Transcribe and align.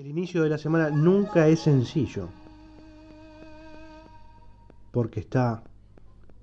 El 0.00 0.06
inicio 0.06 0.42
de 0.42 0.48
la 0.48 0.56
semana 0.56 0.88
nunca 0.88 1.46
es 1.46 1.60
sencillo. 1.60 2.30
Porque 4.92 5.20
está 5.20 5.62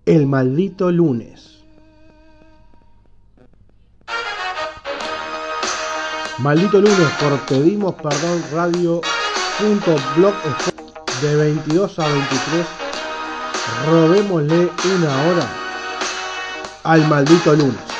el 0.05 0.27
maldito 0.27 0.91
lunes. 0.91 1.63
Maldito 6.37 6.79
lunes 6.79 7.09
por 7.19 7.39
pedimos 7.47 7.95
perdón 7.95 8.43
radio 8.53 9.01
punto 9.57 9.95
blog 10.15 10.35
de 11.23 11.35
22 11.35 11.97
a 11.97 12.07
23 12.07 12.65
robémosle 13.87 14.69
una 14.97 15.29
hora 15.29 15.49
al 16.83 17.07
maldito 17.07 17.55
lunes. 17.55 17.96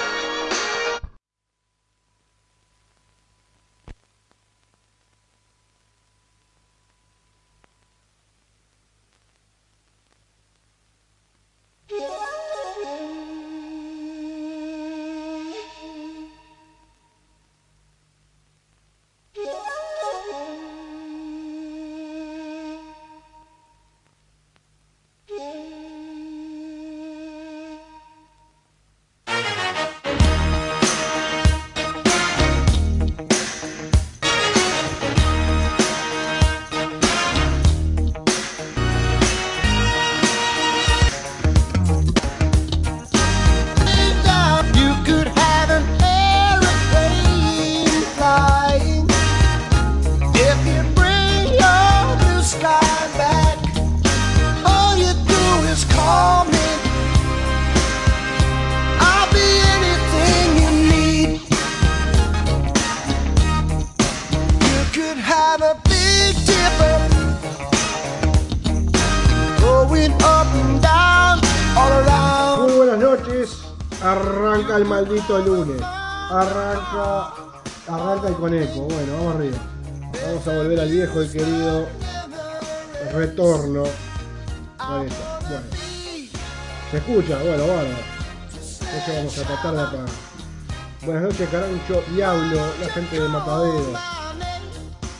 Diablo, 91.88 92.74
la 92.82 92.90
gente 92.90 93.18
de 93.18 93.30
Matadero. 93.30 93.94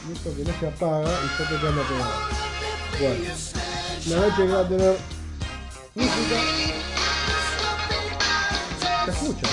Y 0.06 0.12
esto 0.12 0.36
que 0.36 0.44
no 0.44 0.60
se 0.60 0.68
apaga 0.68 1.10
y 1.10 1.26
está 1.28 1.50
tocando 1.50 1.82
pegado. 1.84 2.12
Bueno. 3.00 3.24
La 4.08 4.16
noche 4.18 4.36
que 4.36 4.52
va 4.52 4.60
a 4.60 4.68
tener 4.68 4.98
música. 5.96 6.36
Se 9.06 9.12
escucha. 9.12 9.48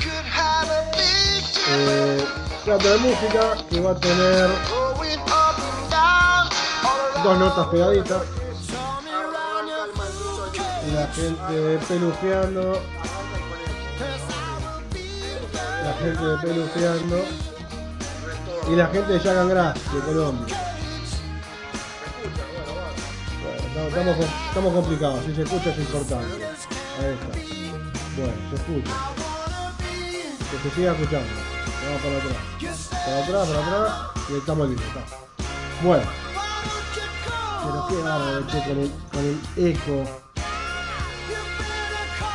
Could 0.00 0.24
have 0.32 0.70
a 0.70 1.00
Eh, 1.68 2.24
de 2.64 2.98
música 2.98 3.56
que 3.68 3.80
va 3.80 3.90
a 3.90 4.00
tener 4.00 4.50
dos 7.24 7.38
notas 7.38 7.66
pegaditas. 7.68 8.22
La 10.94 11.06
gente 11.08 11.78
pelujeando. 11.88 12.99
Gente 16.00 16.24
de 16.24 16.36
pelujeando. 16.38 17.24
Y 18.70 18.76
la 18.76 18.86
gente 18.88 19.12
de 19.12 19.20
Yagan 19.20 19.48
Grass, 19.48 19.74
de 19.92 20.00
Colombia. 20.00 20.56
Estamos, 23.68 23.88
estamos 23.88 24.16
com- 24.16 24.48
estamos 24.48 24.74
complicados. 24.74 25.24
Si 25.24 25.34
se 25.34 25.42
escucha 25.42 25.70
es 25.70 25.78
importante. 25.78 26.44
Ahí 26.44 27.14
está. 27.14 27.38
Bueno, 28.16 28.32
se 28.50 28.56
escucha. 28.56 28.92
Que 30.50 30.68
se 30.68 30.74
siga 30.74 30.92
escuchando. 30.92 31.28
Vamos 31.86 32.02
para 32.02 32.16
atrás. 32.18 32.88
Para 32.90 33.18
atrás, 33.24 33.48
para 33.48 33.60
atrás. 33.66 33.92
Y 34.28 34.36
estamos 34.36 34.68
listos. 34.68 35.02
Bueno. 35.82 36.04
Pero 37.62 37.86
qué 37.88 37.96
bárbaro, 38.02 38.46
che, 38.46 38.58
con 38.62 38.78
el, 38.80 38.90
con 39.12 39.20
el 39.24 39.66
eco. 39.70 40.04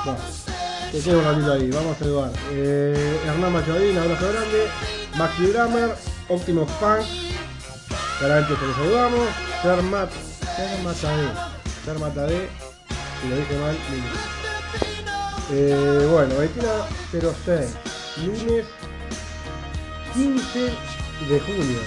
Bueno, 0.05 0.19
te 0.91 0.99
quedo 0.99 1.19
un 1.19 1.25
ratito 1.25 1.53
ahí, 1.53 1.69
vamos 1.71 1.95
a 1.95 1.99
saludar. 1.99 2.31
Eh, 2.51 3.19
Hernán 3.25 3.53
Machadín, 3.53 3.97
abrazo 3.97 4.31
grande. 4.31 4.67
Maxi 5.17 5.47
Grammer, 5.51 5.95
Optimus 6.29 6.69
Punk. 6.73 7.05
Carancho, 8.19 8.55
te 8.55 8.67
lo 8.67 8.73
saludamos. 8.73 9.27
Sermat, 9.61 10.11
Sermatadé. 10.55 11.29
Sermatadé, 11.85 12.49
si 13.21 13.29
lo 13.29 13.35
dije 13.35 13.57
mal, 13.57 13.77
eh, 15.51 16.07
Bueno, 16.11 16.35
21.06, 16.35 17.67
lunes 18.25 18.65
15 20.13 20.59
de 21.29 21.39
junio. 21.39 21.79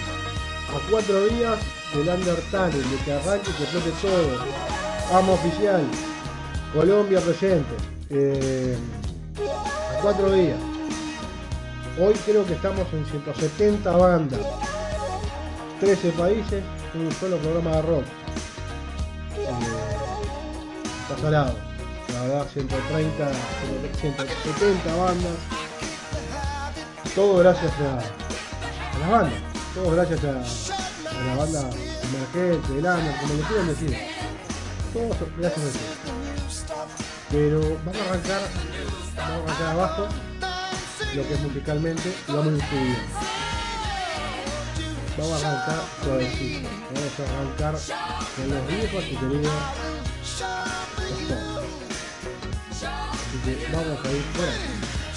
A 0.68 0.90
cuatro 0.90 1.24
días 1.26 1.58
del 1.94 2.08
Undertale, 2.08 2.76
de 2.76 2.96
que 3.04 3.12
arranque 3.12 3.50
que 3.52 3.62
explote 3.62 3.90
todo. 4.02 5.18
Amo 5.18 5.32
oficial. 5.32 5.82
Colombia 6.74 7.20
presente. 7.20 7.97
Eh, 8.10 8.74
a 9.36 10.00
cuatro 10.00 10.32
días. 10.32 10.58
Hoy 12.00 12.14
creo 12.24 12.46
que 12.46 12.54
estamos 12.54 12.86
en 12.92 13.04
170 13.04 13.96
bandas. 13.96 14.40
13 15.80 16.12
países, 16.12 16.64
un 16.94 17.12
solo 17.12 17.36
programa 17.36 17.76
de 17.76 17.82
rock. 17.82 18.04
Eh, 19.36 19.48
está 21.02 21.22
salado. 21.22 21.54
La 22.14 22.22
verdad, 22.22 22.46
130, 22.50 23.30
170 24.00 24.96
bandas. 24.96 25.34
Todo 27.14 27.38
gracias 27.38 27.72
a, 27.72 29.00
las 29.00 29.10
bandas. 29.10 29.40
Todo 29.74 29.90
gracias 29.90 30.24
a, 30.24 30.32
la 31.26 31.36
banda 31.36 31.60
emergente, 31.60 32.72
del 32.72 32.86
año, 32.86 33.12
como 33.20 33.34
le 33.34 33.42
quieran 33.42 33.66
decir. 33.66 33.98
Todo 34.94 35.14
gracias 35.36 35.64
a 35.64 35.68
eso. 35.68 36.17
Pero 37.30 37.60
vamos 37.84 38.00
a 38.00 38.04
arrancar, 38.08 38.40
vamos 39.16 39.28
a 39.28 39.44
arrancar 39.44 39.70
abajo 39.72 40.08
lo 41.14 41.28
que 41.28 41.34
es 41.34 41.40
musicalmente 41.40 42.14
y 42.26 42.32
vamos 42.32 42.62
a 42.62 42.74
ir. 42.74 42.98
Vamos 45.18 45.44
a 45.44 45.48
arrancar 45.48 45.80
suavecito. 46.02 46.68
Vamos 46.94 47.12
a 47.18 47.22
arrancar 47.34 47.74
con 48.36 48.48
los 48.50 48.66
viejos 48.68 49.04
y 49.04 49.16
queridos. 49.16 49.52
Así 53.12 53.38
que 53.44 53.72
vamos 53.72 53.98
a 54.04 54.10
ir 54.10 54.22
por. 54.34 55.07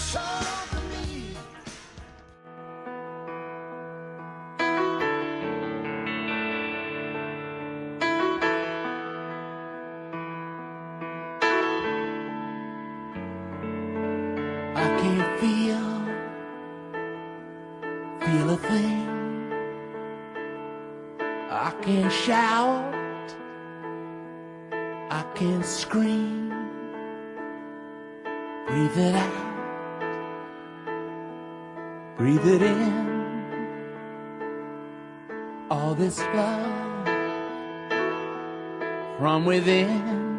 Feel, 15.41 16.05
feel 18.23 18.49
a 18.51 18.57
thing. 18.57 19.07
I 21.49 21.73
can't 21.81 22.13
shout, 22.13 23.35
I 25.09 25.25
can't 25.33 25.65
scream. 25.65 26.49
Breathe 28.67 28.97
it 28.97 29.15
out, 29.15 29.43
breathe 32.17 32.47
it 32.47 32.61
in. 32.61 33.11
All 35.71 35.95
this 35.95 36.19
love 36.35 37.07
from 39.17 39.45
within. 39.45 40.30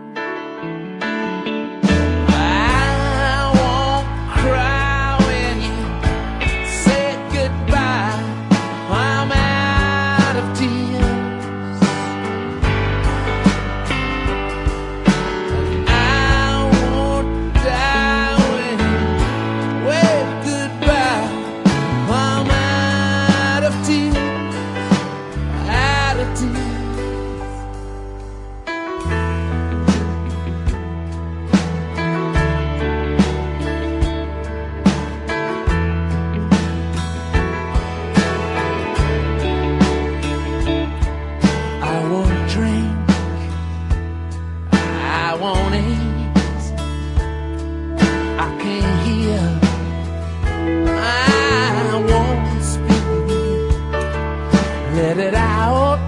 Let 54.95 55.19
it 55.19 55.35
out. 55.35 55.99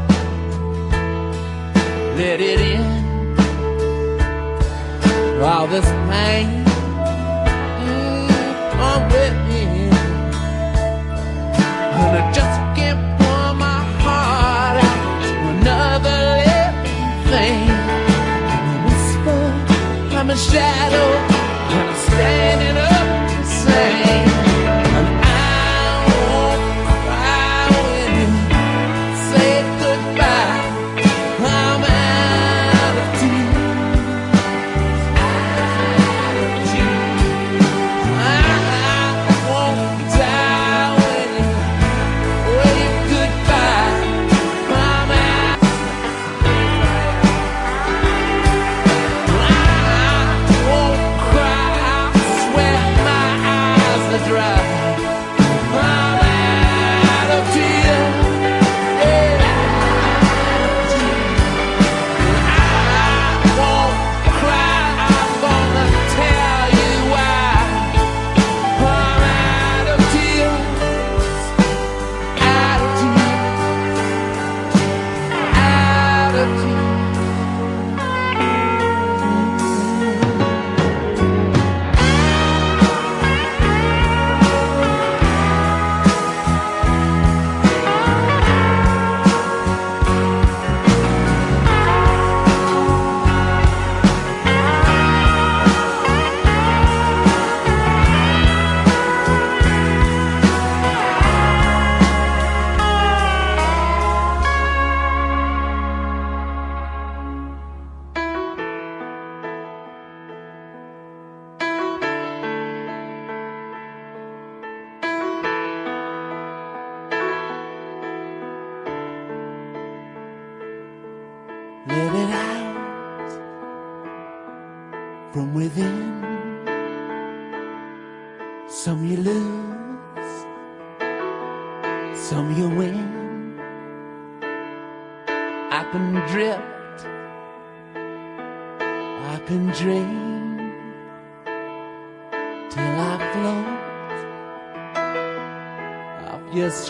Let 2.17 2.41
it 2.41 2.61
in. 2.61 2.85
All 5.43 5.67
this 5.67 5.89
pain. 6.11 6.65
mm, 7.85 8.31
I'm 8.89 9.03
within. 9.09 9.93
And 11.81 12.13
I 12.19 12.33
just 12.33 12.61
can't 12.77 13.01
pour 13.19 13.55
my 13.55 13.81
heart 14.03 14.77
out 14.85 15.23
to 15.25 15.33
another 15.55 16.19
living 16.41 17.09
thing. 17.31 17.67
Whisper, 18.87 19.43
I'm 20.19 20.29
a 20.31 20.37
shadow, 20.37 21.09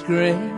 Great. 0.06 0.53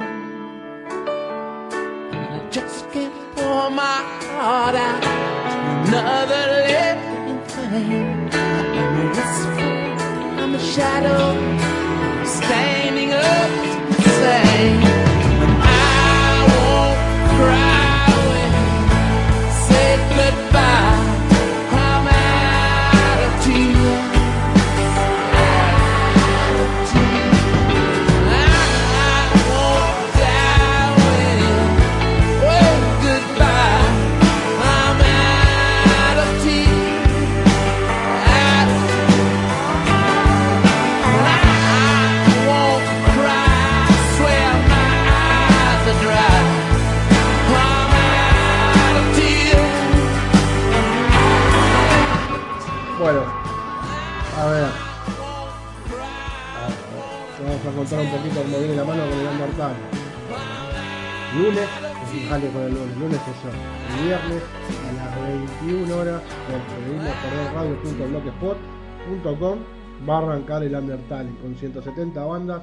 El 70.54 70.74
Undertale 70.74 71.30
con 71.42 71.54
170 71.54 72.24
bandas, 72.24 72.62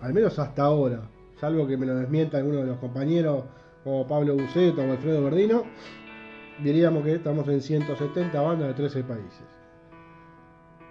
al 0.00 0.12
menos 0.12 0.38
hasta 0.38 0.62
ahora, 0.62 1.02
salvo 1.40 1.66
que 1.66 1.76
me 1.76 1.86
lo 1.86 1.96
desmienta 1.96 2.38
alguno 2.38 2.58
de 2.58 2.66
los 2.66 2.78
compañeros 2.78 3.44
como 3.82 4.06
Pablo 4.06 4.34
Buceto 4.34 4.82
o 4.82 4.90
Alfredo 4.90 5.24
Verdino, 5.24 5.64
diríamos 6.62 7.02
que 7.04 7.14
estamos 7.14 7.48
en 7.48 7.60
170 7.60 8.40
bandas 8.40 8.68
de 8.68 8.74
13 8.74 9.02
países. 9.04 9.42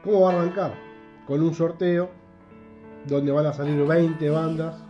¿Cómo 0.03 0.21
va 0.21 0.33
a 0.33 0.41
arrancar? 0.41 0.73
Con 1.27 1.41
un 1.41 1.53
sorteo 1.53 2.09
donde 3.07 3.31
van 3.31 3.45
a 3.45 3.53
salir 3.53 3.85
20 3.85 4.29
bandas 4.29 4.83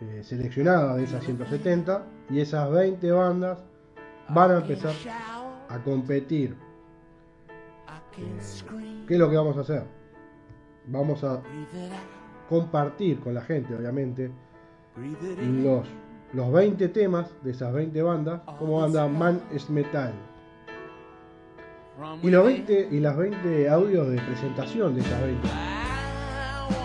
eh, 0.00 0.22
seleccionadas 0.22 0.96
de 0.96 1.04
esas 1.04 1.24
170 1.24 2.06
y 2.30 2.40
esas 2.40 2.70
20 2.70 3.10
bandas 3.10 3.58
van 4.28 4.50
a 4.52 4.56
empezar 4.58 4.94
a 5.68 5.78
competir. 5.78 6.56
¿Qué 8.14 9.14
es 9.14 9.18
lo 9.18 9.30
que 9.30 9.36
vamos 9.36 9.56
a 9.56 9.60
hacer? 9.60 9.84
Vamos 10.86 11.24
a 11.24 11.40
compartir 12.48 13.20
con 13.20 13.34
la 13.34 13.42
gente, 13.42 13.74
obviamente, 13.74 14.30
los, 15.62 15.86
los 16.32 16.52
20 16.52 16.88
temas 16.88 17.32
de 17.42 17.52
esas 17.52 17.72
20 17.72 18.02
bandas 18.02 18.42
como 18.58 18.80
banda 18.80 19.06
Man 19.08 19.40
es 19.52 19.70
Metal. 19.70 20.12
Y, 22.22 22.30
los 22.30 22.44
20, 22.44 22.88
y 22.90 23.00
las 23.00 23.16
20 23.16 23.68
audios 23.70 24.08
de 24.08 24.20
presentación 24.20 24.94
de 24.94 25.00
esas 25.02 25.22
20. 25.22 25.48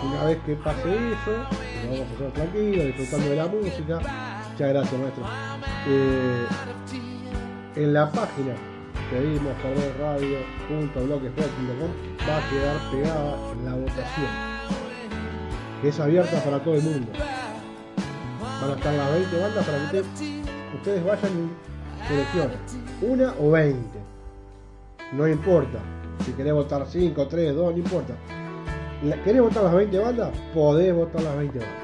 Una 0.06 0.24
vez 0.24 0.38
que 0.46 0.54
pase 0.56 1.12
eso, 1.12 1.32
lo 1.84 1.90
vamos 1.90 2.08
a 2.08 2.14
hacer 2.14 2.32
tranquilo, 2.32 2.84
disfrutando 2.84 3.30
de 3.30 3.36
la 3.36 3.46
música. 3.46 3.98
Muchas 4.50 4.68
gracias, 4.68 5.00
maestro. 5.00 5.24
Eh, 5.88 6.46
en 7.76 7.92
la 7.92 8.10
página 8.10 8.54
pedimos 9.10 9.52
radio.blogspot.com 9.98 11.90
va 12.28 12.36
a 12.36 12.50
quedar 12.50 12.76
pegada 12.90 13.36
la 13.64 13.74
votación, 13.74 14.26
que 15.80 15.88
es 15.88 16.00
abierta 16.00 16.42
para 16.44 16.58
todo 16.62 16.74
el 16.74 16.82
mundo. 16.82 17.12
Van 18.60 18.70
a 18.70 18.74
estar 18.74 18.94
las 18.94 19.12
20 19.12 19.40
bandas 19.40 19.64
para 19.66 19.78
que 19.78 19.84
usted- 20.00 20.04
ustedes 20.76 21.04
vayan 21.04 21.32
y 21.32 22.08
seleccionen 22.08 22.58
una 23.00 23.34
o 23.40 23.50
20. 23.52 23.98
No 25.12 25.26
importa. 25.28 25.78
Si 26.24 26.32
querés 26.32 26.52
votar 26.52 26.84
5, 26.86 27.26
3, 27.28 27.54
2, 27.54 27.72
no 27.72 27.78
importa. 27.78 28.14
¿Querés 29.24 29.40
votar 29.42 29.62
las 29.64 29.74
20 29.74 29.98
bandas? 29.98 30.30
Podés 30.52 30.92
votar 30.94 31.22
las 31.22 31.36
20 31.38 31.58
bandas. 31.60 31.76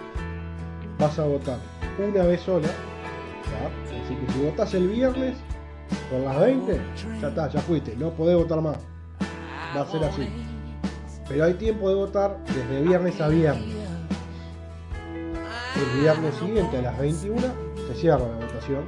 Vas 0.98 1.18
a 1.18 1.24
votar 1.24 1.58
una 1.98 2.24
vez 2.24 2.40
sola. 2.40 2.68
Así 4.04 4.14
que 4.16 4.32
si 4.32 4.40
votás 4.44 4.74
el 4.74 4.88
viernes 4.88 5.36
por 6.10 6.20
las 6.20 6.40
20, 6.40 6.80
ya 7.20 7.28
está, 7.28 7.48
ya 7.48 7.60
fuiste, 7.60 7.96
no 7.96 8.10
podés 8.10 8.36
votar 8.36 8.60
más. 8.60 8.78
Va 9.76 9.82
a 9.82 9.86
ser 9.86 10.04
así. 10.04 10.28
Pero 11.28 11.44
hay 11.44 11.54
tiempo 11.54 11.88
de 11.88 11.94
votar 11.94 12.38
desde 12.46 12.82
viernes 12.82 13.20
a 13.20 13.28
viernes. 13.28 13.74
El 15.76 16.00
viernes 16.00 16.34
siguiente 16.36 16.78
a 16.78 16.82
las 16.82 16.98
21 16.98 17.40
se 17.88 17.94
cierra 17.94 18.18
la 18.18 18.46
votación. 18.46 18.84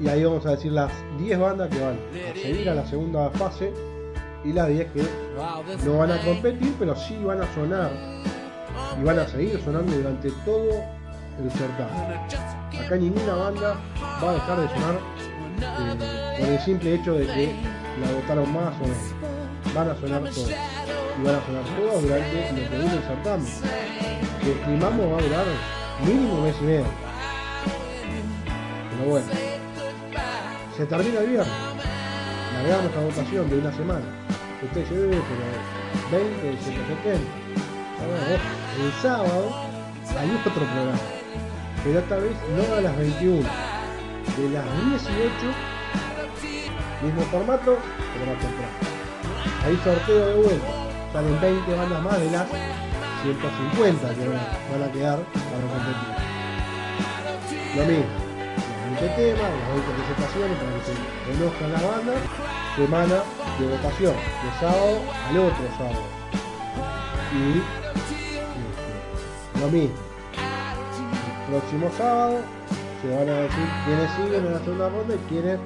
Y 0.00 0.08
ahí 0.08 0.24
vamos 0.24 0.44
a 0.46 0.50
decir 0.50 0.72
las 0.72 0.90
10 1.18 1.38
bandas 1.38 1.68
que 1.68 1.80
van 1.80 1.96
a 1.96 2.34
seguir 2.34 2.68
a 2.68 2.74
la 2.74 2.86
segunda 2.86 3.30
fase 3.30 3.72
y 4.44 4.52
las 4.52 4.68
10 4.68 4.92
que 4.92 5.02
no 5.84 5.98
van 5.98 6.10
a 6.10 6.20
competir, 6.22 6.74
pero 6.78 6.96
sí 6.96 7.16
van 7.22 7.40
a 7.40 7.54
sonar 7.54 7.90
y 9.00 9.04
van 9.04 9.18
a 9.18 9.28
seguir 9.28 9.60
sonando 9.62 9.94
durante 9.94 10.30
todo 10.44 10.82
el 11.42 11.50
certamen. 11.50 12.63
Acá 12.80 12.96
ninguna 12.96 13.34
banda 13.34 13.76
va 14.22 14.30
a 14.30 14.34
dejar 14.34 14.60
de 14.60 14.68
sonar 14.68 14.98
eh, 15.60 16.36
por 16.40 16.48
el 16.48 16.60
simple 16.60 16.94
hecho 16.94 17.14
de 17.14 17.26
que 17.26 17.54
la 18.00 18.12
votaron 18.12 18.52
más 18.52 18.74
o 18.80 18.84
menos. 18.84 19.74
Van 19.74 19.90
a 19.90 19.94
sonar 19.96 20.20
todas. 20.22 20.50
Y 20.50 21.24
van 21.24 21.34
a 21.36 21.46
sonar 21.46 21.64
todas 21.76 22.02
durante 22.02 22.52
lo 22.52 22.70
que 22.70 22.76
dure 22.76 22.94
el 22.96 23.02
certamen. 23.02 23.46
Que 24.42 24.52
estimamos 24.52 25.12
va 25.12 25.18
a 25.18 25.22
durar 25.22 25.46
mínimo 26.06 26.40
mes 26.42 26.54
y 26.60 26.64
medio. 26.64 26.84
Pero 28.90 29.10
bueno, 29.10 29.26
se 30.76 30.86
termina 30.86 31.20
el 31.20 31.26
viernes. 31.28 31.52
Largamos 32.54 32.94
la 32.94 33.02
votación 33.02 33.50
de 33.50 33.58
una 33.58 33.72
semana. 33.72 34.04
Usted 34.62 34.80
dice, 34.80 34.94
"Eh, 34.94 35.22
pero 36.10 36.22
20, 36.22 36.62
170. 36.62 37.30
Ah, 37.98 38.06
bueno, 38.06 38.24
ojo, 38.34 38.86
el 38.86 38.92
sábado 39.02 39.54
hay 40.18 40.30
otro 40.36 40.52
programa. 40.52 40.98
Pero 41.84 41.98
esta 41.98 42.16
vez 42.16 42.32
no 42.56 42.74
a 42.76 42.80
las 42.80 42.96
21. 42.96 43.48
De 44.36 44.48
las 44.50 44.64
18, 44.88 45.30
mismo 47.02 47.22
formato, 47.30 47.76
pero 48.14 48.26
más 48.32 48.40
temprano. 48.40 48.76
Ahí 49.64 49.78
sorteo 49.84 50.26
de 50.26 50.34
vuelta. 50.34 50.66
Salen 51.12 51.40
20 51.40 51.74
bandas 51.74 52.02
más 52.02 52.18
de 52.18 52.30
las 52.30 52.46
150 53.22 54.14
que 54.14 54.28
van 54.28 54.36
a- 54.38 54.58
van 54.72 54.82
a 54.88 54.92
quedar 54.92 55.18
para 55.22 55.64
competir. 55.70 56.14
Lo 57.76 57.84
mismo, 57.84 58.06
los 58.90 59.00
20 59.00 59.08
temas, 59.14 59.50
las 59.60 59.68
20 59.74 59.90
presentaciones 59.94 60.56
para 60.58 60.70
que 60.72 60.82
se 60.84 60.94
conozcan 61.38 61.72
las 61.72 61.82
bandas. 61.82 62.20
Semana 62.76 63.16
de 63.60 63.66
votación, 63.68 64.14
de 64.14 64.50
sábado 64.58 64.98
al 65.28 65.38
otro 65.38 65.64
sábado. 65.78 66.02
Y 67.32 67.58
este, 68.64 69.60
lo 69.60 69.68
mismo. 69.70 70.13
Próximo 71.54 71.88
sábado 71.96 72.38
se 73.00 73.08
van 73.14 73.28
a 73.28 73.38
decir 73.46 73.66
quiénes 73.86 74.10
siguen 74.18 74.44
en 74.46 74.52
la 74.54 74.58
segunda 74.58 74.88
ronda 74.88 75.14
y 75.14 75.18
quiénes 75.28 75.58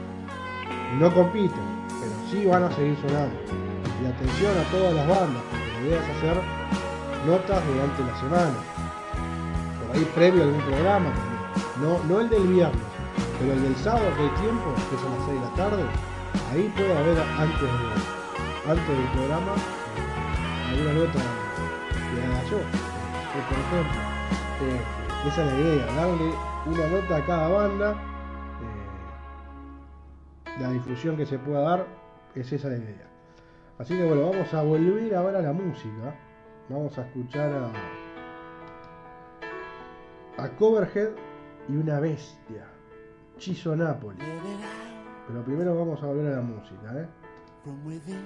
no 1.01 1.15
compiten, 1.15 1.65
pero 1.89 2.13
sí 2.31 2.45
van 2.45 2.65
a 2.65 2.71
seguir 2.73 2.95
sonando. 3.01 3.33
Y 3.97 4.05
atención 4.05 4.53
a 4.53 4.65
todas 4.71 4.93
las 4.93 5.09
bandas, 5.09 5.43
porque 5.49 5.89
la 5.89 6.01
hacer 6.13 6.37
notas 7.25 7.63
durante 7.73 8.05
la 8.05 8.15
semana. 8.21 8.59
Por 9.81 9.97
ahí 9.97 10.05
previo 10.15 10.43
a 10.43 10.45
algún 10.45 10.61
programa 10.61 11.09
también. 11.09 11.41
No, 11.81 12.05
no 12.05 12.21
el 12.21 12.29
del 12.29 12.47
viernes, 12.49 12.85
pero 13.41 13.53
el 13.55 13.63
del 13.63 13.77
sábado 13.77 14.13
que 14.17 14.23
hay 14.25 14.35
tiempo, 14.45 14.69
que 14.93 14.97
a 15.01 15.09
las 15.09 15.25
6 15.25 15.41
de 15.41 15.47
la 15.49 15.55
tarde, 15.57 15.83
ahí 16.53 16.73
puede 16.77 16.93
haber 16.99 17.17
antes, 17.17 17.63
de- 17.65 18.71
antes 18.73 18.89
del 18.93 19.09
programa 19.17 19.53
eh, 19.57 20.69
alguna 20.69 20.93
nota 21.01 21.21
que 22.13 22.21
haga 22.29 22.43
yo. 22.45 22.61
Por 23.49 23.57
ejemplo, 23.57 24.01
eh, 24.69 25.08
esa 25.27 25.45
es 25.45 25.53
la 25.53 25.61
idea, 25.61 25.87
darle 25.95 26.33
una 26.67 26.87
nota 26.89 27.17
a 27.17 27.27
cada 27.27 27.49
banda. 27.49 27.93
eh, 30.57 30.61
la 30.61 30.71
difusión 30.71 31.17
que 31.17 31.27
se 31.27 31.39
pueda 31.39 31.61
dar 31.61 31.87
es 32.35 32.53
esa 32.53 32.69
la 32.69 32.77
idea. 32.77 33.09
Así 33.79 33.97
que 33.97 34.05
bueno, 34.05 34.31
vamos 34.31 34.53
a 34.55 34.63
volver 34.63 35.15
ahora 35.15 35.39
a 35.39 35.43
la 35.43 35.53
música. 35.53 36.15
Vamos 36.69 36.99
a 36.99 37.03
escuchar 37.07 37.71
a, 40.37 40.49
Coverhead 40.59 41.11
y 41.69 41.77
una 41.77 41.99
bestia, 42.01 42.67
Chiso 43.39 43.75
Napoli. 43.75 44.19
Pero 45.27 45.45
primero 45.45 45.77
vamos 45.77 46.03
a 46.03 46.07
volver 46.07 46.33
a 46.33 46.37
la 46.37 46.43
música, 46.43 46.93
¿eh? 46.95 47.09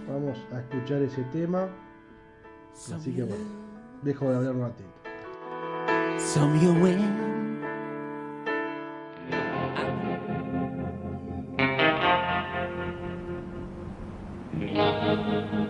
Vamos 0.08 0.38
a 0.52 0.60
escuchar 0.60 1.02
ese 1.02 1.22
tema. 1.24 1.68
Así 2.94 3.14
que 3.14 3.22
bueno, 3.24 3.44
dejo 4.02 4.28
de 4.30 4.36
hablar 4.36 4.54
un 4.54 4.62
ratito. 4.62 4.91
Some 6.18 6.58
you 6.60 6.72
win. 6.74 7.22
Conocerme 14.72 15.61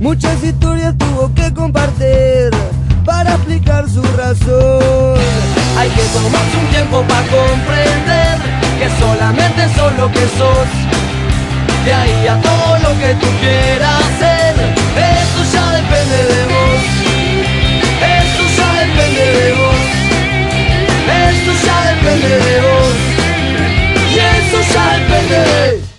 Muchas 0.00 0.42
historias 0.42 0.96
tuvo 0.96 1.30
que 1.34 1.52
compartir 1.52 2.48
para 3.04 3.34
explicar 3.34 3.86
su 3.86 4.02
razón. 4.16 5.14
Hay 5.76 5.90
que 5.90 6.02
tomarse 6.14 6.56
un 6.56 6.66
tiempo 6.70 7.02
para 7.06 7.20
comprender 7.26 8.38
que 8.78 8.88
solamente 8.98 9.68
sos 9.76 9.92
lo 9.98 10.10
que 10.10 10.26
sos. 10.38 10.68
De 11.84 11.92
ahí 11.92 12.26
a 12.28 12.40
todo 12.40 12.78
lo 12.78 12.98
que 12.98 13.14
tú 13.20 13.26
quieras 13.40 14.02
ser, 14.18 14.54
eso 14.96 15.40
ya 15.52 15.70
depende 15.72 16.16
de 16.32 16.44
vos. 16.46 16.80
Eso 18.16 18.42
ya 18.56 18.68
depende 18.80 19.24
de 19.38 19.52
vos. 19.52 19.80
Eso 21.28 21.66
ya 21.66 21.78
depende 21.92 22.28
de 22.38 22.60
vos. 22.62 22.96
Y 24.14 24.18
eso 24.18 24.72
ya 24.72 24.98
depende 24.98 25.89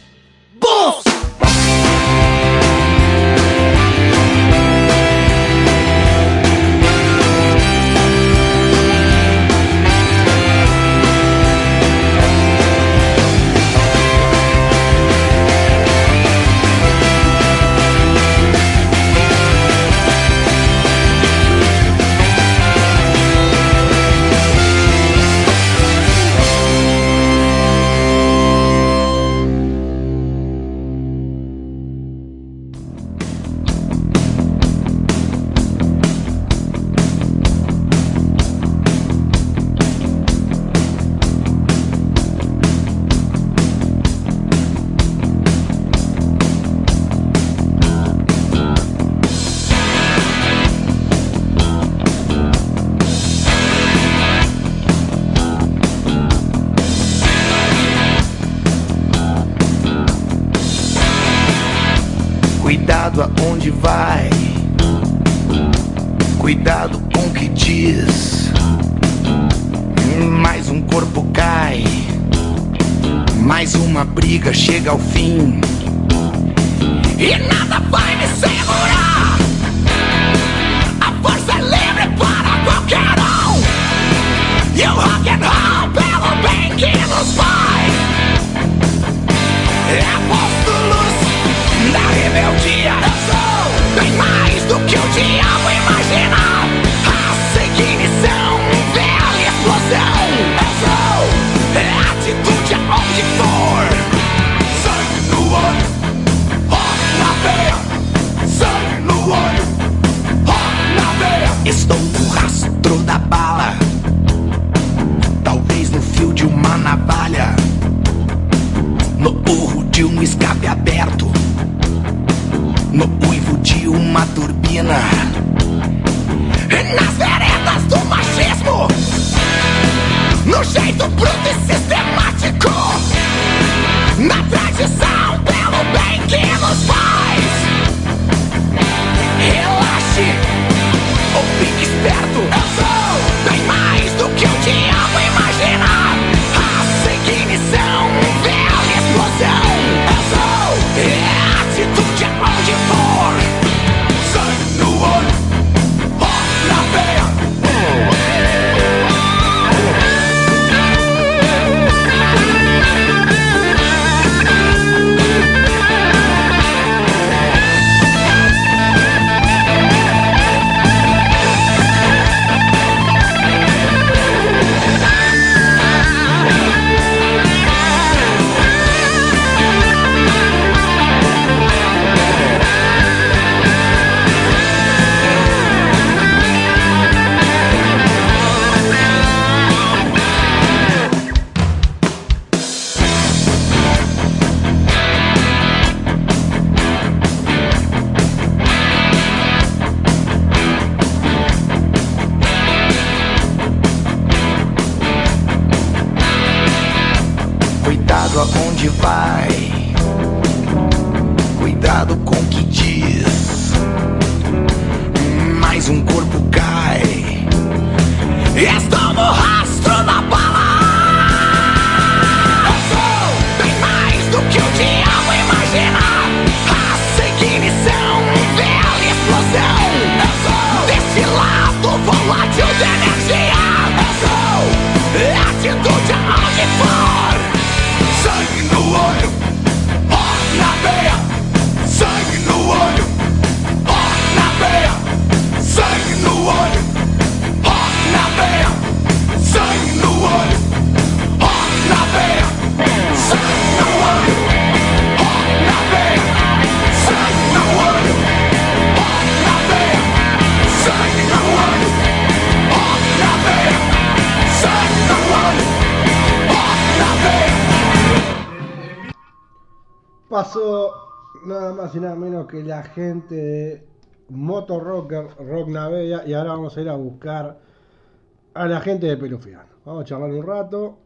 a 278.54 278.68
la 278.68 278.82
gente 278.82 279.08
de 279.08 279.18
Pelufiano. 279.18 279.70
Vamos 279.86 280.04
a 280.04 280.06
charlar 280.06 280.30
un 280.32 280.46
rato. 280.46 281.00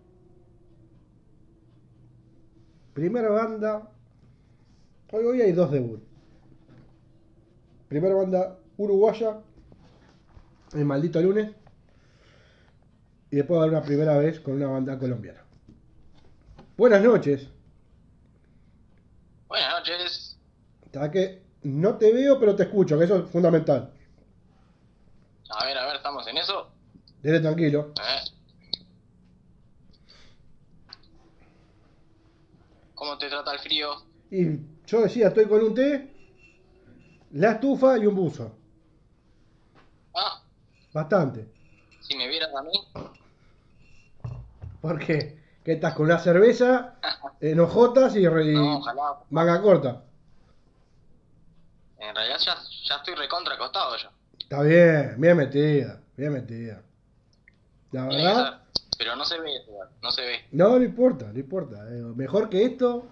Primera 2.94 3.30
banda. 3.30 3.92
Hoy, 5.12 5.26
hoy 5.26 5.42
hay 5.42 5.52
dos 5.52 5.72
debut. 5.72 6.02
Primera 7.88 8.16
banda 8.16 8.58
uruguaya. 8.78 9.42
El 10.74 10.86
maldito 10.86 11.22
lunes. 11.22 11.52
Y 13.32 13.38
después 13.38 13.58
va 13.58 13.64
a 13.64 13.66
haber 13.66 13.78
una 13.78 13.86
primera 13.86 14.18
vez 14.18 14.40
con 14.40 14.56
una 14.56 14.68
banda 14.68 14.98
colombiana. 14.98 15.44
Buenas 16.78 17.02
noches. 17.02 17.50
Buenas 19.48 19.80
noches. 19.80 20.40
Sabes 20.92 21.12
que 21.12 21.44
no 21.64 21.98
te 21.98 22.14
veo, 22.14 22.40
pero 22.40 22.56
te 22.56 22.64
escucho, 22.64 22.98
que 22.98 23.06
eso 23.06 23.18
es 23.18 23.30
fundamental. 23.30 23.92
A 25.50 25.66
ver, 25.66 25.78
a 25.78 25.86
ver, 25.86 25.96
estamos 25.98 26.28
en 26.28 26.38
eso. 26.38 26.75
Dele 27.26 27.40
tranquilo. 27.40 27.92
¿Cómo 32.94 33.18
te 33.18 33.28
trata 33.30 33.52
el 33.54 33.60
frío? 33.60 33.90
Y 34.30 34.46
yo 34.86 35.02
decía, 35.02 35.30
estoy 35.30 35.46
con 35.48 35.64
un 35.64 35.74
té, 35.74 36.14
la 37.32 37.54
estufa 37.54 37.98
y 37.98 38.06
un 38.06 38.14
buzo. 38.16 38.56
Ah, 40.14 40.40
Bastante. 40.94 41.48
si 42.08 42.16
me 42.16 42.28
vieras 42.28 42.52
a 42.56 42.62
mí. 42.62 42.72
¿Por 44.80 45.00
qué? 45.00 45.44
¿Qué 45.64 45.74
estás 45.74 45.96
con 45.96 46.08
la 46.08 46.20
cerveza, 46.20 47.00
enojotas 47.42 48.16
y, 48.18 48.28
re- 48.28 48.54
No, 48.54 48.78
ojalá. 48.78 49.18
manga 49.32 49.60
corta? 49.64 50.04
En 51.98 52.14
realidad 52.14 52.38
ya, 52.38 52.56
ya 52.88 52.96
estoy 52.98 53.16
recontra 53.16 53.56
acostado 53.56 53.98
ya. 53.98 54.12
Está 54.40 54.62
bien, 54.62 55.16
bien 55.18 55.36
metida, 55.38 56.00
bien 56.16 56.34
metida. 56.34 56.84
La 57.96 58.06
verdad. 58.08 58.62
Pero 58.98 59.16
no 59.16 59.26
se 59.26 59.40
ve, 59.40 59.52
no 60.02 60.12
se 60.12 60.22
ve. 60.22 60.36
no, 60.52 60.78
no 60.78 60.84
importa, 60.84 61.32
no 61.32 61.40
importa. 61.40 61.78
eh, 61.92 62.02
Mejor 62.16 62.50
que 62.50 62.64
esto, 62.66 63.06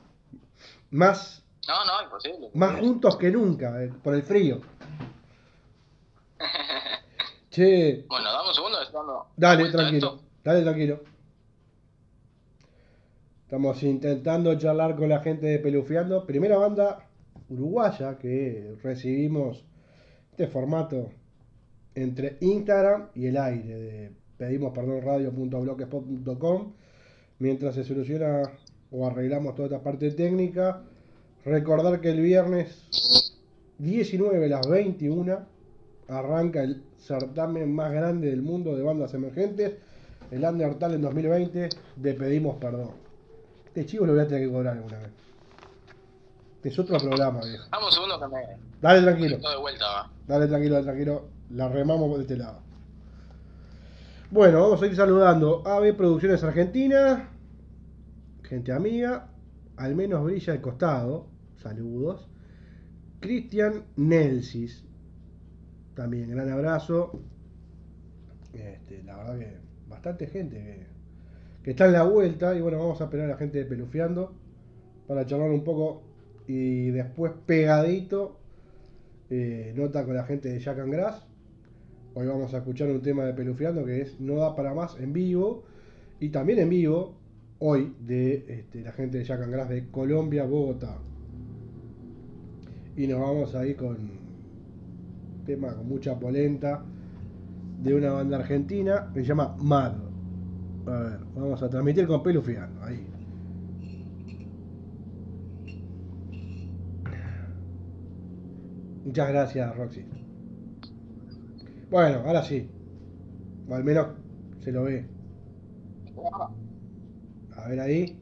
más, 0.91 1.43
No, 1.67 1.86
no, 1.86 2.04
imposible. 2.04 2.50
más 2.54 2.80
juntos 2.80 3.17
que 3.17 3.32
nunca, 3.32 3.84
eh, 3.84 3.91
por 4.04 4.13
el 4.15 4.24
frío. 4.24 4.62
Che, 7.50 8.06
Bueno, 8.08 8.32
dame 8.32 8.50
un 8.50 8.56
segundo, 8.56 8.78
dando 8.91 9.28
Dale, 9.38 9.72
tranquilo. 9.72 10.08
esto. 10.15 10.24
Dale, 10.43 10.62
tranquilo. 10.63 11.04
Estamos 13.43 13.84
intentando 13.84 14.58
charlar 14.58 14.96
con 14.96 15.10
la 15.10 15.19
gente 15.19 15.46
de 15.46 15.60
Pelufiando. 15.60 16.26
Primera 16.26 16.58
banda 16.58 17.08
uruguaya 17.50 18.17
que 18.17 18.76
recibimos 18.82 19.63
este 20.32 20.48
formato 20.48 21.12
entre 21.93 22.38
Instagram 22.41 23.10
y 23.13 23.28
el 23.28 23.38
aire 23.38 23.76
de 23.76 24.12
pedimos 24.43 24.73
perdón 24.73 25.01
radio.blogspot.com 25.01 26.73
mientras 27.39 27.75
se 27.75 27.86
soluciona 27.86 28.41
o 28.91 29.08
arreglamos 29.08 29.56
toda 29.56 29.69
esta 29.69 29.82
parte 29.82 30.12
técnica 30.12 30.82
recordar 31.45 32.01
que 32.01 32.10
el 32.10 32.19
viernes 32.19 32.89
19 33.79 34.45
a 34.45 34.49
las 34.49 34.67
21 34.67 35.39
arranca 36.10 36.62
el 36.62 36.84
certamen 36.99 37.73
más 37.73 37.93
grande 37.93 38.29
del 38.32 38.41
mundo 38.41 38.75
de 38.75 38.84
bandas 38.84 39.13
emergentes 39.13 39.75
el 40.29 40.43
Undertale 40.43 40.95
en 40.95 41.01
2020 41.03 41.69
de 41.95 42.13
pedimos 42.13 42.58
perdón 42.58 42.91
este 43.67 43.86
chivo 43.86 44.06
lo 44.06 44.12
voy 44.12 44.23
a 44.23 44.27
tener 44.27 44.45
que 44.45 44.51
cobrar 44.51 44.75
alguna 44.75 44.99
vez 44.99 45.12
es 46.65 46.79
otro 46.79 46.97
programa 46.97 47.39
viejo 47.45 47.65
un 47.82 47.91
segundo 47.91 48.19
que 48.19 48.27
me. 48.27 48.58
dale 48.82 49.01
tranquilo 49.03 49.39
Todo 49.39 49.51
de 49.51 49.58
vuelta, 49.58 49.86
va. 49.86 50.12
Dale 50.27 50.47
tranquilo, 50.47 50.75
dale 50.75 50.86
tranquilo. 50.86 51.25
La 51.51 51.67
remamos 51.67 52.10
por 52.10 52.21
este 52.21 52.38
lado. 52.38 52.62
Bueno, 54.34 54.62
vamos 54.62 54.82
a 54.82 54.88
ir 54.88 54.96
saludando. 54.96 55.62
AB 55.63 55.96
Producciones 55.96 56.43
Argentina. 56.43 57.30
Gente 58.41 58.72
amiga. 58.72 59.30
Al 59.78 59.96
menos 59.96 60.24
brilla 60.24 60.54
el 60.54 60.60
costado. 60.60 61.28
Saludos. 61.58 62.28
Cristian 63.19 63.84
Nelsis. 63.96 64.86
También, 65.93 66.32
gran 66.32 66.50
abrazo. 66.50 67.22
Este, 68.54 69.04
la 69.04 69.17
verdad 69.17 69.38
que 69.38 69.58
bastante 69.88 70.26
gente 70.26 70.88
que, 71.62 71.69
está 71.69 71.86
en 71.86 71.93
la 71.93 72.02
vuelta. 72.02 72.56
Y 72.56 72.62
bueno, 72.62 72.80
vamos 72.80 73.02
a 73.02 73.04
esperar 73.04 73.28
a 73.28 73.34
la 73.34 73.38
gente 73.38 73.63
Pelufiando. 73.65 74.34
Para 75.08 75.28
charlar 75.28 75.52
un 75.52 75.63
poco. 75.63 76.02
Y 76.48 76.89
después 76.89 77.34
pegadito 77.46 78.39
eh, 79.30 79.74
nota 79.76 80.04
con 80.04 80.15
la 80.15 80.24
gente 80.24 80.50
de 80.50 80.60
Jack 80.60 80.80
and 80.80 80.91
Grass. 80.91 81.33
Hoy 82.15 82.28
vamos 82.28 82.54
a 82.54 82.58
escuchar 82.58 82.91
un 82.91 83.02
tema 83.02 83.23
de 83.23 83.34
Pelufiando 83.34 83.84
que 83.86 84.02
es 84.02 84.19
No 84.19 84.36
da 84.36 84.56
para 84.56 84.76
más 84.76 84.99
en 84.99 85.13
vivo. 85.13 85.63
Y 86.19 86.30
también 86.30 86.60
en 86.60 86.69
vivo, 86.69 87.17
hoy, 87.58 87.95
de 87.99 88.45
este, 88.47 88.84
la 88.84 88.91
gente 88.91 89.17
de 89.17 89.23
Jack 89.23 89.41
and 89.41 89.52
Grass 89.52 89.69
de 89.69 89.89
Colombia, 89.89 90.45
Bogotá. 90.45 90.99
Y 92.95 93.08
nos 93.08 93.19
vamos 93.19 93.56
a 93.56 93.65
ir 93.65 93.76
con 93.76 93.95
un 93.95 95.43
tema 95.43 95.73
con 95.73 95.88
mucha 95.88 96.19
polenta 96.19 96.86
de 97.82 97.95
una 97.95 98.12
banda 98.12 98.38
argentina 98.38 99.10
que 99.12 99.21
se 99.21 99.26
llama 99.26 99.56
Mad. 99.60 99.93
A 100.86 100.99
ver, 100.99 101.19
vamos 101.36 101.63
a 101.63 101.69
transmitir 101.69 102.06
con 102.06 102.21
Pelufiando. 102.21 102.84
Ahí. 102.84 103.08
Muchas 109.04 109.30
gracias, 109.30 109.76
Roxy. 109.76 110.12
Bueno, 111.93 112.23
ahora 112.25 112.41
sí. 112.41 112.67
O 113.69 113.75
al 113.75 113.84
menos 113.84 114.08
se 114.63 114.71
lo 114.71 114.86
ve. 114.86 115.08
A 117.56 117.67
ver 117.67 117.79
ahí. 117.79 118.19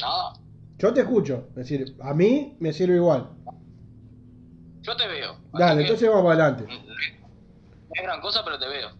Nada. 0.00 0.32
Yo 0.76 0.92
te 0.92 1.02
escucho. 1.02 1.46
Es 1.50 1.54
decir, 1.54 1.96
a 2.00 2.12
mí 2.14 2.56
me 2.58 2.72
sirve 2.72 2.96
igual. 2.96 3.30
Yo 4.80 4.96
te 4.96 5.06
veo. 5.06 5.36
Dale, 5.52 5.82
entonces 5.82 6.08
vamos 6.08 6.24
para 6.24 6.46
adelante. 6.46 6.74
No 6.74 7.94
es 7.94 8.02
gran 8.02 8.20
cosa, 8.20 8.40
pero 8.44 8.58
te 8.58 8.66
veo. 8.66 8.90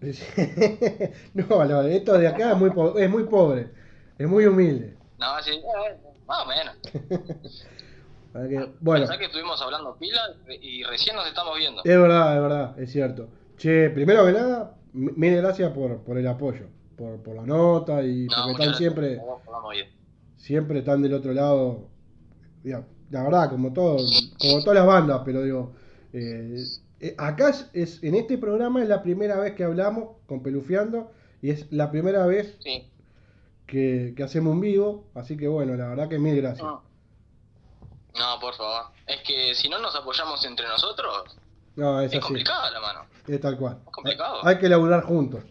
no, 1.34 1.64
no, 1.64 1.82
esto 1.82 2.16
de 2.16 2.28
acá 2.28 2.52
es 2.52 2.56
muy, 2.56 2.70
es 3.02 3.10
muy 3.10 3.24
pobre. 3.24 3.72
Es 4.16 4.28
muy 4.28 4.46
humilde. 4.46 4.96
No, 5.18 5.42
sí, 5.42 5.50
eh, 5.50 5.96
más 6.28 6.44
o 6.44 6.46
menos. 6.46 6.76
Para 8.34 8.48
que- 8.48 8.68
bueno, 8.80 9.06
Pensá 9.06 9.16
que 9.16 9.26
estuvimos 9.26 9.62
hablando 9.62 9.96
pila 9.96 10.20
y 10.60 10.82
recién 10.82 11.14
nos 11.14 11.24
estamos 11.26 11.56
viendo. 11.56 11.82
es 11.84 11.98
verdad, 11.98 12.34
es 12.36 12.42
verdad, 12.42 12.78
es 12.80 12.90
cierto. 12.92 13.28
Che, 13.56 13.90
primero 13.90 14.26
que 14.26 14.32
nada, 14.32 14.74
mil 14.92 15.36
gracias 15.36 15.72
por, 15.72 15.98
por 16.02 16.18
el 16.18 16.26
apoyo. 16.26 16.66
Por, 16.96 17.22
por 17.22 17.36
la 17.36 17.42
nota 17.46 18.02
y 18.04 18.26
No, 18.26 18.34
porque 18.44 18.50
están 18.50 18.66
gracias. 18.66 18.76
siempre... 18.78 19.20
Siempre 20.36 20.80
están 20.80 21.00
del 21.00 21.14
otro 21.14 21.32
lado. 21.32 21.88
Digo, 22.62 22.84
la 23.10 23.22
verdad, 23.22 23.50
como 23.50 23.72
todo, 23.72 23.98
como 24.38 24.60
todas 24.60 24.74
las 24.74 24.86
bandas, 24.86 25.22
pero 25.24 25.42
digo, 25.42 25.72
eh, 26.12 26.56
eh, 27.00 27.14
acá 27.16 27.50
es, 27.50 27.70
es- 27.72 28.02
en 28.02 28.14
este 28.16 28.36
programa 28.36 28.82
es 28.82 28.88
la 28.88 29.02
primera 29.02 29.38
vez 29.38 29.54
que 29.54 29.64
hablamos 29.64 30.16
con 30.26 30.42
Pelufiando 30.42 31.10
y 31.40 31.50
es 31.50 31.70
la 31.72 31.90
primera 31.90 32.26
vez 32.26 32.56
Sí. 32.60 32.90
que, 33.66 34.12
que 34.16 34.22
hacemos 34.22 34.52
un 34.54 34.60
vivo, 34.60 35.06
así 35.14 35.36
que 35.36 35.46
bueno, 35.48 35.74
la 35.76 35.88
verdad 35.88 36.08
que 36.08 36.18
mil 36.18 36.36
gracias. 36.36 36.66
No. 36.66 36.82
No, 38.18 38.38
por 38.40 38.54
favor. 38.54 38.92
Es 39.06 39.20
que 39.22 39.54
si 39.54 39.68
no 39.68 39.78
nos 39.80 39.94
apoyamos 39.96 40.44
entre 40.44 40.66
nosotros, 40.68 41.36
No, 41.76 42.00
es 42.00 42.06
es 42.12 42.18
así, 42.18 42.20
complicada 42.20 42.70
la 42.70 42.80
mano. 42.80 43.00
es 43.26 43.40
tal 43.40 43.56
cual. 43.58 43.80
Es 43.86 43.92
complicado. 43.92 44.36
Hay, 44.46 44.54
hay 44.54 44.60
que 44.60 44.68
laburar 44.68 45.02
juntos. 45.04 45.42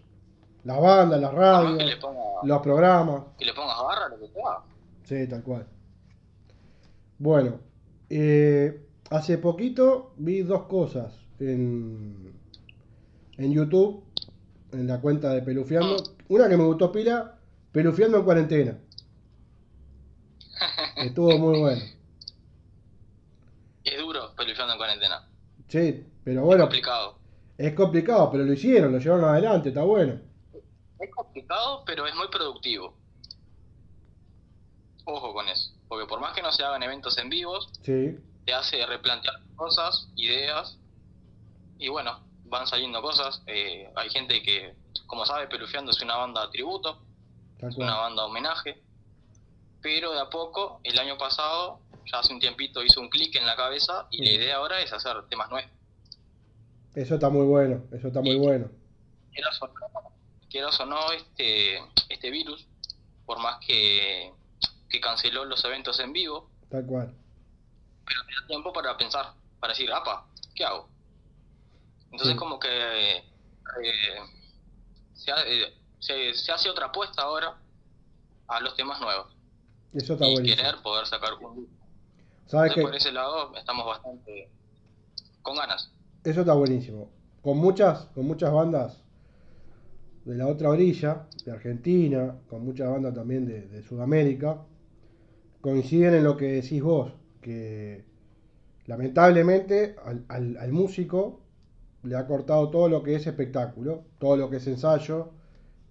Las 0.63 0.80
bandas, 0.80 1.19
las 1.19 1.34
radios, 1.34 1.95
ponga, 1.95 2.21
los 2.43 2.62
programas. 2.62 3.23
que 3.38 3.45
le 3.45 3.54
pongas 3.54 3.78
barra, 3.84 4.08
lo 4.10 4.19
que 4.19 4.28
sea. 4.30 4.60
Sí, 5.04 5.28
tal 5.30 5.43
cual. 5.43 5.67
Bueno, 7.17 7.60
eh, 8.10 8.88
hace 9.10 9.38
poquito 9.38 10.13
vi 10.17 10.41
dos 10.43 10.63
cosas 10.63 11.13
en, 11.39 12.34
en 13.38 13.54
YouTube, 13.54 14.06
en 14.71 14.88
la 14.88 15.02
cuenta 15.02 15.34
de 15.34 15.41
Pelufiando. 15.41 15.97
Una 16.30 16.47
que 16.47 16.56
me 16.58 16.63
gustó 16.63 16.91
pila, 16.93 17.36
Pelufiando 17.73 18.19
en 18.19 18.23
cuarentena. 18.23 18.78
Estuvo 20.95 21.38
muy 21.38 21.60
bueno. 21.60 21.82
Es 24.51 24.58
peleando 24.58 24.73
en 24.73 24.77
cuarentena. 24.77 25.27
Sí, 25.67 26.06
pero 26.23 26.43
bueno, 26.43 26.63
complicado. 26.63 27.19
es 27.58 27.73
complicado, 27.73 28.29
pero 28.32 28.43
lo 28.43 28.53
hicieron, 28.53 28.91
lo 28.91 28.99
llevaron 28.99 29.25
adelante, 29.25 29.69
está 29.69 29.84
bueno. 29.84 30.19
Es 30.99 31.10
complicado, 31.13 31.84
pero 31.86 32.06
es 32.08 32.15
muy 32.15 32.27
productivo. 32.29 32.95
Ojo 35.06 35.34
con 35.34 35.47
eso. 35.49 35.71
Porque 35.88 36.08
por 36.08 36.19
más 36.19 36.34
que 36.34 36.41
no 36.41 36.51
se 36.51 36.63
hagan 36.63 36.82
eventos 36.84 37.17
en 37.17 37.29
vivos, 37.29 37.69
Sí, 37.82 38.17
te 38.45 38.53
hace 38.53 38.86
replantear 38.86 39.36
cosas, 39.56 40.08
ideas. 40.15 40.77
Y 41.77 41.89
bueno, 41.89 42.19
van 42.45 42.65
saliendo 42.67 43.01
cosas. 43.01 43.41
Eh, 43.47 43.91
hay 43.95 44.10
gente 44.10 44.41
que, 44.41 44.75
como 45.08 45.25
sabe, 45.25 45.47
Pelufiando 45.47 45.91
es 45.91 46.01
una 46.01 46.15
banda 46.15 46.49
tributo, 46.51 47.01
tal 47.60 47.69
es 47.69 47.77
una 47.77 47.95
banda 47.97 48.25
homenaje. 48.25 48.82
Pero 49.82 50.13
de 50.13 50.21
a 50.21 50.29
poco, 50.29 50.79
el 50.84 50.97
año 50.97 51.17
pasado, 51.17 51.82
ya 52.11 52.19
hace 52.19 52.33
un 52.33 52.39
tiempito 52.39 52.83
hizo 52.83 52.99
un 53.01 53.09
clic 53.09 53.35
en 53.35 53.45
la 53.45 53.55
cabeza 53.55 54.07
y 54.11 54.23
la 54.23 54.31
idea 54.31 54.55
ahora 54.57 54.81
es 54.81 54.91
hacer 54.93 55.15
temas 55.29 55.49
nuevos. 55.49 55.69
Eso 56.95 57.15
está 57.15 57.29
muy 57.29 57.45
bueno, 57.45 57.83
eso 57.91 58.07
está 58.07 58.21
muy 58.21 58.35
bueno. 58.35 58.69
quieras 59.31 59.59
o 59.61 59.67
no, 59.67 59.73
quieras 60.49 60.79
o 60.79 60.85
no, 60.85 61.11
este, 61.11 61.79
este 62.09 62.29
virus, 62.29 62.67
por 63.25 63.39
más 63.39 63.57
que, 63.65 64.31
que 64.89 64.99
canceló 65.01 65.45
los 65.45 65.63
eventos 65.65 65.99
en 65.99 66.13
vivo, 66.13 66.49
Tal 66.69 66.85
cual. 66.85 67.13
pero 68.05 68.21
te 68.25 68.31
da 68.41 68.47
tiempo 68.47 68.71
para 68.73 68.95
pensar, 68.97 69.33
para 69.59 69.73
decir, 69.73 69.91
apa, 69.91 70.25
¿qué 70.55 70.65
hago? 70.65 70.87
Entonces 72.11 72.33
Sí. 72.33 72.37
como 72.37 72.59
que 72.59 73.17
eh, 73.17 73.23
se, 75.15 75.31
eh, 75.31 75.73
se, 75.99 76.33
se 76.35 76.51
hace 76.51 76.69
otra 76.69 76.87
apuesta 76.87 77.23
ahora 77.23 77.57
a 78.47 78.59
los 78.59 78.75
temas 78.75 78.99
nuevos 79.01 79.33
Eso 79.93 80.13
está 80.13 80.27
y 80.27 80.33
buenísimo. 80.33 80.61
querer 80.61 80.81
poder 80.83 81.07
sacar 81.07 81.33
un 81.35 81.67
¿Sabes 82.45 82.73
por 82.75 82.95
ese 82.95 83.12
lado 83.12 83.53
estamos 83.56 83.86
bastante 83.86 84.49
con 85.41 85.56
ganas. 85.58 85.91
Eso 86.23 86.41
está 86.41 86.53
buenísimo. 86.53 87.10
Con 87.41 87.58
muchas, 87.58 88.06
con 88.15 88.25
muchas 88.25 88.51
bandas 88.51 89.03
de 90.25 90.36
la 90.36 90.47
otra 90.47 90.69
orilla, 90.69 91.27
de 91.45 91.51
Argentina, 91.51 92.36
con 92.49 92.63
muchas 92.65 92.89
bandas 92.89 93.13
también 93.13 93.45
de, 93.45 93.67
de 93.67 93.84
Sudamérica, 93.84 94.58
coinciden 95.62 96.15
en 96.15 96.23
lo 96.23 96.38
que 96.38 96.47
decís 96.53 96.82
vos, 96.82 97.13
que 97.41 98.06
lamentablemente 98.88 99.95
al, 100.06 100.25
al- 100.29 100.58
al 100.58 100.71
músico 100.71 101.41
le 102.03 102.15
ha 102.17 102.27
cortado 102.27 102.69
todo 102.71 102.89
lo 102.89 103.03
que 103.03 103.15
es 103.15 103.27
espectáculo, 103.27 104.03
todo 104.19 104.38
lo 104.38 104.49
que 104.49 104.58
es 104.58 104.67
ensayo 104.67 105.32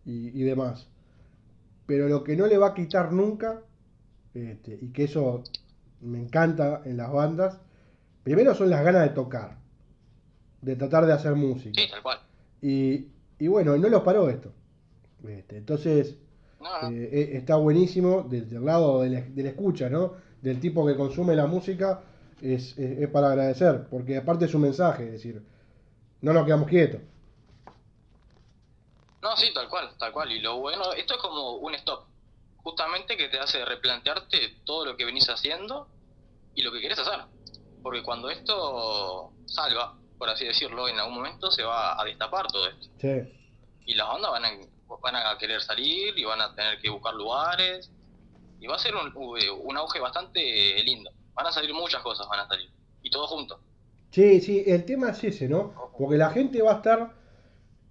y, 0.05 0.29
y 0.41 0.45
demás. 0.45 0.89
Pero 1.87 2.09
lo 2.09 2.25
que 2.25 2.37
no 2.37 2.47
le 2.47 2.59
va 2.59 2.69
a 2.69 2.75
quitar 2.75 3.13
nunca, 3.13 3.63
este, 4.35 4.79
y 4.83 4.91
que 4.93 5.05
eso 5.05 5.45
me 6.03 6.19
encanta 6.19 6.83
en 6.85 6.97
las 6.99 7.11
bandas, 7.13 7.59
primero 8.23 8.55
son 8.55 8.71
las 8.71 8.85
ganas 8.85 9.03
de 9.03 9.11
tocar, 9.11 9.57
de 10.61 10.77
tratar 10.77 11.07
de 11.07 11.13
hacer 11.13 11.35
música. 11.35 11.81
Sí, 11.81 11.89
tal 11.91 12.03
cual. 12.03 12.21
Y, 12.61 13.09
y 13.39 13.49
bueno, 13.49 13.77
no 13.77 13.89
los 13.89 14.03
paró 14.03 14.29
esto. 14.29 14.53
Este, 15.27 15.57
entonces, 15.59 16.17
No, 16.61 16.83
no. 16.83 16.89
eh, 16.91 17.09
eh, 17.13 17.31
está 17.35 17.57
buenísimo 17.57 18.23
del, 18.23 18.49
del 18.49 18.65
lado 18.65 19.03
de 19.03 19.11
la, 19.11 19.21
de 19.21 19.43
la 19.43 19.49
escucha, 19.51 19.89
¿no? 19.89 20.15
Del 20.41 20.61
tipo 20.61 20.87
que 20.87 20.97
consume 20.97 21.35
la 21.37 21.47
música, 21.47 22.01
es, 22.41 22.77
es- 22.79 22.99
es 23.01 23.09
para 23.09 23.29
agradecer, 23.31 23.87
porque 23.89 24.17
aparte 24.17 24.45
es 24.47 24.55
un 24.55 24.63
mensaje, 24.63 25.05
es 25.07 25.13
decir, 25.13 25.43
no 26.21 26.33
nos 26.33 26.45
quedamos 26.45 26.69
quietos. 26.69 27.01
No, 29.23 29.37
sí, 29.37 29.47
tal 29.55 29.69
cual, 29.69 29.89
tal 29.99 30.13
cual. 30.13 30.33
Y 30.33 30.41
lo 30.41 30.59
bueno, 30.59 30.93
esto 30.95 31.15
es 31.15 31.21
como 31.21 31.53
un 31.59 31.75
stop. 31.77 32.01
Justamente 32.63 33.17
que 33.17 33.29
te 33.29 33.39
hace 33.39 33.65
replantearte 33.65 34.61
todo 34.65 34.85
lo 34.85 34.97
que 34.97 35.05
venís 35.05 35.29
haciendo 35.29 35.89
y 36.55 36.63
lo 36.63 36.73
que 36.73 36.81
querés 36.81 36.99
hacer. 36.99 37.21
Porque 37.83 38.03
cuando 38.03 38.31
esto 38.31 39.33
salga, 39.47 39.95
por 40.19 40.29
así 40.29 40.45
decirlo, 40.45 40.89
en 40.89 40.99
algún 40.99 41.17
momento 41.17 41.51
se 41.51 41.63
va 41.65 42.01
a 42.01 42.05
destapar 42.05 42.47
todo 42.47 42.69
esto. 42.69 42.87
Sí. 42.99 43.09
Y 43.87 43.95
las 43.95 44.09
bandas 44.09 44.31
van 44.31 44.45
a, 44.45 44.51
van 45.03 45.17
a 45.17 45.37
querer 45.39 45.61
salir 45.61 46.17
y 46.17 46.25
van 46.25 46.41
a 46.41 46.55
tener 46.55 46.81
que 46.81 46.91
buscar 46.91 47.15
lugares. 47.15 47.91
Y 48.61 48.69
va 48.69 48.77
a 48.77 48.79
ser 48.79 48.95
un, 48.95 49.13
un 49.17 49.77
auge 49.77 49.99
bastante 49.99 50.81
lindo. 50.85 51.11
Van 51.35 51.47
a 51.47 51.53
salir 51.53 51.75
muchas 51.75 52.03
cosas, 52.03 52.29
van 52.29 52.41
a 52.41 52.47
salir. 52.47 52.71
Y 53.03 53.11
todo 53.11 53.27
junto. 53.27 53.59
Sí, 54.13 54.41
sí, 54.41 54.63
el 54.67 54.85
tema 54.85 55.11
es 55.11 55.25
ese, 55.25 55.49
¿no? 55.49 55.75
Porque 55.99 56.17
la 56.17 56.31
gente 56.31 56.63
va 56.63 56.73
a 56.73 56.77
estar 56.77 57.15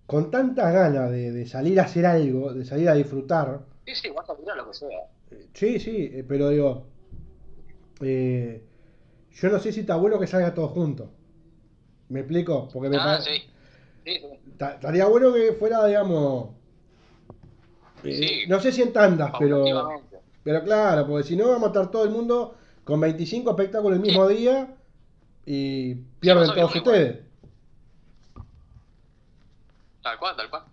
con 0.06 0.32
tantas 0.32 0.72
ganas 0.72 1.12
de, 1.12 1.32
de 1.32 1.46
salir 1.48 1.80
a 1.80 1.84
hacer 1.84 2.06
algo, 2.06 2.54
de 2.54 2.64
salir 2.64 2.88
a 2.88 2.94
disfrutar. 2.94 3.66
Sí, 3.86 3.96
sí, 3.96 4.10
vas 4.10 4.30
a 4.30 4.34
a 4.34 4.56
lo 4.56 4.68
que 4.68 4.74
sea. 4.74 5.00
Sí, 5.54 5.80
sí, 5.80 6.12
eh, 6.14 6.26
pero 6.28 6.50
digo, 6.50 6.88
eh, 8.02 8.64
yo 9.32 9.50
no 9.50 9.60
sé 9.60 9.72
si 9.72 9.82
está 9.82 9.96
bueno 9.96 10.20
que 10.20 10.28
salga 10.28 10.54
todo 10.54 10.68
junto. 10.70 11.12
¿Me 12.10 12.20
explico? 12.22 12.68
Porque 12.72 12.90
me 12.90 12.98
Ah, 12.98 13.20
sí. 13.22 13.32
Sí, 14.06 14.20
sí. 14.20 14.40
ta- 14.58 14.74
estaría 14.74 15.06
bueno 15.08 15.34
que 15.34 15.54
fuera, 15.54 15.86
digamos, 15.86 16.50
eh, 18.04 18.14
Sí. 18.44 18.50
no 18.50 18.60
sé 18.60 18.72
si 18.72 18.82
en 18.82 18.92
tandas, 18.94 19.32
pero, 19.40 20.02
pero 20.44 20.64
claro, 20.64 21.08
porque 21.08 21.28
si 21.28 21.36
no 21.36 21.48
vamos 21.50 21.66
a 21.66 21.68
estar 21.68 21.92
todo 21.92 22.04
el 22.04 22.10
mundo 22.10 22.56
con 22.84 23.00
25 23.00 23.52
espectáculos 23.52 23.98
el 23.98 24.04
mismo 24.04 24.28
día 24.28 24.76
y 25.46 25.96
pierden 26.20 26.48
todos 26.54 26.76
ustedes. 26.76 27.20
Tal 30.02 30.18
cual, 30.18 30.36
tal 30.36 30.50
cual. 30.50 30.64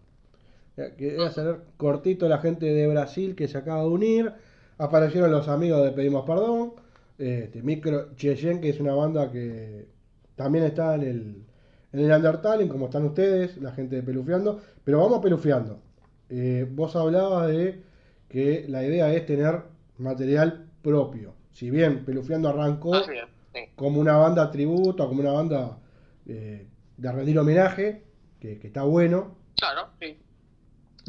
Quería 0.96 1.26
hacer 1.26 1.60
cortito 1.76 2.28
la 2.28 2.38
gente 2.38 2.66
de 2.66 2.86
Brasil 2.86 3.34
que 3.34 3.48
se 3.48 3.58
acaba 3.58 3.82
de 3.82 3.88
unir. 3.88 4.32
Aparecieron 4.78 5.30
los 5.32 5.48
amigos 5.48 5.82
de 5.82 5.90
Pedimos 5.90 6.24
Perdón. 6.24 6.74
Este, 7.18 7.62
Micro 7.62 8.14
Cheyen, 8.14 8.60
que 8.60 8.68
es 8.68 8.78
una 8.78 8.94
banda 8.94 9.30
que 9.32 9.88
también 10.36 10.64
está 10.64 10.94
en 10.94 11.02
el, 11.02 11.44
en 11.92 12.00
el 12.00 12.12
Undertale, 12.12 12.68
como 12.68 12.86
están 12.86 13.04
ustedes, 13.06 13.56
la 13.56 13.72
gente 13.72 13.96
de 13.96 14.02
Pelufeando. 14.04 14.60
Pero 14.84 15.00
vamos 15.00 15.20
pelufeando. 15.20 15.80
Eh, 16.28 16.64
vos 16.70 16.94
hablabas 16.94 17.48
de 17.48 17.82
que 18.28 18.66
la 18.68 18.84
idea 18.84 19.12
es 19.12 19.26
tener 19.26 19.62
material 19.98 20.66
propio. 20.80 21.34
Si 21.50 21.70
bien 21.70 22.04
Pelufeando 22.04 22.50
arrancó 22.50 22.94
sí. 23.02 23.14
como 23.74 24.00
una 24.00 24.16
banda 24.16 24.48
tributo, 24.52 25.08
como 25.08 25.22
una 25.22 25.32
banda 25.32 25.78
eh, 26.26 26.68
de 26.96 27.12
rendir 27.12 27.36
homenaje, 27.36 28.04
que, 28.38 28.60
que 28.60 28.68
está 28.68 28.84
bueno. 28.84 29.36
Claro, 29.56 29.88
sí. 30.00 30.16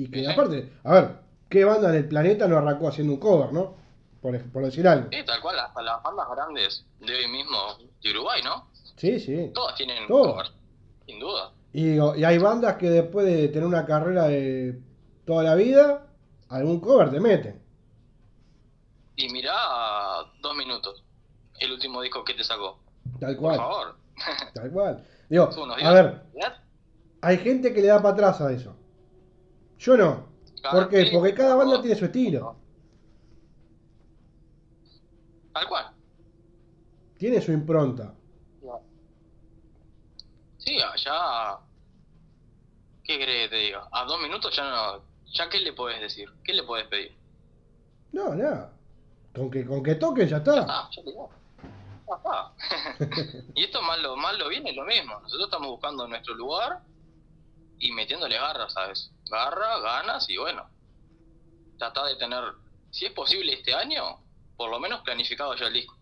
Y 0.04 0.10
que 0.12 0.20
Sí, 0.20 0.26
aparte, 0.26 0.72
a 0.84 0.94
ver, 0.94 1.16
¿qué 1.50 1.64
banda 1.66 1.90
en 1.90 1.96
el 1.96 2.08
planeta 2.08 2.48
no 2.48 2.58
arrancó 2.58 2.88
haciendo 2.88 3.14
un 3.14 3.20
cover, 3.20 3.52
no? 3.54 3.76
Por, 4.22 4.40
por 4.52 4.64
decir 4.66 4.88
algo. 4.88 5.10
Sí, 5.12 5.24
tal 5.26 5.42
cual, 5.42 5.60
hasta 5.60 5.82
las 5.82 6.02
bandas 6.04 6.28
grandes 6.36 6.86
de 7.00 7.14
hoy 7.16 7.28
mismo 7.32 7.58
de 8.02 8.12
Uruguay, 8.12 8.42
¿no? 8.44 8.68
Sí, 8.98 9.20
sí. 9.20 9.52
Todas 9.54 9.76
tienen 9.76 10.08
Todas. 10.08 10.32
cover, 10.34 10.48
sin 11.06 11.20
duda. 11.20 11.52
Y, 11.72 11.96
y 11.96 12.24
hay 12.24 12.38
bandas 12.38 12.76
que 12.76 12.90
después 12.90 13.26
de 13.26 13.48
tener 13.50 13.66
una 13.68 13.86
carrera 13.86 14.26
de 14.28 14.80
toda 15.26 15.44
la 15.44 15.56
vida, 15.56 16.08
algún 16.50 16.80
cover 16.80 17.12
te 17.12 17.20
meten. 17.20 17.62
Y 19.16 19.30
mirá 19.30 19.54
dos 20.42 20.56
minutos, 20.56 21.04
el 21.60 21.72
último 21.74 22.02
disco 22.02 22.24
que 22.24 22.34
te 22.34 22.44
sacó. 22.44 22.80
Tal 23.20 23.36
Por 23.36 23.44
cual. 23.44 23.58
favor. 23.58 23.96
Tal 24.54 24.72
cual. 24.72 25.04
Digo, 25.30 25.50
a 25.84 25.94
ver, 25.94 26.24
¿Ya? 26.36 26.62
hay 27.22 27.38
gente 27.38 27.74
que 27.74 27.82
le 27.82 27.88
da 27.88 28.02
para 28.02 28.14
atrás 28.14 28.42
a 28.42 28.52
eso. 28.52 28.76
Yo 29.80 29.98
no. 29.98 30.28
¿Por 30.72 30.90
qué? 30.90 31.10
Porque 31.14 31.34
cada 31.34 31.56
banda 31.56 31.82
tiene 31.82 31.96
su 31.96 32.06
estilo. 32.06 32.56
Tal 35.54 35.68
cual. 35.68 35.92
Tiene 37.18 37.42
su 37.42 37.52
impronta. 37.52 38.14
Sí, 40.58 40.78
ya. 40.78 41.58
¿Qué 43.04 43.18
querés 43.18 43.50
que 43.50 43.56
te 43.56 43.62
diga? 43.64 43.88
A 43.92 44.04
dos 44.04 44.22
minutos 44.22 44.56
ya 44.56 44.70
no. 44.70 45.02
¿Ya 45.34 45.50
qué 45.50 45.60
le 45.60 45.74
podés 45.74 46.02
decir? 46.02 46.30
¿Qué 46.44 46.54
le 46.54 46.64
podés 46.64 46.88
pedir? 46.88 47.18
No, 48.12 48.36
nada. 48.36 48.74
Con 49.34 49.50
que, 49.50 49.66
con 49.66 49.82
que 49.82 49.96
toquen 49.96 50.28
ya 50.28 50.44
Ya 50.44 50.54
está. 50.62 50.90
ya 50.92 51.04
te 51.04 51.10
digo. 51.10 51.30
Ya 52.08 52.16
está. 52.16 53.44
y 53.56 53.64
esto 53.64 53.82
más 53.82 54.00
lo, 54.00 54.18
más 54.18 54.38
lo 54.38 54.50
viene 54.50 54.74
lo 54.74 54.84
mismo. 54.86 55.20
Nosotros 55.22 55.48
estamos 55.48 55.70
buscando 55.70 56.08
nuestro 56.08 56.36
lugar 56.36 56.82
y 57.80 57.92
metiéndole 57.94 58.38
garra, 58.38 58.70
¿sabes? 58.70 59.12
Garra, 59.30 59.80
ganas 59.80 60.30
y 60.30 60.38
bueno. 60.38 60.66
Tratar 61.78 62.08
de 62.08 62.16
tener, 62.18 62.44
si 62.92 63.06
es 63.06 63.12
posible 63.14 63.54
este 63.54 63.74
año, 63.74 64.20
por 64.58 64.70
lo 64.70 64.80
menos 64.80 65.02
planificado 65.02 65.56
ya 65.56 65.68
el 65.68 65.74
disco. 65.74 65.96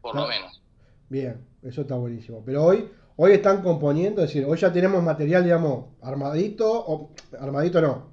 Por 0.00 0.14
lo 0.14 0.22
Ah. 0.24 0.28
menos. 0.28 0.60
Bien, 1.08 1.44
eso 1.62 1.80
está 1.82 1.96
buenísimo. 1.96 2.42
Pero 2.46 2.64
hoy, 2.64 2.88
hoy 3.16 3.32
están 3.32 3.62
componiendo, 3.62 4.22
es 4.22 4.28
decir, 4.28 4.44
hoy 4.48 4.56
ya 4.58 4.72
tenemos 4.72 5.02
material, 5.02 5.42
digamos, 5.44 5.86
armadito, 6.02 6.70
o 6.72 7.10
armadito 7.40 7.80
no, 7.80 8.12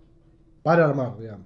para 0.63 0.85
armar, 0.85 1.17
digamos. 1.19 1.45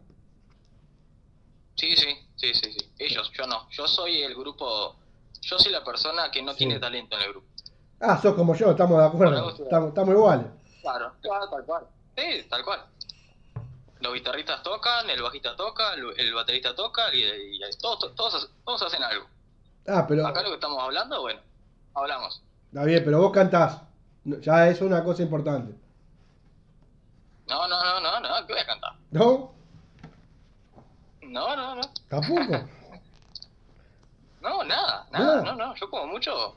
Sí, 1.75 1.95
sí, 1.95 2.07
sí, 2.35 2.53
sí, 2.53 2.71
sí. 2.73 2.91
Ellos, 2.99 3.31
yo 3.37 3.47
no. 3.47 3.67
Yo 3.71 3.87
soy 3.87 4.21
el 4.21 4.35
grupo. 4.35 4.95
Yo 5.41 5.57
soy 5.57 5.71
la 5.71 5.83
persona 5.83 6.29
que 6.31 6.41
no 6.41 6.51
Sí. 6.53 6.59
tiene 6.59 6.79
talento 6.79 7.17
en 7.17 7.23
el 7.23 7.29
grupo. 7.31 7.47
Ah, 7.99 8.19
sos 8.21 8.33
como 8.35 8.55
yo, 8.55 8.71
estamos 8.71 8.97
de 8.99 9.05
acuerdo, 9.05 9.49
estamos, 9.63 9.89
estamos 9.89 10.13
iguales. 10.15 10.45
Claro, 10.81 11.13
claro, 11.21 11.49
tal 11.49 11.65
cual. 11.65 11.87
Sí, 12.17 12.47
tal 12.49 12.63
cual. 12.63 12.85
Los 13.99 14.13
guitarristas 14.13 14.63
tocan, 14.63 15.09
el 15.09 15.21
bajista 15.21 15.55
toca, 15.55 15.93
el, 15.93 16.19
el 16.19 16.33
baterista 16.33 16.75
toca 16.75 17.13
y, 17.13 17.23
y 17.23 17.59
todos, 17.79 18.15
todos, 18.15 18.49
todos 18.65 18.81
hacen 18.81 19.03
algo. 19.03 19.25
Ah, 19.87 20.05
pero, 20.07 20.25
Acá 20.25 20.41
lo 20.41 20.49
que 20.49 20.55
estamos 20.55 20.79
hablando, 20.81 21.21
bueno, 21.21 21.39
hablamos. 21.93 22.41
está 22.71 22.83
bien, 22.83 23.03
pero 23.05 23.19
vos 23.21 23.31
cantás, 23.31 23.81
ya 24.23 24.67
es 24.69 24.81
una 24.81 25.03
cosa 25.03 25.21
importante, 25.23 25.75
No, 27.47 27.67
no, 27.67 27.83
no, 27.83 27.99
no, 28.01 28.19
no, 28.19 28.47
¿qué 28.47 28.53
voy 28.53 28.61
a 28.61 28.65
cantar? 28.65 28.93
¿no? 29.11 29.51
No, 31.21 31.55
no, 31.55 31.75
no. 31.75 31.81
Tampoco. 32.09 32.67
No, 34.41 34.63
nada, 34.63 35.05
Nada. 35.11 35.35
nada, 35.35 35.43
no, 35.43 35.55
no. 35.55 35.75
Yo 35.75 35.87
como 35.91 36.07
mucho 36.07 36.55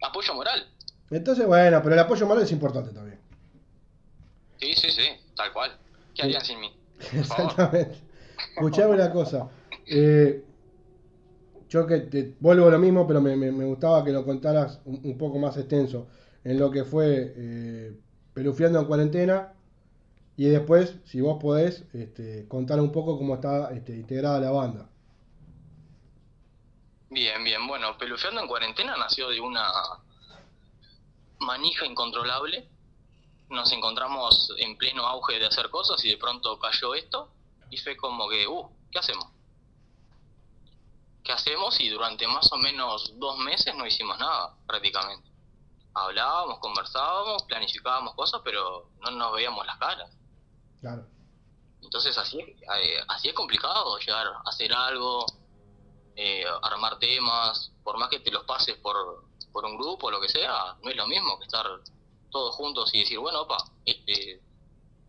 apoyo 0.00 0.32
moral. 0.34 0.64
Entonces, 1.10 1.44
bueno, 1.44 1.80
pero 1.82 1.94
el 1.96 2.00
apoyo 2.00 2.24
malo 2.24 2.40
es 2.42 2.52
importante 2.52 2.92
también. 2.92 3.15
Sí, 4.60 4.74
sí, 4.74 4.90
sí, 4.90 5.08
tal 5.34 5.52
cual. 5.52 5.78
¿Qué 6.14 6.22
harían 6.22 6.44
sin 6.44 6.60
mí? 6.60 6.70
Por. 7.28 7.54
Exactamente. 7.60 8.06
Escuchame 8.54 8.94
una 8.94 9.10
cosa. 9.12 9.50
eh, 9.88 10.42
yo 11.68 11.86
que 11.86 12.00
te 12.00 12.36
vuelvo 12.40 12.68
a 12.68 12.70
lo 12.70 12.78
mismo, 12.78 13.06
pero 13.06 13.20
me, 13.20 13.36
me- 13.36 13.52
me 13.52 13.64
gustaba 13.64 14.04
que 14.04 14.12
lo 14.12 14.24
contaras 14.24 14.80
un, 14.84 15.00
un 15.04 15.18
poco 15.18 15.38
más 15.38 15.56
extenso 15.56 16.08
en 16.44 16.58
lo 16.58 16.70
que 16.70 16.84
fue 16.84 17.34
eh, 17.36 18.00
Pelufeando 18.32 18.78
en 18.80 18.86
cuarentena. 18.86 19.52
Y 20.36 20.46
después, 20.48 21.00
si 21.04 21.20
vos 21.20 21.38
podés, 21.42 21.86
este, 21.94 22.48
contar 22.48 22.80
un 22.80 22.92
poco 22.92 23.18
cómo 23.18 23.36
está 23.36 23.72
este, 23.74 23.96
integrada 23.96 24.40
la 24.40 24.50
banda. 24.52 24.92
Bien, 27.08 27.42
bien. 27.42 27.66
Bueno, 27.66 27.98
Pelufeando 27.98 28.40
en 28.40 28.46
cuarentena 28.46 28.96
nació 28.96 29.28
de 29.30 29.40
una 29.40 29.64
manija 31.40 31.86
incontrolable. 31.86 32.68
Nos 33.48 33.70
encontramos 33.72 34.52
en 34.58 34.76
pleno 34.76 35.06
auge 35.06 35.38
de 35.38 35.46
hacer 35.46 35.70
cosas 35.70 36.04
y 36.04 36.08
de 36.10 36.16
pronto 36.16 36.58
cayó 36.58 36.94
esto 36.94 37.28
y 37.70 37.76
fue 37.78 37.96
como 37.96 38.28
que, 38.28 38.46
uh, 38.46 38.68
¿qué 38.90 38.98
hacemos? 38.98 39.26
¿Qué 41.22 41.32
hacemos? 41.32 41.78
Y 41.80 41.88
durante 41.88 42.26
más 42.26 42.50
o 42.52 42.56
menos 42.56 43.12
dos 43.18 43.38
meses 43.38 43.74
no 43.76 43.86
hicimos 43.86 44.18
nada, 44.18 44.54
prácticamente. 44.66 45.28
Hablábamos, 45.94 46.58
conversábamos, 46.58 47.42
planificábamos 47.44 48.14
cosas, 48.14 48.40
pero 48.44 48.90
no 49.00 49.10
nos 49.12 49.32
veíamos 49.32 49.64
las 49.66 49.78
caras. 49.78 50.10
Claro. 50.80 51.06
Entonces 51.82 52.16
así, 52.18 52.38
es- 52.40 52.62
eh, 52.62 53.00
así 53.08 53.28
es 53.28 53.34
complicado 53.34 53.98
llegar 53.98 54.26
a 54.26 54.42
hacer 54.48 54.72
algo, 54.72 55.24
eh, 56.16 56.44
armar 56.62 56.98
temas, 56.98 57.72
por 57.82 57.98
más 57.98 58.08
que 58.08 58.20
te 58.20 58.30
los 58.30 58.44
pases 58.44 58.76
por, 58.78 59.24
por 59.52 59.64
un 59.64 59.76
grupo 59.78 60.06
o 60.08 60.10
lo 60.10 60.20
que 60.20 60.28
sea, 60.28 60.76
no 60.82 60.90
es 60.90 60.96
lo 60.96 61.06
mismo 61.06 61.38
que 61.38 61.44
estar 61.44 61.66
todos 62.30 62.54
juntos 62.56 62.92
y 62.94 63.00
decir, 63.00 63.18
bueno, 63.18 63.42
opa, 63.42 63.56
este, 63.84 64.40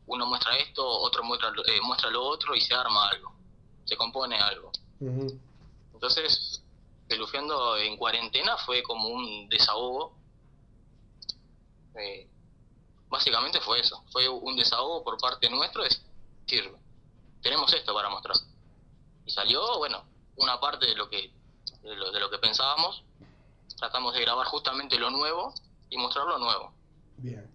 uno 0.08 0.26
muestra 0.26 0.56
esto, 0.58 0.86
otro 0.88 1.24
muestra, 1.24 1.50
lo- 1.52 1.66
eh, 1.66 1.82
muestra 1.82 2.10
lo 2.10 2.24
otro 2.26 2.56
y 2.56 2.62
se 2.62 2.74
arma 2.74 3.10
algo, 3.10 3.34
se 3.86 3.96
compone 3.98 4.38
algo. 4.40 4.72
Entonces, 5.94 6.64
Pelufeando 7.08 7.78
en 7.78 7.96
cuarentena 7.96 8.58
fue 8.58 8.84
como 8.84 9.08
un 9.08 9.48
desahogo. 9.48 10.18
Eh, 11.96 12.28
básicamente 13.10 13.62
fue 13.62 13.80
eso, 13.80 14.04
fue 14.12 14.28
un 14.28 14.56
desahogo 14.58 15.04
por 15.06 15.18
parte 15.18 15.50
nuestro 15.50 15.84
de 15.84 15.90
decir, 16.46 16.76
tenemos 17.42 17.74
esto 17.74 17.94
para 17.94 18.10
mostrar. 18.10 18.36
Y 19.26 19.32
salió, 19.32 19.78
bueno, 19.78 20.04
una 20.36 20.60
parte 20.60 20.86
de 20.86 20.96
lo 20.96 21.10
que 21.10 21.32
de 21.82 21.96
lo, 21.96 22.12
de 22.12 22.20
lo 22.20 22.30
que 22.30 22.38
pensábamos. 22.40 23.04
Tratamos 23.78 24.14
de 24.14 24.22
grabar 24.22 24.48
justamente 24.48 24.98
lo 25.00 25.10
nuevo 25.10 25.54
y 25.90 25.98
mostrar 25.98 26.26
lo 26.28 26.38
nuevo. 26.40 26.74
Bien. 27.18 27.46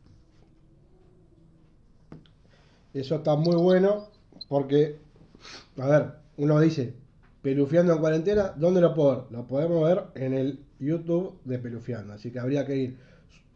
Eso 2.95 3.17
está 3.17 3.37
muy 3.37 3.57
bueno 3.57 4.09
porque, 4.49 4.99
a 5.79 5.87
ver, 5.87 6.13
uno 6.37 6.61
dice, 6.61 6.95
Pelufiando 7.41 7.93
en 7.93 7.99
cuarentena, 7.99 8.53
¿dónde 8.57 8.81
lo 8.81 8.95
puedo 8.95 9.17
ver? 9.17 9.33
Lo 9.33 9.47
podemos 9.47 9.83
ver 9.83 10.05
en 10.15 10.33
el 10.35 10.65
YouTube 10.79 11.41
de 11.45 11.59
Pelufiando. 11.59 12.13
Así 12.13 12.31
que 12.31 12.39
habría 12.39 12.65
que 12.65 12.77
ir 12.77 12.99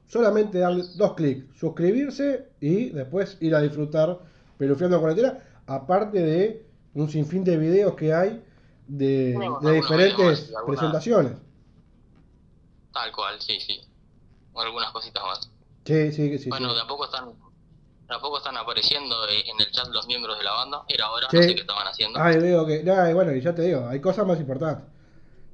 solamente 0.08 0.58
darle 0.58 0.82
dos 0.96 1.14
clics, 1.14 1.56
suscribirse 1.56 2.48
y 2.60 2.90
después 2.90 3.36
ir 3.40 3.54
a 3.54 3.60
disfrutar 3.60 4.18
Pelufiando 4.58 4.96
en 4.96 5.00
cuarentena. 5.02 5.38
Aparte 5.66 6.20
de 6.20 6.66
un 6.94 7.08
sinfín 7.10 7.44
de 7.44 7.56
videos 7.58 7.94
que 7.94 8.12
hay 8.14 8.42
de, 8.88 9.36
diferentes 9.74 10.48
alguna- 10.54 10.66
presentaciones. 10.66 11.32
Tal 12.92 13.12
cual, 13.12 13.40
sí, 13.40 13.60
sí. 13.60 13.80
O 14.52 14.60
algunas 14.62 14.90
cositas 14.90 15.22
más. 15.22 15.50
Sí, 15.86 16.12
sí, 16.12 16.30
sí. 16.30 16.38
sí. 16.38 16.48
bueno, 16.50 16.74
de 16.74 16.80
a 16.80 16.86
poco 16.86 17.04
están 17.06 17.32
de 18.08 18.14
a 18.14 18.18
poco 18.20 18.38
están 18.38 18.56
apareciendo 18.56 19.16
en 19.28 19.60
el 19.60 19.70
chat 19.72 19.88
los 19.88 20.06
miembros 20.06 20.36
de 20.38 20.44
la 20.44 20.52
banda. 20.52 20.84
Era 20.88 21.06
ahora, 21.06 21.28
Sí. 21.30 21.36
no 21.38 21.42
sé 21.42 21.54
qué 21.54 21.60
estaban 21.62 21.86
haciendo. 21.88 22.20
Ay, 22.20 22.38
veo 22.38 22.66
que. 22.66 22.82
No, 22.84 23.08
y 23.10 23.12
bueno, 23.14 23.32
y 23.34 23.40
ya 23.40 23.54
te 23.54 23.62
digo, 23.62 23.86
hay 23.88 24.00
cosas 24.00 24.26
más 24.26 24.38
importantes. 24.38 24.84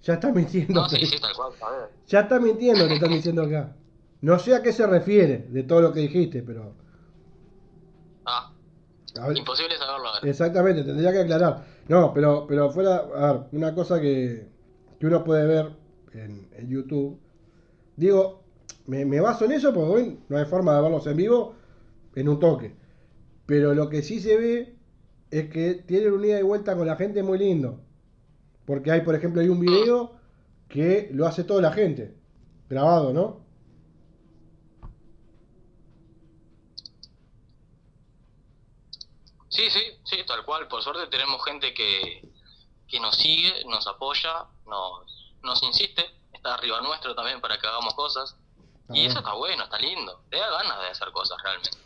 Ya 0.02 0.14
está 0.14 0.32
mintiendo. 0.32 0.80
no, 0.82 0.88
sí, 0.88 1.06
sí, 1.06 1.18
tal 1.20 1.34
cual, 1.34 1.52
a 1.62 1.70
ver. 1.70 1.90
Ya 2.06 2.20
está 2.20 2.40
mintiendo, 2.40 2.86
te 2.88 2.94
están 2.94 3.10
diciendo 3.10 3.42
acá. 3.42 3.74
No 4.20 4.38
sé 4.38 4.54
a 4.54 4.62
qué 4.62 4.72
se 4.72 4.86
refiere 4.86 5.46
de 5.48 5.62
todo 5.62 5.80
lo 5.80 5.92
que 5.92 6.00
dijiste, 6.00 6.42
pero. 6.42 6.74
Ah, 8.24 8.52
ver, 9.26 9.36
imposible 9.36 9.76
saberlo 9.76 10.08
ahora. 10.08 10.28
exactamente, 10.28 10.84
tendría 10.84 11.12
que 11.12 11.20
aclarar. 11.20 11.64
No, 11.88 12.12
pero, 12.14 12.46
pero 12.46 12.70
fuera. 12.70 12.96
A 13.16 13.32
ver, 13.32 13.42
una 13.52 13.74
cosa 13.74 14.00
que, 14.00 14.48
que 15.00 15.06
uno 15.06 15.24
puede 15.24 15.46
ver 15.46 15.72
en, 16.12 16.48
en 16.52 16.68
YouTube. 16.68 17.18
Digo, 17.96 18.41
me, 18.86 19.04
me 19.04 19.20
baso 19.20 19.44
en 19.44 19.52
eso 19.52 19.72
porque 19.72 19.90
hoy 19.90 20.20
no 20.28 20.36
hay 20.38 20.44
forma 20.44 20.74
de 20.74 20.82
verlos 20.82 21.06
en 21.06 21.16
vivo 21.16 21.54
en 22.14 22.28
un 22.28 22.38
toque. 22.38 22.74
Pero 23.46 23.74
lo 23.74 23.88
que 23.88 24.02
sí 24.02 24.20
se 24.20 24.36
ve 24.36 24.76
es 25.30 25.50
que 25.50 25.74
tienen 25.74 26.12
un 26.12 26.24
ida 26.24 26.38
y 26.38 26.42
vuelta 26.42 26.76
con 26.76 26.86
la 26.86 26.96
gente 26.96 27.22
muy 27.22 27.38
lindo. 27.38 27.80
Porque 28.66 28.90
hay, 28.90 29.00
por 29.00 29.14
ejemplo, 29.14 29.40
hay 29.40 29.48
un 29.48 29.60
video 29.60 30.12
que 30.68 31.10
lo 31.12 31.26
hace 31.26 31.44
toda 31.44 31.60
la 31.60 31.72
gente. 31.72 32.14
Grabado, 32.68 33.12
¿no? 33.12 33.42
Sí, 39.48 39.68
sí, 39.68 39.80
sí, 40.04 40.16
tal 40.26 40.44
cual. 40.44 40.68
Por 40.68 40.82
suerte 40.82 41.06
tenemos 41.08 41.44
gente 41.44 41.74
que, 41.74 42.26
que 42.88 43.00
nos 43.00 43.16
sigue, 43.16 43.64
nos 43.66 43.86
apoya, 43.86 44.46
nos, 44.66 45.34
nos 45.42 45.62
insiste, 45.62 46.02
está 46.32 46.54
arriba 46.54 46.80
nuestro 46.80 47.14
también 47.14 47.40
para 47.40 47.58
que 47.58 47.66
hagamos 47.66 47.94
cosas. 47.94 48.36
Y 48.90 49.06
eso 49.06 49.18
está 49.18 49.32
bueno, 49.34 49.64
está 49.64 49.78
lindo. 49.78 50.22
Te 50.30 50.38
da 50.38 50.50
ganas 50.50 50.78
de 50.80 50.86
hacer 50.88 51.10
cosas 51.12 51.38
realmente. 51.42 51.78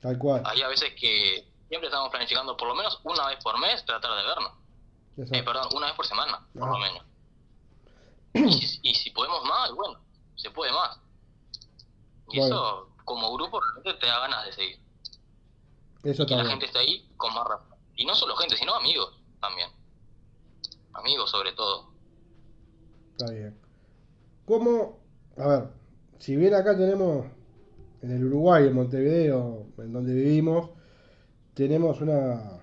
Tal 0.00 0.18
cual. 0.18 0.42
Hay 0.44 0.60
a 0.62 0.68
veces 0.68 0.92
que 0.98 1.48
siempre 1.68 1.88
estamos 1.88 2.10
planificando 2.10 2.56
por 2.56 2.68
lo 2.68 2.74
menos 2.74 3.00
una 3.04 3.26
vez 3.28 3.42
por 3.42 3.58
mes 3.58 3.84
tratar 3.84 4.10
de 4.16 4.24
vernos. 4.24 4.52
Eh, 5.16 5.42
perdón, 5.42 5.68
una 5.74 5.86
vez 5.86 5.94
por 5.94 6.06
semana, 6.06 6.46
por 6.58 6.68
lo 6.70 6.78
menos. 6.78 7.02
Y 8.34 8.50
si, 8.66 8.80
y 8.82 8.94
si 8.96 9.10
podemos 9.10 9.44
más, 9.44 9.70
bueno, 9.72 10.00
se 10.34 10.50
puede 10.50 10.72
más. 10.72 10.98
Y 12.32 12.40
Bueno. 12.40 12.46
eso, 12.46 12.88
como 13.04 13.32
grupo, 13.34 13.60
realmente 13.60 13.94
te 14.00 14.06
da 14.06 14.18
ganas 14.18 14.44
de 14.46 14.52
seguir. 14.52 14.80
Eso 16.02 16.26
que 16.26 16.34
la 16.34 16.44
gente 16.44 16.66
esté 16.66 16.78
ahí 16.80 17.08
con 17.16 17.32
más 17.32 17.46
razón. 17.46 17.76
Y 17.94 18.04
no 18.04 18.14
solo 18.16 18.34
gente, 18.36 18.56
sino 18.56 18.74
amigos 18.74 19.14
también. 19.40 19.70
Amigos 20.94 21.30
sobre 21.30 21.52
todo. 21.52 21.92
Está 23.12 23.30
bien. 23.32 23.56
¿Cómo? 24.46 24.98
A 25.38 25.46
ver, 25.46 25.68
si 26.18 26.36
bien 26.36 26.54
acá 26.54 26.76
tenemos 26.76 27.26
en 28.02 28.10
el 28.12 28.24
Uruguay, 28.26 28.66
en 28.68 28.74
Montevideo, 28.74 29.66
en 29.78 29.92
donde 29.92 30.14
vivimos, 30.14 30.70
tenemos 31.54 32.00
una 32.02 32.60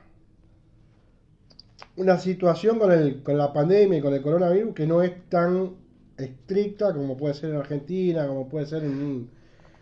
una 1.97 2.18
situación 2.18 2.80
con 2.80 2.91
el 2.91 3.22
con 3.24 3.38
la 3.38 3.52
pandemia 3.54 3.97
y 3.99 4.02
con 4.02 4.14
el 4.14 4.22
coronavirus 4.22 4.74
que 4.74 4.88
no 4.88 5.02
es 5.02 5.30
tan 5.30 5.76
estricta 6.18 6.93
como 6.93 7.18
puede 7.18 7.34
ser 7.34 7.52
en 7.52 7.58
Argentina, 7.58 8.28
como 8.28 8.47
puede 8.47 8.66
ser 8.66 8.84
en 8.84 8.91
un, 8.91 9.30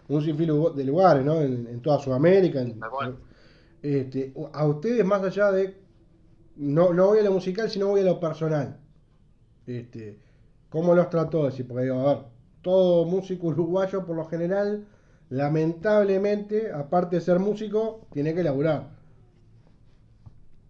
un 0.09 0.21
sinfín 0.23 0.47
de 0.75 0.83
lugares, 0.85 1.25
¿no? 1.25 1.41
En, 1.41 1.67
en 1.67 1.81
toda 1.81 1.99
Sudamérica. 1.99 2.61
en- 2.61 2.85
este, 3.81 4.33
a 4.53 4.65
ustedes 4.67 5.05
más 5.05 5.23
allá 5.23 5.51
de 5.51 5.75
no, 6.57 6.93
no 6.93 7.07
voy 7.07 7.19
a 7.19 7.23
lo 7.23 7.33
musical, 7.33 7.69
sino 7.69 7.87
voy 7.89 8.01
a 8.01 8.05
lo 8.05 8.19
personal. 8.19 8.79
Este, 9.67 10.19
¿Cómo 10.69 10.95
los 10.95 11.09
trató? 11.09 11.45
Decir, 11.45 11.67
porque 11.67 11.85
digo, 11.85 11.99
a 12.01 12.15
ver, 12.15 12.25
todo 12.61 13.05
músico 13.05 13.47
uruguayo 13.47 14.05
por 14.05 14.15
lo 14.15 14.25
general, 14.27 14.87
lamentablemente, 15.29 16.71
aparte 16.73 17.17
de 17.17 17.21
ser 17.21 17.39
músico, 17.39 18.07
tiene 18.13 18.33
que 18.33 18.43
laburar. 18.43 18.89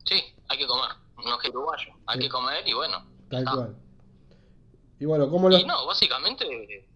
Sí, 0.06 0.22
hay 0.48 0.58
que 0.58 0.68
comer. 0.68 0.90
No 1.26 1.36
es 1.36 1.42
que 1.42 1.50
uruguayo. 1.50 1.92
Hay 2.06 2.18
Sí. 2.18 2.24
que 2.24 2.30
comer 2.30 2.68
y 2.68 2.74
bueno. 2.74 3.06
Tal 3.30 3.44
cual. 3.46 3.76
Y 5.00 5.06
bueno, 5.06 5.30
¿cómo 5.30 5.50
los... 5.50 5.62
Y 5.62 5.66
no, 5.66 5.86
básicamente 5.86 6.88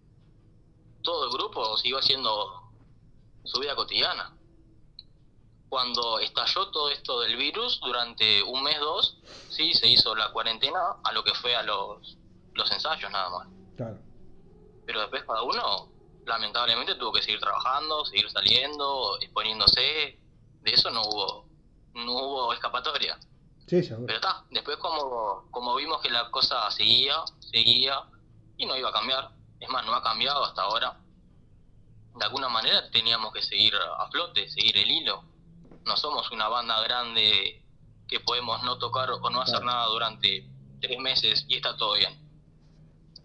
todo 1.02 1.26
el 1.26 1.32
grupo 1.32 1.76
siguió 1.76 1.98
haciendo 1.98 2.30
su 3.44 3.60
vida 3.60 3.74
cotidiana. 3.76 4.36
Cuando 5.68 6.18
estalló 6.20 6.68
todo 6.70 6.90
esto 6.90 7.20
del 7.20 7.36
virus, 7.36 7.80
durante 7.84 8.42
un 8.42 8.62
mes, 8.62 8.78
dos, 8.80 9.18
sí, 9.48 9.72
se 9.74 9.88
hizo 9.88 10.14
la 10.14 10.32
cuarentena 10.32 10.78
a 11.02 11.12
lo 11.12 11.24
que 11.24 11.34
fue 11.34 11.54
a 11.56 11.62
los, 11.62 12.16
los 12.54 12.70
ensayos 12.70 13.10
nada 13.10 13.28
más. 13.30 13.48
Claro, 13.76 13.98
Pero 14.86 15.00
después 15.00 15.24
cada 15.24 15.42
uno, 15.42 15.88
lamentablemente, 16.26 16.94
tuvo 16.96 17.12
que 17.12 17.22
seguir 17.22 17.40
trabajando, 17.40 18.04
seguir 18.04 18.30
saliendo, 18.30 19.18
exponiéndose. 19.20 20.18
De 20.62 20.70
eso 20.70 20.90
no 20.90 21.02
hubo, 21.02 21.46
no 21.94 22.12
hubo 22.12 22.52
escapatoria. 22.52 23.18
sí, 23.66 23.82
seguro. 23.82 24.06
Pero 24.06 24.18
está, 24.18 24.44
después 24.50 24.76
como, 24.78 25.48
como 25.50 25.74
vimos 25.76 26.00
que 26.00 26.10
la 26.10 26.30
cosa 26.30 26.70
seguía, 26.70 27.16
seguía 27.40 28.02
y 28.56 28.66
no 28.66 28.76
iba 28.76 28.88
a 28.88 28.92
cambiar, 28.92 29.30
es 29.60 29.68
más, 29.68 29.84
no 29.86 29.94
ha 29.94 30.02
cambiado 30.02 30.44
hasta 30.44 30.62
ahora, 30.62 30.98
de 32.16 32.24
alguna 32.24 32.48
manera 32.48 32.88
teníamos 32.90 33.32
que 33.32 33.42
seguir 33.42 33.74
a 33.76 34.08
flote, 34.10 34.48
seguir 34.48 34.76
el 34.78 34.90
hilo. 34.90 35.24
No 35.84 35.96
somos 35.96 36.30
una 36.30 36.48
banda 36.48 36.80
grande 36.82 37.62
que 38.08 38.20
podemos 38.20 38.62
no 38.62 38.78
tocar 38.78 39.10
o 39.10 39.30
no 39.30 39.40
hacer 39.42 39.56
Claro. 39.60 39.66
nada 39.66 39.86
durante 39.86 40.48
tres 40.80 40.98
meses 40.98 41.44
y 41.48 41.56
está 41.56 41.76
todo 41.76 41.94
bien. 41.94 42.23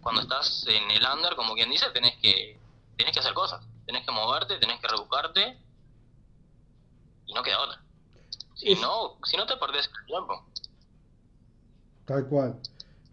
Cuando 0.01 0.21
estás 0.21 0.65
en 0.67 0.91
el 0.91 1.03
under, 1.05 1.35
como 1.35 1.53
quien 1.53 1.69
dice, 1.69 1.85
tenés 1.93 2.15
que, 2.21 2.59
tenés 2.97 3.13
que 3.13 3.19
hacer 3.19 3.33
cosas, 3.33 3.61
tenés 3.85 4.05
que 4.05 4.11
moverte, 4.11 4.57
tenés 4.59 4.79
que 4.79 4.87
rebuscarte 4.87 5.57
y 7.25 7.33
no 7.33 7.43
queda 7.43 7.61
otra. 7.61 7.81
Si 8.55 8.73
Es- 8.73 8.79
no, 8.79 9.17
si 9.23 9.37
no 9.37 9.45
te 9.45 9.57
perdés 9.57 9.87
el 9.87 10.05
tiempo. 10.05 10.45
Tal 12.05 12.27
cual. 12.27 12.59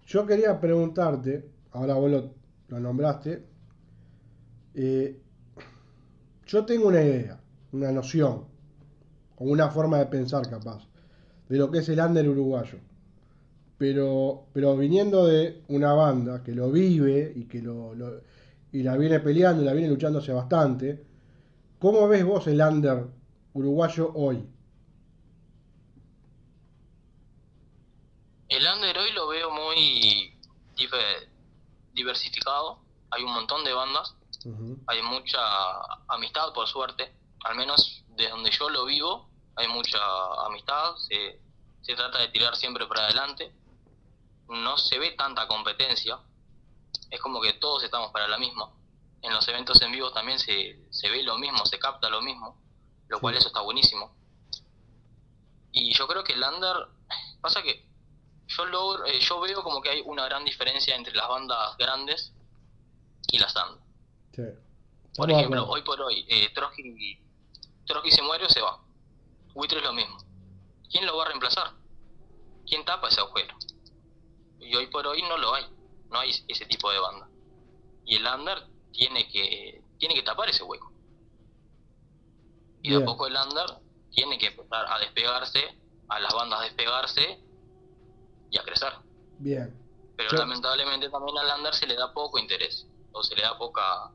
Yo 0.07 0.26
quería 0.26 0.61
preguntarte, 0.61 1.49
ahora 1.72 1.95
vos 1.95 2.11
lo, 2.11 2.34
lo 2.68 2.80
nombraste, 2.80 3.45
eh, 4.74 5.16
yo 6.47 6.64
tengo 6.64 6.89
una 6.89 7.03
idea, 7.03 7.41
una 7.72 7.91
noción, 7.93 8.47
o 9.37 9.45
una 9.45 9.70
forma 9.70 9.99
de 9.99 10.07
pensar 10.07 10.49
capaz, 10.49 10.82
de 11.49 11.59
lo 11.59 11.70
que 11.70 11.78
es 11.78 11.89
el 11.89 12.01
under 12.01 12.28
uruguayo. 12.28 12.78
Pero, 13.79 14.49
pero 14.53 14.77
viniendo 14.77 15.27
de 15.27 15.62
una 15.68 15.93
banda 15.95 16.43
que 16.43 16.53
lo 16.55 16.70
vive 16.70 17.33
y 17.37 17.45
que 17.47 17.61
lo, 17.62 17.95
lo- 17.95 18.22
y 18.72 18.83
la 18.83 18.97
viene 18.97 19.20
peleando 19.20 19.62
y 19.62 19.66
la 19.66 19.72
viene 19.74 19.89
luchando 19.89 20.18
hace 20.20 20.33
bastante, 20.33 21.05
¿cómo 21.79 22.09
ves 22.09 22.24
vos 22.24 22.47
el 22.49 22.61
under 22.61 23.07
uruguayo 23.55 24.12
hoy? 24.14 24.47
El 28.49 28.66
under 28.66 28.99
hoy 28.99 29.12
lo 29.12 29.29
veo 29.29 29.51
muy 29.51 30.33
diversificado. 31.93 32.79
Hay 33.11 33.22
un 33.22 33.33
montón 33.33 33.64
de 33.64 33.72
bandas, 33.72 34.14
hay 34.87 35.03
mucha 35.03 35.39
amistad 36.09 36.53
por 36.53 36.66
suerte. 36.68 37.12
Al 37.45 37.57
menos 37.57 38.05
de 38.16 38.29
donde 38.29 38.51
yo 38.51 38.68
lo 38.70 38.85
vivo, 38.87 39.29
hay 39.57 39.68
mucha 39.68 39.99
amistad. 40.47 40.97
Se, 40.97 41.41
se 41.83 41.95
trata 41.95 42.18
de 42.20 42.29
tirar 42.29 42.57
siempre 42.57 42.87
para 42.87 43.05
adelante. 43.07 43.53
No 44.49 44.79
se 44.79 44.99
ve 44.99 45.13
tanta 45.13 45.47
competencia. 45.49 46.19
Es 47.11 47.21
como 47.21 47.41
que 47.41 47.55
todos 47.55 47.83
estamos 47.83 48.11
para 48.13 48.29
la 48.29 48.39
misma. 48.39 48.73
En 49.23 49.33
los 49.33 49.47
eventos 49.49 49.81
en 49.83 49.93
vivo 49.93 50.13
también 50.13 50.39
se, 50.39 50.87
se 50.91 51.11
ve 51.11 51.23
lo 51.23 51.39
mismo, 51.39 51.65
se 51.67 51.79
capta 51.79 52.09
lo 52.09 52.23
mismo. 52.23 52.61
Lo 53.09 53.21
cual 53.21 53.37
eso 53.37 53.49
está 53.49 53.61
buenísimo. 53.61 54.15
Y 55.73 55.93
yo 55.93 56.07
creo 56.07 56.25
que 56.25 56.33
el 56.33 56.43
under... 56.43 56.89
Pasa 57.41 57.63
que 57.63 57.87
yo 58.49 58.65
logro, 58.67 59.05
eh, 59.05 59.19
yo 59.21 59.41
veo 59.41 59.63
como 59.63 59.81
que 59.81 59.91
hay 59.91 60.03
una 60.05 60.25
gran 60.25 60.45
diferencia 60.45 60.95
entre 60.95 61.15
las 61.15 61.29
bandas 61.29 61.77
grandes 61.77 62.33
y 63.31 63.39
las 63.39 63.53
sí. 63.53 64.43
Por 65.17 65.31
ejemplo, 65.31 65.67
hoy 65.67 65.83
por 65.83 66.01
hoy, 66.01 66.25
eh, 66.29 66.51
Trotsky, 66.55 67.19
Trotsky 67.87 68.11
se 68.11 68.23
muere 68.23 68.45
o 68.45 68.49
se 68.49 68.61
va. 68.61 68.79
Buitre 69.55 69.79
es 69.79 69.85
lo 69.85 69.93
mismo. 69.93 70.19
¿Quién 70.91 71.07
lo 71.07 71.17
va 71.17 71.25
a 71.25 71.29
reemplazar? 71.29 71.73
¿Quién 72.67 72.85
tapa 72.85 73.09
ese 73.09 73.21
agujero? 73.21 73.57
Y 74.61 74.75
hoy 74.75 74.87
por 74.89 75.07
hoy 75.07 75.23
no 75.23 75.37
lo 75.39 75.55
hay. 75.55 75.65
No 76.11 76.19
hay 76.19 76.31
ese 76.49 76.67
tipo 76.67 76.91
de 76.91 76.99
banda. 76.99 77.29
Y 78.05 78.17
el 78.17 78.27
under 78.27 78.59
tiene 78.93 79.29
que, 79.29 79.83
tiene 79.99 80.15
que 80.15 80.23
tapar 80.23 80.49
ese 80.49 80.63
hueco. 80.63 80.93
Y 82.83 82.91
de 82.91 83.03
a 83.03 83.05
poco 83.05 83.27
el 83.27 83.37
under 83.37 83.67
tiene 84.11 84.39
que 84.39 84.47
empezar 84.47 84.87
a 84.89 84.99
despegarse, 84.99 85.61
a 86.09 86.21
las 86.21 86.33
bandas 86.33 86.63
despegarse 86.63 87.41
y 88.51 88.59
a 88.59 88.63
crecer. 88.63 88.93
Bien. 89.39 89.75
Pero 90.17 90.31
Yo- 90.31 90.39
lamentablemente 90.39 91.11
también 91.11 91.37
al 91.39 91.59
under 91.59 91.75
se 91.75 91.87
le 91.87 91.97
da 91.97 92.13
poco 92.15 92.39
interés, 92.39 92.87
o 93.13 93.23
se 93.23 93.35
le 93.35 93.43
da 93.43 93.59
poca, 93.59 94.11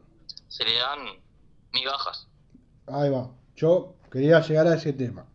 se 0.47 0.63
le 0.63 0.75
dan 0.75 0.99
migajas. 1.73 2.27
Ahí 2.87 3.09
va. 3.09 3.29
Yo 3.55 3.95
quería 4.09 4.39
llegar 4.41 4.67
a 4.67 4.75
ese 4.75 4.93
tema. 4.93 5.25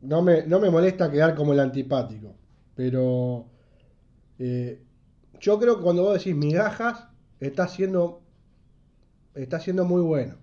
No 0.00 0.22
me, 0.22 0.42
no 0.44 0.60
me 0.60 0.70
molesta 0.70 1.10
quedar 1.10 1.34
como 1.34 1.52
el 1.52 1.60
antipático, 1.60 2.34
pero 2.80 3.44
eh, 4.38 4.80
yo 5.38 5.58
creo 5.58 5.76
que 5.76 5.82
cuando 5.82 6.02
vos 6.04 6.14
decís 6.14 6.34
migajas, 6.34 7.08
está 7.38 7.68
siendo, 7.68 8.22
está 9.34 9.60
siendo 9.60 9.84
muy 9.84 10.00
bueno. 10.00 10.36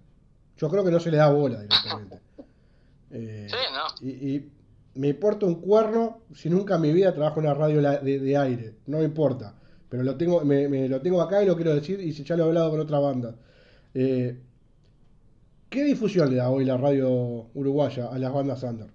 Yo 0.56 0.70
creo 0.70 0.84
que 0.86 0.92
no 0.92 1.00
se 1.00 1.10
le 1.10 1.18
da 1.18 1.32
bola 1.32 1.62
directamente. 1.62 2.20
Eh, 3.10 3.48
Sí, 3.50 3.56
¿no? 3.74 4.06
y, 4.06 4.36
y 4.36 4.52
me 4.96 5.08
importa 5.08 5.46
un 5.46 5.62
cuerno 5.62 6.24
si 6.36 6.50
nunca 6.50 6.76
en 6.76 6.82
mi 6.82 6.92
vida 6.92 7.14
trabajo 7.16 7.40
en 7.40 7.46
una 7.46 7.54
radio 7.56 7.82
de, 7.82 8.20
de 8.20 8.38
aire. 8.38 8.76
No 8.86 8.98
me 9.00 9.06
importa. 9.06 9.56
Pero 9.90 10.04
lo 10.04 10.16
tengo, 10.18 10.44
me, 10.44 10.68
me 10.68 10.90
lo 10.90 11.02
tengo 11.02 11.22
acá 11.22 11.42
y 11.42 11.46
lo 11.48 11.56
quiero 11.56 11.74
decir 11.74 12.02
y 12.02 12.12
si 12.12 12.26
ya 12.26 12.36
lo 12.36 12.44
he 12.44 12.48
hablado 12.50 12.70
con 12.70 12.82
otra 12.82 13.00
banda. 13.00 13.34
Eh, 13.94 14.38
¿Qué 15.70 15.84
difusión 15.86 16.30
le 16.30 16.36
da 16.36 16.50
hoy 16.50 16.66
la 16.66 16.76
radio 16.78 17.48
uruguaya 17.54 18.08
a 18.08 18.20
las 18.20 18.34
bandas 18.34 18.62
under? 18.64 18.90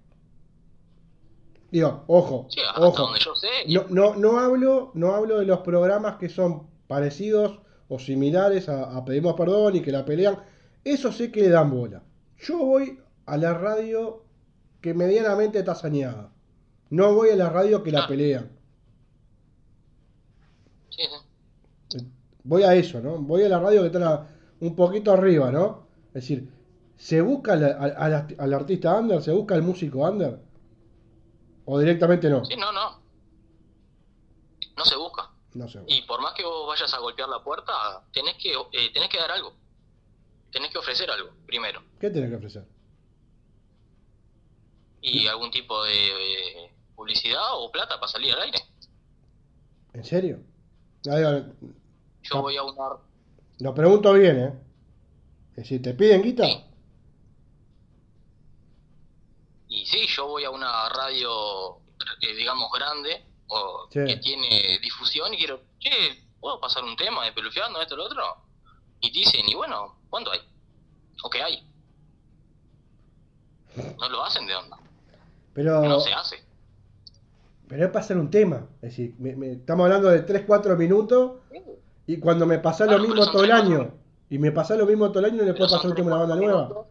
Digo, 1.73 2.03
ojo, 2.05 2.45
Sí, 2.51 2.59
hasta 2.69 2.81
ojo. 2.81 3.01
donde 3.03 3.19
yo 3.19 3.33
sé, 3.33 3.47
No, 3.67 3.85
no, 3.89 4.15
no 4.15 4.39
hablo, 4.39 4.91
no 4.93 5.15
hablo 5.15 5.39
de 5.39 5.45
los 5.47 5.61
programas 5.61 6.17
que 6.17 6.29
son 6.29 6.67
parecidos 6.85 7.59
o 7.87 7.97
similares 7.97 8.69
a, 8.69 8.95
a 8.95 9.03
Pedimos 9.03 9.33
Perdón 9.33 9.75
y 9.77 9.81
que 9.81 9.91
la 9.91 10.05
pelean. 10.05 10.37
Eso 10.83 11.11
sé 11.11 11.31
que 11.31 11.41
le 11.41 11.49
dan 11.49 11.71
bola. 11.71 12.03
Yo 12.37 12.59
voy 12.59 12.99
a 13.25 13.37
la 13.37 13.55
radio 13.55 14.23
que 14.81 14.93
medianamente 14.93 15.57
está 15.57 15.73
saneada. 15.73 16.29
No 16.91 17.15
voy 17.15 17.31
a 17.31 17.35
la 17.35 17.49
radio 17.49 17.81
que 17.81 17.91
la 17.91 18.03
Ah. 18.03 18.07
pelean. 18.07 18.51
sí, 20.89 21.01
sí. 21.89 22.07
Voy 22.43 22.61
a 22.63 22.75
eso, 22.75 23.01
¿no? 23.01 23.17
Voy 23.17 23.41
a 23.43 23.49
la 23.49 23.59
radio 23.59 23.81
que 23.81 23.87
está 23.87 23.97
la- 23.99 24.27
un 24.59 24.75
poquito 24.75 25.11
arriba, 25.11 25.51
¿no? 25.51 25.87
Es 26.09 26.13
decir, 26.21 26.49
¿se 26.97 27.19
busca 27.21 27.53
al 27.53 28.53
artista 28.53 28.95
under? 28.99 29.23
¿Se 29.23 29.31
busca 29.31 29.55
al 29.55 29.63
músico 29.63 30.07
under? 30.07 30.37
¿O 31.65 31.79
directamente 31.79 32.29
no? 32.29 32.43
Sí, 32.45 32.55
no, 32.55 32.71
no. 32.71 33.01
No 34.75 34.85
se 34.85 34.95
busca. 34.95 35.29
No. 35.53 35.67
Y 35.87 36.01
por 36.03 36.21
más 36.21 36.33
que 36.33 36.43
vos 36.43 36.67
vayas 36.67 36.93
a 36.93 36.99
golpear 36.99 37.29
la 37.29 37.43
puerta, 37.43 38.03
tenés 38.11 38.35
que, 38.35 38.53
eh, 38.53 38.91
tenés 38.93 39.09
que 39.09 39.19
dar 39.19 39.31
algo. 39.31 39.53
Tenés 40.51 40.71
que 40.71 40.79
ofrecer 40.79 41.09
algo, 41.09 41.31
primero. 41.45 41.83
¿Qué 41.99 42.09
tenés 42.09 42.29
que 42.29 42.35
ofrecer? 42.35 42.65
Y 45.01 45.27
algún 45.27 45.51
tipo 45.51 45.83
de 45.83 46.65
eh, 46.65 46.71
publicidad 46.95 47.43
o 47.53 47.71
plata 47.71 47.99
para 47.99 48.11
salir 48.11 48.33
al 48.33 48.41
aire. 48.43 48.59
¿En 49.93 50.03
serio? 50.03 50.39
Yo 51.03 52.41
voy 52.41 52.57
a 52.57 52.63
una... 52.63 52.97
Lo 53.59 53.73
pregunto 53.75 54.13
bien, 54.13 54.39
¿eh? 54.39 54.53
Decir, 55.55 55.81
¿te 55.81 55.93
piden 55.93 56.23
guita? 56.23 56.45
Sí. 56.45 56.63
Y 59.75 59.87
sí, 59.87 60.05
yo 60.07 60.27
voy 60.27 60.43
a 60.43 60.51
una 60.51 60.87
radio, 60.89 61.77
eh, 62.21 62.35
digamos, 62.35 62.69
grande, 62.71 63.25
o 63.47 63.87
Sí. 63.91 64.05
que 64.05 64.17
tiene 64.17 64.77
difusión 64.79 65.33
y 65.33 65.37
quiero, 65.37 65.61
che, 65.79 65.89
¿puedo 66.39 66.59
pasar 66.59 66.83
un 66.83 66.95
tema 66.95 67.25
de 67.25 67.31
pelufiando, 67.31 67.81
esto, 67.81 67.95
lo 67.95 68.05
otro? 68.05 68.23
Y 69.01 69.09
dicen, 69.09 69.41
y 69.49 69.55
bueno, 69.55 69.95
¿cuánto 70.11 70.31
hay? 70.31 70.41
¿O 71.23 71.29
qué 71.29 71.41
hay? 71.41 71.67
No 73.99 74.09
lo 74.09 74.23
hacen 74.23 74.45
de 74.45 74.55
onda. 74.55 74.77
Pero, 75.55 75.81
No 75.81 75.99
se 76.01 76.13
hace. 76.13 76.43
pero 77.67 77.85
es 77.85 77.91
para 77.91 78.05
hacer 78.05 78.17
un 78.17 78.29
tema. 78.29 78.67
Es 78.75 78.91
decir, 78.91 79.15
me- 79.17 79.35
me- 79.35 79.53
estamos 79.53 79.85
hablando 79.85 80.09
de 80.09 80.21
3-4 80.21 80.77
minutos 80.77 81.41
y 82.05 82.19
cuando 82.19 82.45
me 82.45 82.59
pasa 82.59 82.85
lo 82.85 82.99
mismo 82.99 83.25
todo 83.31 83.43
el 83.43 83.51
año 83.51 83.91
y 84.29 84.37
me 84.37 84.51
pasa 84.51 84.75
lo 84.75 84.85
mismo 84.85 85.09
todo 85.09 85.19
el 85.19 85.25
año 85.25 85.37
y 85.41 85.45
le 85.47 85.53
Pero 85.53 85.57
puedo 85.57 85.69
son 85.69 85.77
pasar 85.79 85.89
un 85.91 85.95
tema 85.95 86.11
a 86.11 86.15
una 86.15 86.25
banda 86.25 86.35
nueva. 86.35 86.85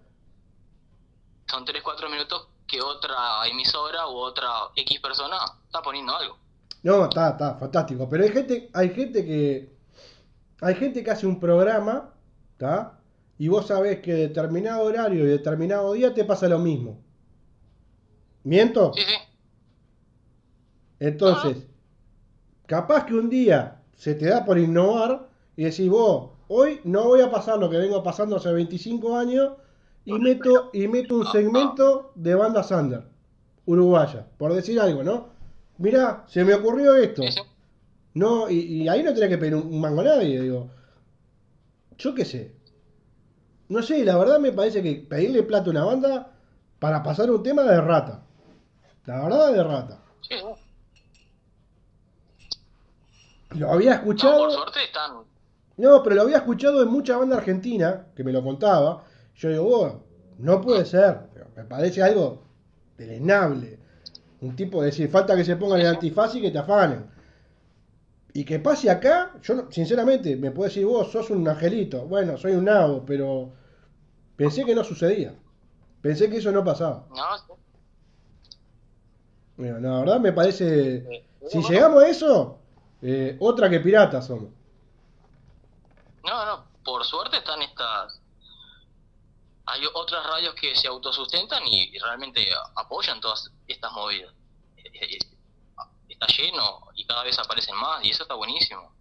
Son 1.49 1.65
3-4 1.65 2.11
minutos 2.11 2.49
que 2.73 2.81
otra 2.81 3.47
emisora 3.51 4.09
u 4.09 4.17
otra 4.17 4.49
X 4.75 4.99
persona 5.01 5.37
está 5.67 5.83
poniendo 5.83 6.17
algo. 6.17 6.39
No, 6.83 7.05
está, 7.05 7.31
está, 7.31 7.55
fantástico. 7.57 8.09
Pero 8.09 8.25
hay 8.25 8.31
gente, 8.31 8.71
hay 8.73 8.91
gente 8.91 9.25
que. 9.25 9.77
Hay 10.63 10.75
gente 10.77 11.05
que 11.05 11.11
hace 11.11 11.27
un 11.27 11.39
programa, 11.39 12.15
¿está? 12.53 12.99
Y 13.37 13.49
vos 13.49 13.67
sabés 13.67 14.01
que 14.01 14.15
determinado 14.15 14.85
horario 14.85 15.25
y 15.25 15.27
determinado 15.27 15.93
día 15.93 16.15
te 16.15 16.25
pasa 16.25 16.49
lo 16.49 16.59
mismo. 16.59 16.99
¿Miento? 18.45 18.93
Sí, 18.95 19.03
sí. 19.03 19.15
Entonces, 20.99 21.67
capaz 22.67 23.05
que 23.07 23.15
un 23.15 23.29
día 23.29 23.83
se 23.97 24.15
te 24.15 24.27
da 24.27 24.45
por 24.45 24.59
innovar 24.59 25.29
y 25.57 25.65
decís 25.65 25.91
vos, 25.91 26.31
hoy 26.49 26.81
no 26.85 27.05
voy 27.05 27.21
a 27.21 27.31
pasar 27.31 27.59
lo 27.59 27.69
que 27.69 27.77
vengo 27.77 28.03
pasando 28.03 28.37
hace 28.37 28.53
25 28.53 29.17
años 29.17 29.53
y 30.05 30.13
meto, 30.19 30.71
y 30.73 30.89
meto 30.89 31.17
un 31.17 31.27
segmento 31.27 32.13
de 32.15 32.35
banda 32.35 32.63
Sander, 32.63 33.05
uruguaya, 33.67 34.27
por 34.39 34.53
decir 34.53 34.81
algo, 34.81 35.03
¿no? 35.03 35.29
Mirá, 35.79 36.25
se 36.29 36.45
me 36.45 36.55
ocurrió 36.55 36.95
esto. 36.97 37.23
No, 38.15 38.51
y, 38.51 38.59
y 38.59 38.89
ahí 38.89 39.03
no 39.03 39.15
tenés 39.15 39.31
que 39.31 39.39
pedir 39.39 39.55
un, 39.55 39.81
mango 39.81 40.01
a 40.03 40.05
nadie, 40.05 40.41
digo. 40.41 40.71
Yo 41.99 42.15
qué 42.15 42.25
sé. 42.25 42.55
No 43.69 43.83
sé, 43.83 44.05
la 44.05 44.19
verdad 44.19 44.39
me 44.39 44.53
parece 44.53 44.83
que 44.83 44.97
pedirle 45.09 45.43
plata 45.45 45.69
a 45.69 45.71
una 45.71 45.85
banda 45.85 46.33
para 46.79 47.03
pasar 47.03 47.31
un 47.31 47.43
tema 47.43 47.63
de 47.63 47.81
rata. 47.81 48.23
La 49.07 49.23
verdad 49.25 49.53
de 49.53 49.63
rata. 49.65 49.99
Sí. 50.21 50.35
Lo 53.51 53.71
había 53.71 53.91
No, 53.91 53.97
escuchado. 53.97 54.39
por 54.39 54.53
suerte 54.53 54.85
están. 54.85 55.13
No, 55.77 56.03
pero 56.03 56.17
lo 56.17 56.23
había 56.23 56.39
escuchado 56.39 56.83
en 56.83 56.89
mucha 56.89 57.17
banda 57.17 57.37
argentina 57.39 58.07
que 58.15 58.25
me 58.25 58.33
lo 58.33 58.43
contaba. 58.43 59.05
Yo 59.37 59.49
digo, 59.51 59.65
"Oh, 59.69 60.03
no 60.39 60.61
puede 60.61 60.85
ser. 60.85 61.21
Pero 61.35 61.47
Me 61.57 61.65
parece 61.65 62.03
algo 62.03 62.43
deleznable. 62.97 63.79
Un 64.41 64.57
tipo 64.57 64.81
de 64.81 64.87
decir, 64.87 65.09
falta 65.11 65.37
que 65.37 65.45
se 65.45 65.57
pongan 65.57 65.81
el 65.81 65.87
antifaz 65.87 66.35
y 66.35 66.41
que 66.41 66.51
te 66.51 66.59
afanen. 66.59 67.11
Y 68.33 68.45
que 68.45 68.59
pase 68.59 68.89
acá, 68.91 69.33
yo 69.43 69.55
no- 69.55 69.71
sinceramente, 69.71 70.35
me 70.37 70.51
puede 70.51 70.71
decir 70.71 70.87
vos, 70.87 71.13
sos 71.13 71.29
un 71.31 71.47
angelito. 71.47 72.07
Bueno, 72.07 72.37
soy 72.39 72.53
un 72.53 72.65
nabo, 72.65 73.05
pero 73.07 73.53
pensé 74.37 74.65
que 74.65 74.75
no 74.75 74.83
sucedía. 74.83 75.35
Pensé 76.01 76.31
que 76.31 76.39
eso 76.39 76.51
no 76.51 76.65
pasaba. 76.65 77.07
No, 77.11 77.39
sí. 77.39 77.53
Mira, 79.59 79.79
la 79.79 79.99
verdad 80.01 80.21
me 80.21 80.33
parece. 80.33 81.03
Sí. 81.07 81.49
Si 81.49 81.63
llegamos 81.69 82.03
a 82.03 82.09
eso, 82.09 82.59
eh, 83.03 83.37
otra 83.41 83.69
que 83.69 83.81
piratas 83.81 84.27
somos. 84.27 84.49
No, 86.25 86.47
no, 86.47 86.65
por 86.85 87.05
suerte 87.05 87.37
están 87.37 87.61
estas. 87.63 88.22
Hay 89.67 89.81
otras 89.95 90.27
radios 90.27 90.55
que 90.55 90.75
se 90.75 90.89
autosustentan 90.89 91.63
y 91.67 91.97
realmente 91.99 92.47
apoyan 92.77 93.21
todas 93.21 93.51
estas 93.67 93.93
movidas. 93.93 94.33
Eh, 94.77 94.91
eh, 94.95 95.19
Está 96.09 96.27
lleno 96.27 96.81
y 96.95 97.05
cada 97.07 97.25
vez 97.25 97.39
aparecen 97.39 97.75
más 97.77 98.05
y 98.05 98.11
eso 98.11 98.23
está 98.25 98.35
buenísimo. 98.35 98.93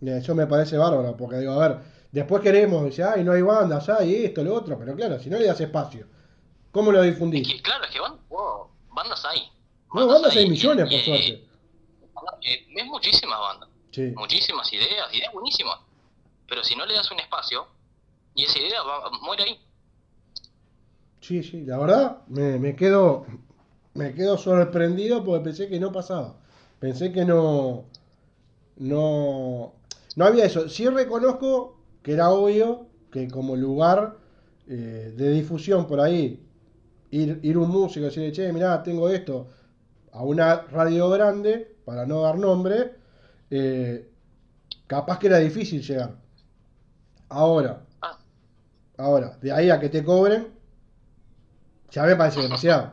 Eso 0.00 0.34
me 0.34 0.46
parece 0.46 0.76
bárbaro, 0.76 1.16
porque 1.16 1.36
digo, 1.36 1.52
a 1.52 1.68
ver, 1.68 1.78
después 2.10 2.42
queremos 2.42 2.84
decir, 2.84 3.04
ay, 3.04 3.22
no 3.24 3.32
hay 3.32 3.42
bandas, 3.42 3.88
hay 3.88 4.24
esto, 4.24 4.42
lo 4.42 4.54
otro, 4.54 4.78
pero 4.78 4.96
claro, 4.96 5.18
si 5.20 5.28
no 5.30 5.38
le 5.38 5.46
das 5.46 5.60
espacio, 5.60 6.06
¿cómo 6.72 6.90
lo 6.90 7.02
Es 7.02 7.12
difundís? 7.14 7.46
que, 7.46 7.62
claro, 7.62 7.84
es 7.84 7.90
que 7.90 8.00
van, 8.00 8.18
wow, 8.28 8.68
bandas 8.90 9.24
hay. 9.24 9.48
No, 9.94 10.06
bandas 10.08 10.34
hay 10.34 10.48
millones, 10.48 10.84
por 10.88 10.98
y- 10.98 11.04
suerte. 11.04 11.48
eh, 12.42 12.66
Ves 12.74 12.86
muchísimas 12.86 13.38
bandas, 13.38 13.68
Sí, 13.92 14.12
muchísimas 14.16 14.72
ideas, 14.72 15.12
ideas 15.14 15.32
buenísimas. 15.32 15.78
Pero 16.52 16.64
si 16.64 16.76
no 16.76 16.84
le 16.84 16.92
das 16.92 17.10
un 17.10 17.18
espacio, 17.18 17.66
y 18.34 18.44
esa 18.44 18.58
idea 18.58 18.82
va, 18.82 19.10
muere 19.22 19.44
ahí. 19.44 19.58
sí, 21.22 21.42
sí, 21.42 21.64
la 21.64 21.78
verdad, 21.78 22.26
me, 22.28 22.58
me 22.58 22.76
quedo, 22.76 23.24
me 23.94 24.12
quedo 24.12 24.36
sorprendido 24.36 25.24
porque 25.24 25.44
pensé 25.44 25.68
que 25.70 25.80
no 25.80 25.92
pasaba. 25.92 26.36
Pensé 26.78 27.10
que 27.10 27.24
no, 27.24 27.86
no, 28.76 29.72
no 30.14 30.24
había 30.26 30.44
eso. 30.44 30.68
Sí 30.68 30.86
reconozco 30.88 31.78
que 32.02 32.12
era 32.12 32.28
obvio 32.28 32.86
que 33.10 33.28
como 33.28 33.56
lugar 33.56 34.18
eh, 34.68 35.14
de 35.16 35.30
difusión 35.30 35.86
por 35.86 36.00
ahí, 36.00 36.46
ir, 37.12 37.40
ir 37.42 37.56
un 37.56 37.70
músico 37.70 38.00
y 38.00 38.08
decirle, 38.10 38.32
che, 38.32 38.52
mirá, 38.52 38.82
tengo 38.82 39.08
esto, 39.08 39.48
a 40.12 40.22
una 40.22 40.56
radio 40.70 41.08
grande, 41.08 41.78
para 41.86 42.04
no 42.04 42.20
dar 42.20 42.38
nombre, 42.38 42.94
eh, 43.48 44.10
capaz 44.86 45.18
que 45.18 45.28
era 45.28 45.38
difícil 45.38 45.80
llegar. 45.82 46.21
Ahora, 47.32 47.82
Ah, 48.02 48.18
ahora, 48.98 49.38
de 49.40 49.52
ahí 49.52 49.70
a 49.70 49.80
que 49.80 49.88
te 49.88 50.04
cobren, 50.04 50.58
ya 51.90 52.02
me 52.04 52.16
parece 52.16 52.40
demasiado. 52.42 52.92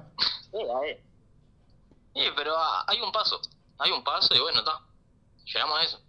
sí, 2.14 2.22
pero 2.36 2.56
ah, 2.58 2.86
hay 2.88 3.02
un 3.02 3.12
paso, 3.12 3.40
hay 3.78 3.92
un 3.92 4.04
paso 4.04 4.34
y 4.36 4.40
bueno, 4.40 4.60
está. 4.60 4.80
Llegamos 5.54 5.80
a 5.80 5.84
eso. 5.84 6.02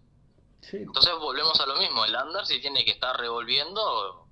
Sí, 0.61 0.77
Entonces 0.79 1.13
volvemos 1.19 1.59
a 1.61 1.67
lo 1.67 1.77
mismo, 1.77 2.05
el 2.05 2.15
under 2.15 2.45
si 2.47 2.61
tiene 2.61 2.85
que 2.85 2.93
estar 2.93 3.17
revolviendo 3.19 4.27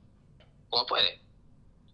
como 0.69 0.87
puede. 0.87 1.21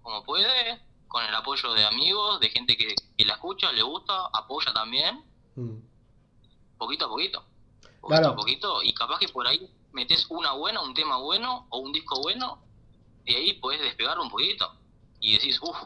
Como 0.03 0.23
puede, 0.25 0.83
con 1.09 1.25
el 1.25 1.35
apoyo 1.35 1.73
de 1.73 1.85
amigos, 1.85 2.41
de 2.41 2.51
gente 2.51 2.77
que, 2.77 2.95
que 3.17 3.25
la 3.25 3.35
escucha, 3.35 3.73
le 3.73 3.83
gusta, 3.83 4.27
apoya 4.33 4.73
también, 4.73 5.25
Mm. 5.57 5.79
poquito 6.77 7.07
a 7.07 7.09
poquito. 7.09 7.45
Poquito 8.01 8.07
Claro. 8.09 8.29
a 8.31 8.37
poquito, 8.37 8.83
y 8.83 8.93
capaz 8.93 9.19
que 9.21 9.29
por 9.29 9.47
ahí 9.47 9.71
metes 9.95 10.27
una 10.29 10.53
buena, 10.53 10.83
un 10.83 10.93
tema 10.93 11.19
bueno 11.19 11.67
o 11.71 11.79
un 11.79 11.93
disco 11.93 12.21
bueno, 12.21 12.59
y 13.25 13.35
ahí 13.35 13.53
podés 13.55 13.81
despegar 13.81 14.19
un 14.19 14.29
poquito. 14.29 14.71
Y 15.21 15.35
decís, 15.35 15.59
uff, 15.63 15.77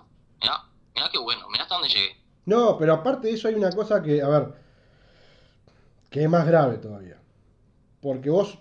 mirá, 0.41 0.65
mirá 0.95 1.09
qué 1.13 1.19
bueno, 1.19 1.49
mirá 1.49 1.63
hasta 1.63 1.77
dónde 1.77 1.91
llegué. 1.91 2.17
No, 2.47 2.77
pero 2.79 2.95
aparte 2.95 3.29
de 3.29 3.35
eso 3.35 3.49
hay 3.49 3.55
una 3.55 3.71
cosa 3.71 4.03
que, 4.03 4.23
a 4.23 4.29
ver, 4.29 4.55
que 6.11 6.25
es 6.25 6.31
más 6.31 6.47
grave 6.47 6.79
todavía. 6.79 7.21
Porque 8.01 8.31
vos, 8.31 8.59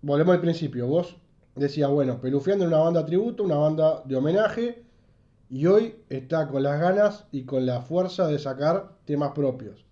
volvemos 0.00 0.34
al 0.34 0.40
principio, 0.40 0.86
vos 0.86 1.16
decías, 1.54 1.90
bueno, 1.90 2.20
Pelufiando 2.20 2.66
era 2.66 2.76
una 2.76 2.84
banda 2.84 3.06
tributo, 3.06 3.42
una 3.42 3.56
banda 3.56 4.02
de 4.04 4.16
homenaje, 4.16 4.84
y 5.50 5.66
hoy 5.66 5.96
está 6.08 6.48
con 6.48 6.62
las 6.62 6.80
ganas 6.80 7.24
y 7.32 7.44
con 7.44 7.66
la 7.66 7.82
fuerza 7.82 8.26
de 8.26 8.38
sacar 8.38 8.92
temas 9.04 9.32
propios. 9.32 9.84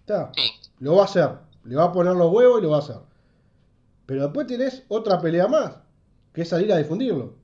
Está, 0.00 0.32
Sí, 0.34 0.50
lo 0.78 0.96
va 0.96 1.02
a 1.02 1.04
hacer, 1.04 1.38
le 1.64 1.76
va 1.76 1.84
a 1.84 1.92
poner 1.92 2.14
los 2.14 2.32
huevos 2.32 2.60
y 2.60 2.62
lo 2.62 2.70
va 2.70 2.76
a 2.76 2.80
hacer. 2.80 3.09
Pero 4.10 4.24
después 4.24 4.48
tenés 4.48 4.84
otra 4.88 5.20
pelea 5.20 5.46
más, 5.46 5.76
que 6.32 6.42
es 6.42 6.48
salir 6.48 6.72
a 6.72 6.78
difundirlo. 6.78 7.36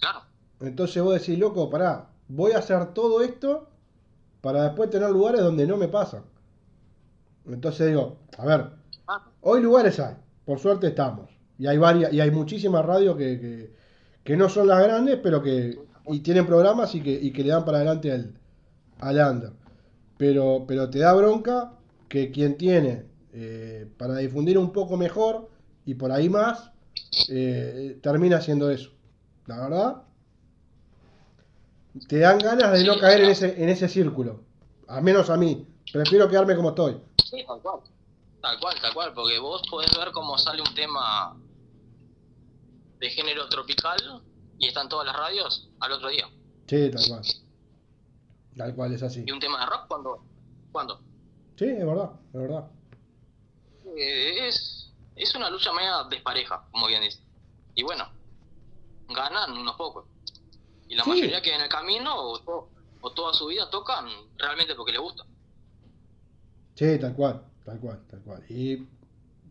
claro, 0.00 0.22
Entonces 0.60 1.02
vos 1.02 1.14
decís, 1.14 1.36
loco, 1.36 1.68
pará, 1.68 2.10
voy 2.28 2.52
a 2.52 2.58
hacer 2.58 2.94
todo 2.94 3.22
esto 3.22 3.68
para 4.42 4.64
después 4.64 4.90
tener 4.90 5.10
lugares 5.10 5.42
donde 5.42 5.66
no 5.66 5.76
me 5.76 5.88
pasan. 5.88 6.24
Entonces 7.46 7.88
digo, 7.88 8.18
a 8.36 8.44
ver, 8.46 8.70
Ah, 9.08 9.24
hoy 9.42 9.62
lugares 9.62 9.98
hay, 10.00 10.16
por 10.44 10.58
suerte 10.60 10.88
estamos. 10.88 11.30
Y 11.58 11.66
hay 11.66 11.78
varias, 11.78 12.12
y 12.12 12.20
hay 12.20 12.30
muchísimas 12.30 12.84
radios 12.86 13.16
que, 13.16 13.40
que, 13.40 13.74
que 14.24 14.36
no 14.36 14.48
son 14.48 14.68
las 14.68 14.82
grandes, 14.82 15.18
pero 15.22 15.42
que 15.42 15.78
y 16.08 16.20
tienen 16.20 16.46
programas 16.46 16.94
y 16.94 17.02
que, 17.02 17.12
y 17.12 17.32
que 17.32 17.44
le 17.44 17.50
dan 17.50 17.64
para 17.64 17.78
adelante 17.78 18.12
al, 18.12 18.34
al 19.00 19.18
under. 19.32 19.52
Pero, 20.18 20.64
pero 20.68 20.90
te 20.90 21.00
da 21.00 21.14
bronca 21.14 21.74
que 22.08 22.30
quien 22.32 22.56
tiene 22.58 23.06
eh, 23.40 23.88
para 23.96 24.16
difundir 24.16 24.58
un 24.58 24.72
poco 24.72 24.96
mejor 24.96 25.48
y 25.86 25.94
por 25.94 26.10
ahí 26.10 26.28
más, 26.28 26.72
eh, 27.28 27.96
termina 28.02 28.38
haciendo 28.38 28.68
eso. 28.68 28.90
La 29.46 29.60
verdad, 29.60 30.02
te 32.08 32.18
dan 32.18 32.38
ganas 32.38 32.72
de 32.72 32.84
no 32.84 32.98
caer 32.98 33.20
en 33.20 33.30
ese, 33.30 33.62
en 33.62 33.68
ese 33.68 33.88
círculo. 33.88 34.40
Al 34.88 35.04
menos 35.04 35.30
a 35.30 35.36
mí. 35.36 35.68
Prefiero 35.92 36.28
quedarme 36.28 36.56
como 36.56 36.70
estoy. 36.70 37.00
sí, 37.24 37.44
tal 37.46 37.62
cual. 37.62 37.80
Tal 38.42 38.58
cual, 38.58 38.74
tal 38.80 38.94
cual, 38.94 39.12
porque 39.14 39.38
vos 39.38 39.62
podés 39.70 39.96
ver 39.96 40.10
cómo 40.10 40.36
sale 40.36 40.60
un 40.60 40.74
tema 40.74 41.36
de 42.98 43.10
género 43.10 43.48
tropical 43.48 43.98
y 44.58 44.66
están 44.66 44.88
todas 44.88 45.06
las 45.06 45.16
radios 45.16 45.70
al 45.78 45.92
otro 45.92 46.08
día. 46.08 46.28
Sí, 46.66 46.90
tal 46.90 47.06
cual. 47.06 47.22
Tal 48.56 48.74
cual 48.74 48.92
es 48.94 49.02
así. 49.04 49.22
Y 49.24 49.30
un 49.30 49.38
tema 49.38 49.60
de 49.60 49.66
rock, 49.66 49.86
cuando 49.86 50.24
cuando 50.72 51.00
Sí, 51.56 51.66
es 51.66 51.86
verdad, 51.86 52.10
es 52.32 52.40
verdad. 52.40 52.70
Eh, 53.96 54.48
es, 54.48 54.94
es 55.14 55.34
una 55.34 55.50
lucha 55.50 55.72
media 55.72 56.04
despareja, 56.10 56.66
como 56.70 56.86
bien 56.86 57.02
dice. 57.02 57.20
Y 57.74 57.82
bueno, 57.82 58.08
ganan 59.08 59.52
unos 59.58 59.76
pocos. 59.76 60.06
Y 60.88 60.96
la 60.96 61.04
Sí. 61.04 61.10
mayoría 61.10 61.42
que 61.42 61.54
en 61.54 61.62
el 61.62 61.68
camino 61.68 62.16
o, 62.16 62.40
to- 62.42 62.72
o 63.00 63.14
toda 63.14 63.34
su 63.34 63.46
vida 63.48 63.70
tocan 63.70 64.08
realmente 64.38 64.74
porque 64.76 64.92
les 64.92 65.00
gusta. 65.02 65.24
Sí, 66.74 66.98
tal 66.98 67.14
cual, 67.14 67.42
tal 67.64 67.78
cual, 67.80 68.00
tal 68.08 68.20
cual. 68.22 68.42
Y 68.48 68.86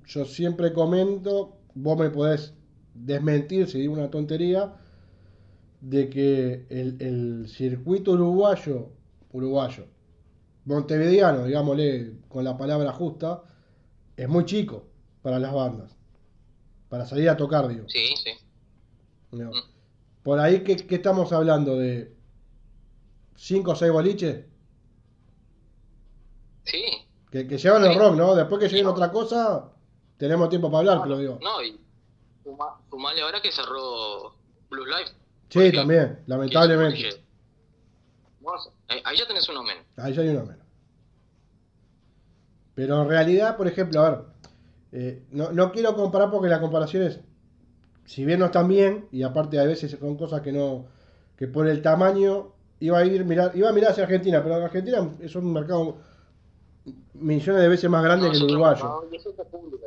yo 0.06 0.26
siempre 0.26 0.74
comento, 0.74 1.58
vos 1.76 1.98
me 1.98 2.10
podés 2.10 2.54
desmentir 2.94 3.68
si 3.70 3.80
digo 3.80 3.94
una 3.94 4.10
tontería, 4.12 4.76
de 5.80 6.10
que 6.10 6.66
el, 6.70 6.98
el 7.02 7.48
circuito 7.50 8.12
uruguayo, 8.12 8.90
uruguayo, 9.32 9.86
montevideano, 10.66 11.46
digámosle 11.46 12.14
con 12.30 12.44
la 12.46 12.58
palabra 12.58 12.94
justa, 12.94 13.44
es 14.18 14.28
muy 14.28 14.44
chico 14.46 14.86
para 15.22 15.40
las 15.40 15.54
bandas. 15.54 15.96
Para 16.90 17.06
salir 17.06 17.30
a 17.30 17.38
tocar, 17.38 17.68
digo. 17.68 17.88
Sí, 17.88 18.14
sí. 18.22 18.32
No. 19.32 19.50
Mm. 19.52 19.62
Por 20.24 20.40
ahí, 20.40 20.64
¿qué, 20.64 20.76
qué 20.76 20.96
estamos 20.96 21.32
hablando? 21.32 21.78
¿De 21.78 22.14
5 23.36 23.72
o 23.72 23.76
6 23.76 23.92
boliches? 23.92 24.46
Sí. 26.64 26.84
Que, 27.32 27.48
que 27.48 27.58
llevan 27.58 27.86
el 27.86 27.94
Sí. 27.94 28.00
rock, 28.00 28.16
¿no? 28.16 28.36
Después 28.36 28.60
que 28.62 28.70
lleguen 28.70 28.88
otra 28.88 29.12
cosa, 29.12 29.72
tenemos 30.18 30.50
tiempo 30.50 30.70
para 30.70 30.80
hablar, 30.80 31.04
te 31.04 31.10
lo 31.10 31.18
digo. 31.20 31.40
No, 31.42 31.62
y 31.64 31.80
suma- 32.44 32.80
sumale 32.90 33.22
ahora 33.22 33.42
que 33.42 33.52
cerró 33.52 34.36
Blues 34.70 34.88
Live. 34.88 35.12
Sí, 35.50 35.72
también, 35.76 36.24
lamentablemente. 36.28 37.24
No 38.42 38.52
Ahí 39.04 39.18
ya 39.18 39.28
tenés 39.28 39.48
uno 39.50 39.64
menos. 39.64 39.86
Ahí 39.98 40.14
ya 40.14 40.22
hay 40.22 40.30
uno 40.30 40.46
menos. 40.46 40.66
Pero 42.78 43.02
en 43.02 43.10
realidad, 43.10 43.58
por 43.58 43.68
ejemplo, 43.68 44.00
a 44.02 44.10
ver, 44.12 44.20
eh, 44.92 45.24
no, 45.32 45.52
no 45.52 45.72
quiero 45.72 45.96
comparar 45.96 46.30
porque 46.30 46.48
las 46.48 46.60
comparaciones, 46.60 47.20
si 48.06 48.24
bien 48.24 48.38
no 48.40 48.46
están 48.46 48.68
bien, 48.68 49.08
y 49.12 49.24
aparte 49.24 49.60
a 49.60 49.64
veces 49.64 49.98
son 50.00 50.16
cosas 50.16 50.42
que 50.42 50.52
no, 50.52 50.86
que 51.36 51.48
por 51.48 51.68
el 51.68 51.82
tamaño 51.82 52.54
iba 52.80 53.00
a 53.00 53.04
ir 53.06 53.26
mirar, 53.26 53.52
iba 53.56 53.68
a 53.70 53.74
mirar 53.74 53.94
hacia 53.94 54.04
Argentina, 54.04 54.44
pero 54.44 54.58
Argentina 54.64 55.10
es 55.20 55.36
un 55.36 55.52
mercado 55.52 55.98
millones 57.16 57.62
de 57.64 57.68
veces 57.68 57.90
más 57.90 58.04
grande 58.04 58.28
No, 58.28 58.32
que 58.32 58.38
el 58.38 58.44
uruguayo. 58.44 59.10
y 59.12 59.16
Es 59.16 59.26
otro 59.26 59.44
público. 59.46 59.86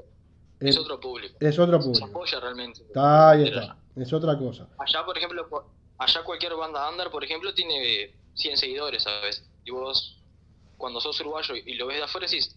Es, 0.59 0.70
Es 0.74 0.78
otro 0.78 0.99
público. 0.99 1.36
es 1.38 1.59
otro 1.61 1.80
Se 1.80 1.86
público. 1.88 2.07
apoya 2.09 2.41
realmente. 2.41 2.80
Está, 2.82 3.30
ahí 3.30 3.45
está. 3.45 3.76
Es 3.95 4.12
otra 4.12 4.36
cosa. 4.36 4.66
Allá, 4.78 5.07
por 5.07 5.16
ejemplo, 5.16 5.47
allá 5.97 6.24
cualquier 6.24 6.57
banda 6.57 6.91
under, 6.91 7.09
por 7.09 7.22
ejemplo, 7.22 7.55
tiene 7.55 8.12
100 8.34 8.57
seguidores 8.57 9.07
a 9.07 9.20
veces. 9.20 9.49
Y 9.64 9.70
vos, 9.70 10.20
cuando 10.76 11.01
sos 11.01 11.20
uruguayo 11.20 11.55
y 11.55 11.74
lo 11.74 11.86
ves 11.86 11.99
de 11.99 12.03
afuera, 12.03 12.26
decís, 12.26 12.57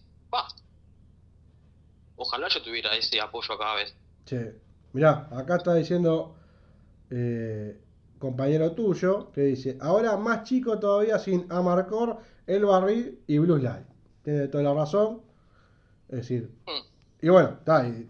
Ojalá 2.16 2.48
yo 2.48 2.62
tuviera 2.62 2.94
ese 2.96 3.20
apoyo 3.20 3.58
cada 3.58 3.74
vez. 3.76 3.94
Che, 4.24 4.54
mirá, 4.92 5.28
acá 5.32 5.56
está 5.56 5.74
diciendo 5.74 6.36
eh, 7.10 7.80
compañero 8.18 8.72
tuyo 8.72 9.30
que 9.32 9.42
dice, 9.42 9.76
ahora 9.80 10.16
más 10.16 10.44
chico 10.44 10.78
todavía 10.78 11.18
sin 11.18 11.46
Amarcor, 11.50 12.18
El 12.46 12.64
Barril 12.64 13.20
y 13.26 13.38
Blues 13.38 13.62
Light. 13.62 13.86
Tiene 14.22 14.48
toda 14.48 14.62
la 14.64 14.74
razón. 14.74 15.20
Es 16.08 16.16
decir, 16.18 16.50
Mm. 16.66 17.26
y 17.26 17.28
bueno, 17.28 17.56
está. 17.58 17.86
y 17.88 18.08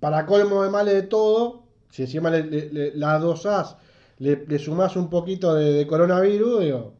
para 0.00 0.26
colmo 0.26 0.62
de 0.62 0.70
males 0.70 0.94
de 0.94 1.02
todo, 1.04 1.64
si 1.90 2.02
encima 2.02 2.28
le, 2.30 2.44
le, 2.44 2.70
le- 2.72 2.94
las 2.96 3.20
dos 3.22 3.46
As 3.46 3.76
le, 4.18 4.44
le 4.46 4.58
sumás 4.58 4.94
un 4.96 5.08
poquito 5.08 5.54
de, 5.54 5.72
de 5.72 5.86
coronavirus, 5.86 6.60
digo, 6.60 6.94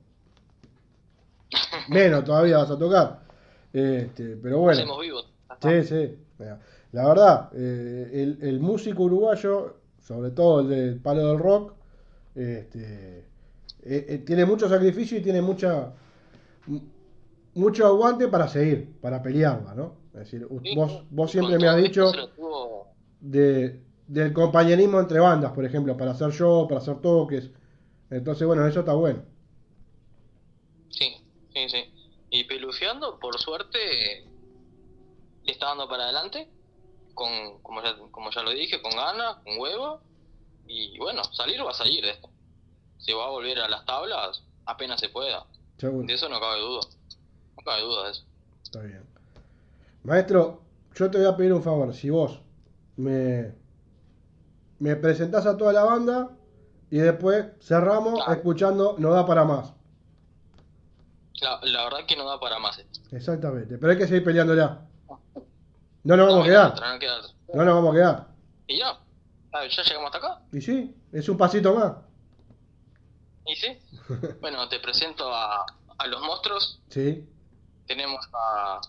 menos 1.89 2.25
todavía 2.25 2.59
vas 2.59 2.71
a 2.71 2.79
tocar. 2.79 3.24
Este, 3.75 4.37
pero 4.37 4.61
bueno. 4.61 4.79
Hacemos 4.81 5.01
vivos. 5.01 5.31
Sí, 5.61 5.83
sí. 5.83 6.15
La 6.93 7.09
verdad, 7.09 7.51
eh, 7.55 8.11
el, 8.13 8.39
el 8.41 8.61
músico 8.61 9.03
uruguayo, 9.03 9.79
sobre 10.01 10.31
todo 10.31 10.61
el 10.61 10.69
del 10.69 11.01
palo 11.01 11.27
del 11.27 11.39
rock, 11.39 11.73
este, 12.37 13.19
eh, 13.19 14.07
eh, 14.09 14.23
tiene 14.25 14.45
mucho 14.45 14.69
sacrificio 14.69 15.19
y 15.19 15.23
tiene 15.23 15.43
mucha 15.43 15.93
mu- 16.67 16.81
mucho 17.55 17.87
aguante 17.87 18.29
para 18.29 18.47
seguir, 18.49 18.95
para 19.01 19.21
pelearla, 19.23 19.75
¿no? 19.75 19.95
Es 20.13 20.21
decir, 20.21 20.47
Sí, 20.63 20.75
vos, 20.77 21.03
vos 21.11 21.31
siempre 21.33 21.59
me 21.59 21.67
has 21.67 21.77
dicho 21.83 22.13
de, 23.21 23.81
del 24.07 24.33
compañerismo 24.33 25.01
entre 25.01 25.19
bandas, 25.19 25.51
por 25.53 25.65
ejemplo, 25.65 25.97
para 25.97 26.13
hacer 26.13 26.31
show, 26.31 26.69
para 26.69 26.81
hacer 26.81 26.97
toques. 27.01 27.51
Entonces, 28.11 28.47
bueno, 28.47 28.65
eso 28.69 28.81
está 28.81 28.93
bueno. 28.95 29.21
Sí, 30.91 31.07
sí, 31.53 31.69
sí. 31.69 31.79
Y 32.35 32.43
Pelufeando, 32.45 33.21
por 33.21 33.39
suerte, 33.39 34.25
le 35.45 35.53
está 35.53 35.67
dando 35.67 35.89
para 35.89 36.03
adelante, 36.03 36.49
con, 37.15 37.61
como, 37.63 37.81
ya, 37.81 37.97
como 38.11 38.31
ya 38.33 38.43
lo 38.43 38.51
dije, 38.51 38.83
con 38.83 38.91
ganas, 38.91 39.37
con 39.45 39.57
huevo. 39.61 40.01
Y 40.67 40.99
bueno, 40.99 41.23
salir 41.33 41.65
va 41.65 41.71
a 41.71 41.75
salir 41.75 42.03
de 42.05 42.11
esto. 42.11 42.29
Se 42.99 43.15
va 43.15 43.27
a 43.27 43.31
volver 43.31 43.61
a 43.61 43.69
las 43.69 43.85
tablas 43.87 44.43
apenas 44.67 44.99
se 44.99 45.11
pueda. 45.11 45.47
Seguro. 45.79 46.05
De 46.09 46.15
eso 46.15 46.29
no 46.29 46.41
cabe 46.41 46.59
duda. 46.61 46.81
No 47.57 47.63
cabe 47.65 47.83
duda 47.83 48.05
de 48.07 48.11
eso. 48.11 48.25
Está 48.65 48.81
bien. 48.81 49.05
Maestro, 50.03 50.61
yo 50.97 51.09
te 51.13 51.19
voy 51.19 51.27
a 51.29 51.37
pedir 51.37 51.53
un 51.53 51.63
favor. 51.63 51.95
Si 51.95 52.11
vos 52.11 52.41
me, 52.97 53.55
me 54.81 54.97
presentás 54.97 55.47
a 55.47 55.57
toda 55.57 55.73
la 55.73 55.85
banda 55.85 56.31
y 56.91 56.97
después 56.99 57.47
cerramos 57.61 58.15
Claro. 58.15 58.33
escuchando 58.33 58.97
No 58.99 59.11
da 59.13 59.25
para 59.25 59.45
más. 59.45 59.73
La, 61.45 61.59
la 61.63 61.85
verdad 61.85 62.07
que 62.07 62.17
no 62.17 62.25
da 62.25 62.41
para 62.41 62.59
más 62.59 62.79
esto. 62.79 63.01
Exactamente. 63.15 63.77
Pero 63.77 63.93
hay 63.93 63.99
que 63.99 64.07
seguir 64.07 64.25
peleando 64.25 64.55
ya. 64.55 64.81
No 66.05 66.17
nos 66.17 66.27
vamos 66.29 66.45
a 66.45 66.49
quedar. 66.49 66.73
otra, 66.73 66.93
no 66.95 66.99
queda 66.99 67.19
otra. 67.19 67.31
No 67.55 67.65
nos 67.65 67.75
vamos 67.75 67.91
a 67.91 67.95
quedar. 67.95 68.27
Y 68.67 68.79
ya. 68.79 68.99
Ah, 69.53 69.67
Ya 69.67 69.83
llegamos 69.83 70.15
hasta 70.15 70.19
acá. 70.27 70.43
Y 70.53 70.61
sí, 70.61 70.95
es 71.13 71.29
un 71.29 71.37
pasito 71.37 71.75
más. 71.75 71.93
Y 73.47 73.55
sí. 73.57 73.79
Bueno, 74.41 74.69
te 74.69 74.81
presento 74.81 75.33
a, 75.35 75.65
a 75.99 76.07
los 76.07 76.21
monstruos. 76.23 76.81
Sí. 76.89 77.29
Tenemos 77.87 78.27
a. 78.33 78.81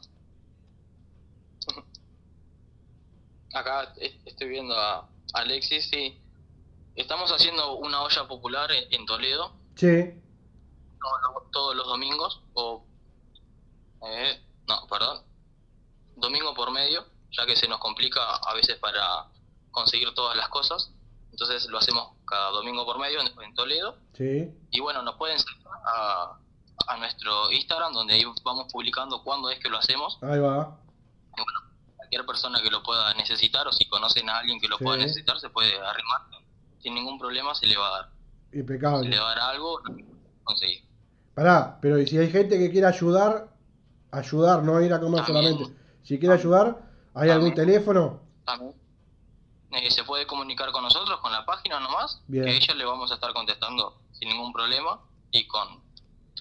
Acá 3.53 3.93
es- 3.97 4.15
estoy 4.25 4.49
viendo 4.49 4.77
a 4.77 5.07
Alexis, 5.33 5.89
sí. 5.89 6.19
Estamos 6.95 7.31
haciendo 7.31 7.75
una 7.77 8.01
olla 8.03 8.27
popular 8.27 8.69
en 8.71 9.05
Toledo 9.05 9.51
Sí, 9.75 10.13
todos 11.05 11.21
los- 11.43 11.51
todos 11.51 11.75
los 11.75 11.87
domingos, 11.87 12.41
o... 12.53 12.83
eh, 14.07 14.41
no, 14.67 14.87
perdón. 14.87 15.21
Domingo 16.15 16.53
por 16.53 16.71
medio, 16.71 17.05
ya 17.31 17.45
que 17.45 17.55
se 17.55 17.67
nos 17.67 17.79
complica 17.79 18.21
a 18.35 18.53
veces 18.53 18.77
para 18.77 19.27
conseguir 19.71 20.13
todas 20.13 20.35
las 20.37 20.49
cosas. 20.49 20.91
Entonces 21.31 21.65
lo 21.67 21.77
hacemos 21.77 22.13
cada 22.25 22.49
domingo 22.51 22.85
por 22.85 22.97
medio 22.97 23.19
en, 23.21 23.27
en 23.41 23.53
Toledo. 23.55 23.97
sí. 24.13 24.49
Y 24.71 24.79
bueno, 24.79 25.01
nos 25.01 25.15
pueden 25.15 25.37
seguir 25.37 25.65
a, 25.85 26.37
a 26.87 26.97
nuestro 26.97 27.51
Instagram, 27.51 27.93
donde 27.93 28.13
ahí 28.13 28.23
vamos 28.43 28.71
publicando 28.71 29.21
cuándo 29.23 29.49
es 29.49 29.59
que 29.59 29.69
lo 29.69 29.77
hacemos. 29.77 30.17
Ahí 30.23 30.39
va. 30.39 30.79
Y 31.37 31.41
bueno, 31.41 31.59
cualquier 31.97 32.25
persona 32.25 32.61
que 32.61 32.71
lo 32.71 32.81
pueda 32.83 33.13
necesitar 33.15 33.67
o 33.67 33.73
si 33.73 33.85
conocen 33.89 34.29
a 34.29 34.37
alguien 34.39 34.59
que 34.61 34.67
lo 34.69 34.77
Sí. 34.77 34.83
pueda 34.85 34.97
necesitar, 34.97 35.37
se 35.39 35.49
puede 35.49 35.73
arrimar. 35.75 36.21
Sin 36.79 36.93
ningún 36.95 37.19
problema 37.19 37.53
se 37.55 37.65
le 37.67 37.75
va 37.77 37.87
a 37.87 37.91
dar. 37.91 38.09
Se 38.51 38.59
Impecable. 38.59 39.09
le 39.09 39.19
va 39.19 39.31
a 39.31 39.35
dar 39.35 39.49
algo, 39.55 39.81
conseguir. 40.43 40.84
Pará, 41.35 41.77
pero 41.81 42.03
si 42.07 42.17
hay 42.17 42.31
gente 42.31 42.57
que 42.57 42.71
quiere 42.71 42.87
ayudar, 42.87 43.49
ayudar, 44.11 44.63
no 44.63 44.81
ir 44.81 44.93
a 44.93 44.99
comer 44.99 45.23
También. 45.25 45.43
solamente. 45.53 45.79
Si 46.01 46.17
quiere 46.17 46.35
ayudar, 46.35 46.81
¿hay 47.13 47.29
algún 47.29 47.53
teléfono? 47.53 48.21
También 48.45 48.73
eh, 49.71 49.91
se 49.91 50.03
puede 50.05 50.25
comunicar 50.25 50.71
con 50.71 50.83
nosotros, 50.83 51.19
con 51.19 51.33
la 51.33 51.45
página 51.45 51.79
nomás, 51.81 52.21
Bien. 52.27 52.45
que 52.45 52.51
a 52.51 52.53
ella 52.53 52.73
le 52.75 52.85
vamos 52.85 53.11
a 53.11 53.15
estar 53.15 53.33
contestando 53.33 53.99
sin 54.13 54.29
ningún 54.29 54.53
problema 54.53 55.01
y 55.31 55.45
con 55.45 55.81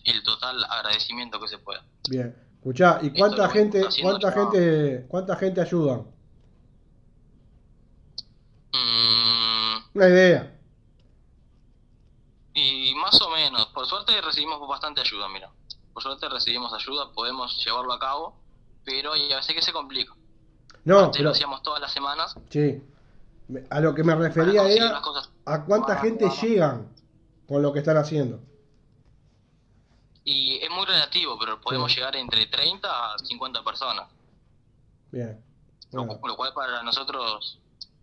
el 0.04 0.22
total 0.22 0.62
agradecimiento 0.70 1.40
que 1.40 1.48
se 1.48 1.58
pueda. 1.58 1.82
Bien. 2.08 2.34
Escuchá, 2.58 3.00
¿y 3.02 3.10
cuánta 3.10 3.48
gente, 3.48 3.84
cuánta 4.00 4.32
gente, 4.32 5.06
cuánta 5.08 5.36
gente 5.36 5.60
ayudan? 5.60 6.04
Mm, 8.72 9.96
Una 9.98 10.08
idea. 10.08 10.50
y 12.56 12.94
más 12.94 13.20
o 13.20 13.30
menos, 13.30 13.66
por 13.84 13.90
suerte 14.02 14.18
recibimos 14.22 14.66
bastante 14.66 15.02
ayuda, 15.02 15.28
mira. 15.28 15.50
Por 15.92 16.02
suerte 16.02 16.26
recibimos 16.30 16.72
ayuda, 16.72 17.12
podemos 17.12 17.62
llevarlo 17.62 17.92
a 17.92 17.98
cabo, 17.98 18.34
pero 18.82 19.12
hay 19.12 19.30
a 19.30 19.36
veces 19.36 19.54
que 19.54 19.60
se 19.60 19.74
complica. 19.74 20.14
No, 20.84 21.00
Antes 21.00 21.18
pero 21.18 21.24
lo 21.24 21.30
hacíamos 21.32 21.62
todas 21.62 21.80
las 21.82 21.92
semanas. 21.92 22.34
sí. 22.48 22.82
A 23.68 23.78
lo 23.80 23.94
que 23.94 24.02
me 24.02 24.14
refería 24.14 24.66
era 24.66 25.02
a 25.44 25.64
cuánta 25.66 25.96
gente 25.98 26.30
llegan 26.40 26.88
con 27.46 27.60
lo 27.60 27.74
que 27.74 27.80
están 27.80 27.98
haciendo. 27.98 28.40
Y 30.24 30.56
es 30.62 30.70
muy 30.70 30.86
relativo, 30.86 31.38
pero 31.38 31.60
podemos 31.60 31.90
Sí. 31.92 31.98
llegar 31.98 32.16
entre 32.16 32.46
30 32.46 32.88
a 33.12 33.18
50 33.18 33.62
personas. 33.62 34.08
Bien. 35.12 35.38
Lo, 35.92 36.06
Bueno. 36.06 36.20
lo 36.26 36.36
cual 36.36 36.54
para 36.54 36.82
nosotros 36.82 37.58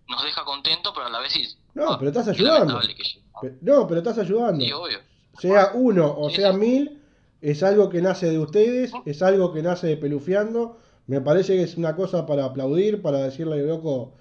nos 0.07 0.23
deja 0.23 0.45
contentos, 0.45 0.93
pero 0.93 1.07
a 1.07 1.09
la 1.09 1.17
vez 1.19 1.33
sí. 1.33 1.57
No, 1.73 1.97
pero 1.97 2.09
estás 2.11 2.27
ayudando. 2.27 2.79
que 2.81 3.57
No, 3.61 3.87
pero 3.87 4.01
estás 4.01 4.19
ayudando. 4.19 4.63
Sí, 4.63 4.71
obvio. 4.71 4.99
Sea 5.39 5.71
uno 5.73 6.13
o 6.17 6.29
sea 6.29 6.53
mil, 6.53 7.01
es 7.41 7.63
algo 7.63 7.89
que 7.89 8.01
nace 8.01 8.29
de 8.29 8.37
ustedes, 8.39 8.91
es 9.05 9.21
algo 9.21 9.53
que 9.53 9.61
nace 9.63 9.87
de 9.87 9.97
Pelufiando. 9.97 10.77
Me 11.07 11.21
parece 11.21 11.55
que 11.55 11.63
es 11.63 11.77
una 11.77 11.95
cosa 11.95 12.25
para 12.25 12.45
aplaudir, 12.45 13.01
para 13.01 13.19
decirle, 13.19 13.61
loco, 13.65 14.13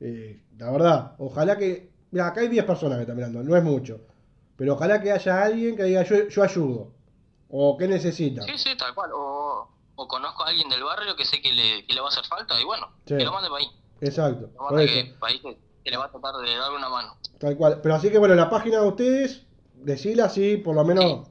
eh, 0.00 0.42
la 0.58 0.70
verdad, 0.70 1.12
ojalá 1.18 1.56
que... 1.58 1.90
Mira, 2.10 2.28
acá 2.28 2.40
hay 2.40 2.48
10 2.48 2.64
personas 2.64 2.96
que 2.96 3.02
están 3.02 3.16
mirando, 3.16 3.42
no 3.42 3.56
es 3.56 3.62
mucho. 3.62 4.00
Pero 4.56 4.74
ojalá 4.74 5.00
que 5.02 5.12
haya 5.12 5.42
alguien 5.42 5.76
que 5.76 5.84
diga, 5.84 6.04
yo, 6.04 6.28
yo 6.28 6.42
ayudo. 6.42 6.92
O 7.50 7.76
que 7.76 7.86
necesita. 7.88 8.42
Sí, 8.42 8.52
sí, 8.56 8.70
tal 8.78 8.94
cual. 8.94 9.10
O, 9.14 9.68
o 9.96 10.08
conozco 10.08 10.44
a 10.44 10.48
alguien 10.48 10.68
del 10.68 10.84
barrio 10.84 11.16
que 11.16 11.24
sé 11.24 11.40
que 11.42 11.52
le, 11.52 11.84
que 11.86 11.92
le 11.94 12.00
va 12.00 12.06
a 12.06 12.10
hacer 12.10 12.24
falta 12.24 12.58
y 12.60 12.64
bueno, 12.64 12.88
Sí. 13.06 13.16
que 13.16 13.24
lo 13.24 13.32
mande 13.32 13.48
para 13.50 13.60
ahí. 13.62 13.70
Exacto. 14.00 14.50
Lo 14.54 14.62
mande 14.70 14.86
que, 14.86 15.14
para 15.18 15.32
ahí 15.32 15.40
que, 15.40 15.58
que 15.84 15.90
le 15.90 15.96
va 15.96 16.04
a 16.06 16.10
tratar 16.10 16.36
de 16.36 16.56
dar 16.56 16.72
una 16.72 16.88
mano. 16.88 17.16
Tal 17.38 17.56
cual. 17.56 17.80
Pero 17.82 17.94
así 17.94 18.10
que 18.10 18.18
bueno, 18.18 18.34
la 18.34 18.48
página 18.48 18.80
de 18.80 18.88
ustedes, 18.88 19.44
decila 19.84 20.26
así, 20.26 20.56
por 20.58 20.74
lo 20.74 20.84
menos... 20.84 21.28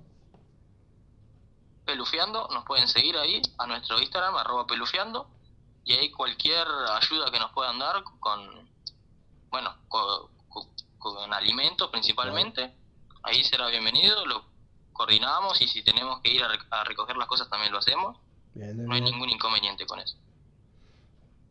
Pelufeando, 1.85 2.49
nos 2.53 2.65
pueden 2.65 2.87
seguir 2.87 3.15
ahí 3.17 3.41
a 3.57 3.65
nuestro 3.65 3.99
Instagram, 3.99 4.35
arroba 4.35 4.67
pelufeando, 4.67 5.29
y 5.85 5.93
ahí 5.93 6.11
cualquier 6.11 6.67
ayuda 6.91 7.31
que 7.31 7.39
nos 7.39 7.51
puedan 7.53 7.79
dar 7.79 8.03
con, 8.19 8.69
bueno, 9.49 9.73
con, 9.87 10.27
con- 10.49 10.67
con 10.97 11.33
alimentos 11.33 11.89
principalmente, 11.89 12.73
ahí 13.23 13.41
será 13.45 13.67
bienvenido, 13.67 14.25
lo 14.25 14.43
coordinamos 14.91 15.61
y 15.61 15.67
si 15.67 15.81
tenemos 15.83 16.19
que 16.21 16.33
ir 16.33 16.43
a, 16.43 16.49
rec- 16.49 16.67
a 16.71 16.83
recoger 16.83 17.15
las 17.15 17.27
cosas 17.27 17.49
también 17.49 17.71
lo 17.71 17.77
hacemos, 17.77 18.17
Bien, 18.53 18.85
no 18.85 18.93
hay 18.93 19.01
ningún 19.01 19.29
inconveniente 19.29 19.85
con 19.85 19.99
eso. 19.99 20.17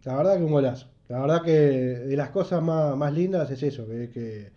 La 0.02 0.16
verdad 0.16 0.36
que 0.36 0.42
un 0.42 0.52
golazo. 0.52 0.88
La 1.08 1.20
verdad 1.20 1.42
que 1.42 1.50
de 1.52 2.16
las 2.16 2.30
cosas 2.30 2.60
más, 2.62 2.94
más 2.96 3.12
lindas 3.12 3.48
es 3.50 3.62
eso, 3.62 3.86
que, 3.86 4.10
que, 4.10 4.52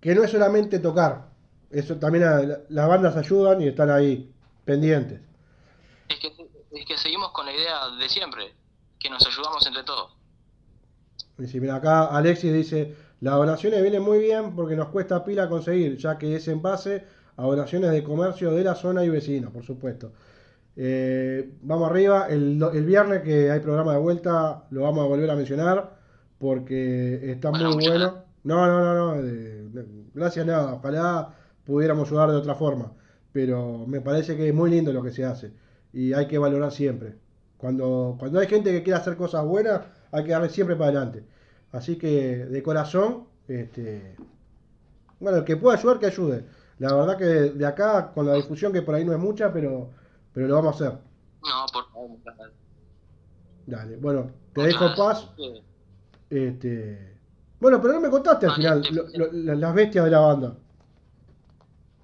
que 0.00 0.14
no 0.14 0.24
es 0.24 0.30
solamente 0.30 0.78
tocar. 0.78 1.30
Eso 1.72 1.96
también 1.96 2.24
a- 2.24 2.42
las 2.68 2.88
bandas 2.88 3.16
ayudan 3.16 3.60
y 3.62 3.68
están 3.68 3.90
ahí, 3.90 4.30
pendientes. 4.64 5.20
Es 6.08 6.18
que, 6.20 6.28
es 6.72 6.86
que 6.86 6.96
seguimos 6.98 7.32
con 7.32 7.46
la 7.46 7.52
idea 7.52 7.88
de 7.98 8.08
siempre, 8.08 8.52
que 8.98 9.08
nos 9.10 9.26
ayudamos 9.26 9.66
entre 9.66 9.82
todos. 9.84 10.12
Y 11.38 11.46
si 11.46 11.60
mira 11.60 11.76
acá 11.76 12.04
Alexis 12.06 12.52
dice, 12.52 12.94
las 13.20 13.34
donaciones 13.36 13.80
vienen 13.82 14.02
muy 14.02 14.18
bien 14.18 14.54
porque 14.54 14.76
nos 14.76 14.88
cuesta 14.88 15.24
pila 15.24 15.48
conseguir, 15.48 15.96
ya 15.96 16.18
que 16.18 16.36
es 16.36 16.46
en 16.48 16.60
base 16.60 17.04
a 17.36 17.42
donaciones 17.42 17.90
de 17.90 18.04
comercio 18.04 18.50
de 18.52 18.62
la 18.64 18.74
zona 18.74 19.02
y 19.04 19.08
vecinos, 19.08 19.50
por 19.52 19.64
supuesto. 19.64 20.12
Eh, 20.76 21.54
vamos 21.62 21.90
arriba, 21.90 22.26
el, 22.28 22.62
el 22.72 22.84
viernes 22.86 23.22
que 23.22 23.50
hay 23.50 23.60
programa 23.60 23.92
de 23.94 23.98
vuelta 23.98 24.64
lo 24.70 24.82
vamos 24.82 25.04
a 25.04 25.08
volver 25.08 25.30
a 25.30 25.36
mencionar 25.36 25.96
porque 26.38 27.30
está 27.30 27.50
Bueno, 27.50 27.72
muy 27.72 27.88
bueno. 27.88 28.24
No, 28.44 28.66
no, 28.66 28.80
no, 28.80 28.94
no, 29.16 29.22
de- 29.22 29.86
gracias 30.14 30.44
nada, 30.44 30.74
ojalá 30.74 31.34
pudiéramos 31.72 32.08
ayudar 32.08 32.30
de 32.30 32.36
otra 32.36 32.54
forma, 32.54 32.92
pero 33.32 33.86
me 33.86 34.00
parece 34.00 34.36
que 34.36 34.48
es 34.48 34.54
muy 34.54 34.70
lindo 34.70 34.92
lo 34.92 35.02
que 35.02 35.10
se 35.10 35.24
hace 35.24 35.52
y 35.92 36.12
hay 36.12 36.26
que 36.26 36.38
valorar 36.38 36.70
siempre. 36.70 37.14
Cuando, 37.56 38.16
cuando 38.18 38.40
hay 38.40 38.46
gente 38.46 38.70
que 38.72 38.82
quiere 38.82 38.98
hacer 38.98 39.16
cosas 39.16 39.44
buenas, 39.44 39.80
hay 40.10 40.24
que 40.24 40.32
darle 40.32 40.48
siempre 40.50 40.76
para 40.76 40.90
adelante. 40.90 41.24
Así 41.72 41.96
que 41.96 42.44
de 42.46 42.62
corazón, 42.62 43.24
este, 43.48 44.16
bueno, 45.20 45.38
el 45.38 45.44
que 45.44 45.56
pueda 45.56 45.78
ayudar, 45.78 45.98
que 45.98 46.06
ayude. 46.06 46.44
La 46.78 46.92
verdad 46.94 47.16
que 47.16 47.24
de, 47.24 47.66
acá, 47.66 48.12
con 48.12 48.26
la 48.26 48.34
difusión 48.34 48.72
que 48.72 48.82
por 48.82 48.94
ahí 48.94 49.04
no 49.04 49.12
es 49.12 49.18
mucha, 49.18 49.52
pero, 49.52 49.90
pero 50.34 50.48
lo 50.48 50.54
vamos 50.56 50.80
a 50.80 50.86
hacer. 50.88 50.98
No, 51.42 51.66
por 51.72 51.90
favor. 51.90 52.10
Dale, 53.66 53.96
bueno, 53.96 54.30
te 54.52 54.62
dejo 54.62 54.86
paz. 54.96 55.28
Este, 56.28 57.16
bueno, 57.60 57.80
pero 57.80 57.94
no 57.94 58.00
me 58.00 58.10
contaste 58.10 58.46
al 58.46 58.52
final 58.56 58.82
lo- 59.14 59.32
lo- 59.32 59.54
las 59.54 59.74
bestias 59.74 60.04
de 60.04 60.10
la 60.10 60.18
banda. 60.20 60.56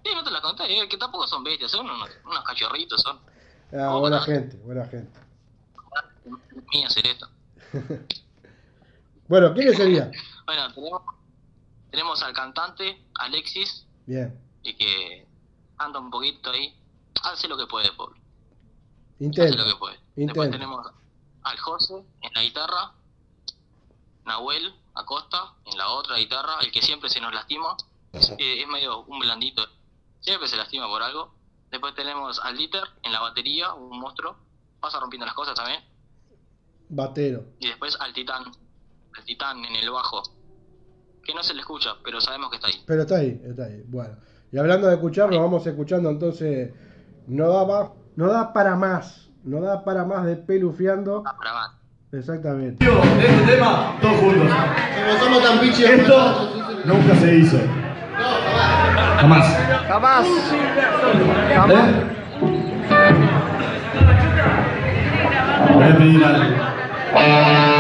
Sí, 0.05 0.11
no 0.15 0.23
te 0.25 0.31
la 0.31 0.41
conté, 0.41 0.65
eh, 0.65 0.89
que 0.89 0.97
tampoco 0.97 1.27
son 1.27 1.45
bestias, 1.45 1.71
son 1.71 1.89
unos, 1.89 2.09
unos 2.25 2.45
cachorritos, 2.45 3.01
son. 3.03 3.19
Ah, 3.73 3.97
buena 3.97 4.21
gente, 4.21 4.57
buena 4.59 4.87
gente. 4.87 5.19
Mía 6.73 6.87
hacer 6.87 7.07
esto. 7.07 7.29
Bueno, 9.29 9.53
¿quién 9.53 9.75
sería? 9.77 10.11
Bueno, 10.47 10.73
tenemos, 10.73 11.03
tenemos 11.91 12.23
al 12.23 12.33
cantante 12.33 13.05
Alexis, 13.17 13.85
Bien, 14.07 14.41
y 14.63 14.75
que 14.75 15.27
anda 15.77 16.01
un 16.01 16.11
poquito 16.11 16.51
ahí. 16.51 16.75
Hace 17.23 17.49
lo 17.49 17.59
que 17.59 17.67
puede. 17.67 17.89
Hace 17.89 18.05
intenta. 19.19 19.57
lo 19.57 19.65
que 19.67 19.79
puede. 19.79 19.99
Después 20.17 20.47
Intenta. 20.47 20.51
tenemos 20.51 20.87
al 21.43 21.59
José 21.59 22.03
en 22.23 22.33
la 22.33 22.43
guitarra, 22.43 22.93
Nahuel 24.25 24.75
Acosta 24.95 25.53
en 25.67 25.77
la 25.77 25.91
otra 25.91 26.17
guitarra, 26.17 26.59
el 26.61 26.73
que 26.73 26.81
siempre 26.81 27.11
se 27.11 27.21
nos 27.21 27.35
lastima. 27.35 27.77
Eh, 28.39 28.63
es 28.63 28.69
medio 28.69 29.01
un 29.03 29.19
blandito, 29.19 29.67
siempre 30.21 30.49
se 30.49 30.57
lastima 30.57 30.87
por 30.87 31.03
algo. 31.03 31.35
Después 31.71 31.95
tenemos 31.95 32.41
al 32.45 32.57
Dieter 32.57 32.83
en 33.03 33.13
la 33.13 33.21
batería, 33.21 33.75
un 33.75 33.99
monstruo, 34.01 34.37
pasa 34.81 34.99
rompiendo 35.01 35.27
las 35.27 35.35
cosas 35.35 35.55
también. 35.55 35.81
Batero. 36.89 37.45
Y 37.61 37.69
después 37.69 37.97
al 38.01 38.13
Titán, 38.15 38.45
al 39.17 39.25
Titán 39.25 39.65
en 39.65 39.77
el 39.77 39.91
bajo, 39.91 40.23
que 41.23 41.35
no 41.35 41.43
se 41.43 41.53
le 41.55 41.61
escucha, 41.61 41.91
pero 42.03 42.21
sabemos 42.21 42.49
que 42.51 42.57
está 42.57 42.69
ahí. 42.69 42.83
Pero 42.87 43.03
está 43.03 43.17
ahí, 43.17 43.43
está 43.45 43.65
ahí. 43.65 43.83
Bueno, 43.87 44.17
y 44.51 44.57
hablando 44.59 44.87
de 44.87 44.95
escuchar, 44.95 45.29
nos 45.31 45.41
vamos 45.41 45.67
escuchando 45.67 46.09
entonces. 46.09 46.73
No 47.27 47.51
da, 47.51 47.67
pa- 47.69 47.93
no 48.17 48.29
da 48.33 48.53
para 48.55 48.75
más. 48.75 49.29
No 49.45 49.61
da 49.61 49.85
para 49.85 50.05
más 50.07 50.25
de 50.25 50.37
pelufiando. 50.37 51.23
Para 51.23 51.53
más. 51.53 51.71
Exactamente. 52.13 52.83
Este 52.83 53.53
tema, 53.53 53.99
todos 54.01 54.17
juntos. 54.17 54.49
Como 54.49 55.19
somos 55.25 55.43
tan. 55.43 55.63
Esto 55.69 56.51
nunca 56.87 57.15
se 57.17 57.37
hizo. 57.37 57.59
Jamás. 59.21 59.59
Jamás. 59.89 60.27
¿Eh? 61.71 62.05
Voy 65.75 65.85
a 65.85 65.97
pedir 65.97 66.25
algo. 66.25 67.78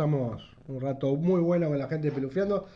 Pasamos 0.00 0.40
un 0.66 0.80
rato 0.80 1.14
muy 1.14 1.42
bueno 1.42 1.68
con 1.68 1.78
la 1.78 1.86
gente 1.86 2.08
de 2.08 2.14
Pelufeando, 2.14 2.66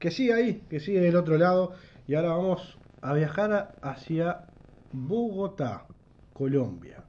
que 0.00 0.10
sigue 0.10 0.32
ahí, 0.32 0.64
que 0.68 0.80
sigue 0.80 0.98
del 0.98 1.14
otro 1.14 1.38
lado. 1.38 1.74
Y 2.08 2.16
ahora 2.16 2.30
vamos 2.30 2.76
a 3.00 3.14
viajar 3.14 3.76
hacia 3.82 4.46
Bogotá, 4.90 5.84
Colombia, 6.32 7.04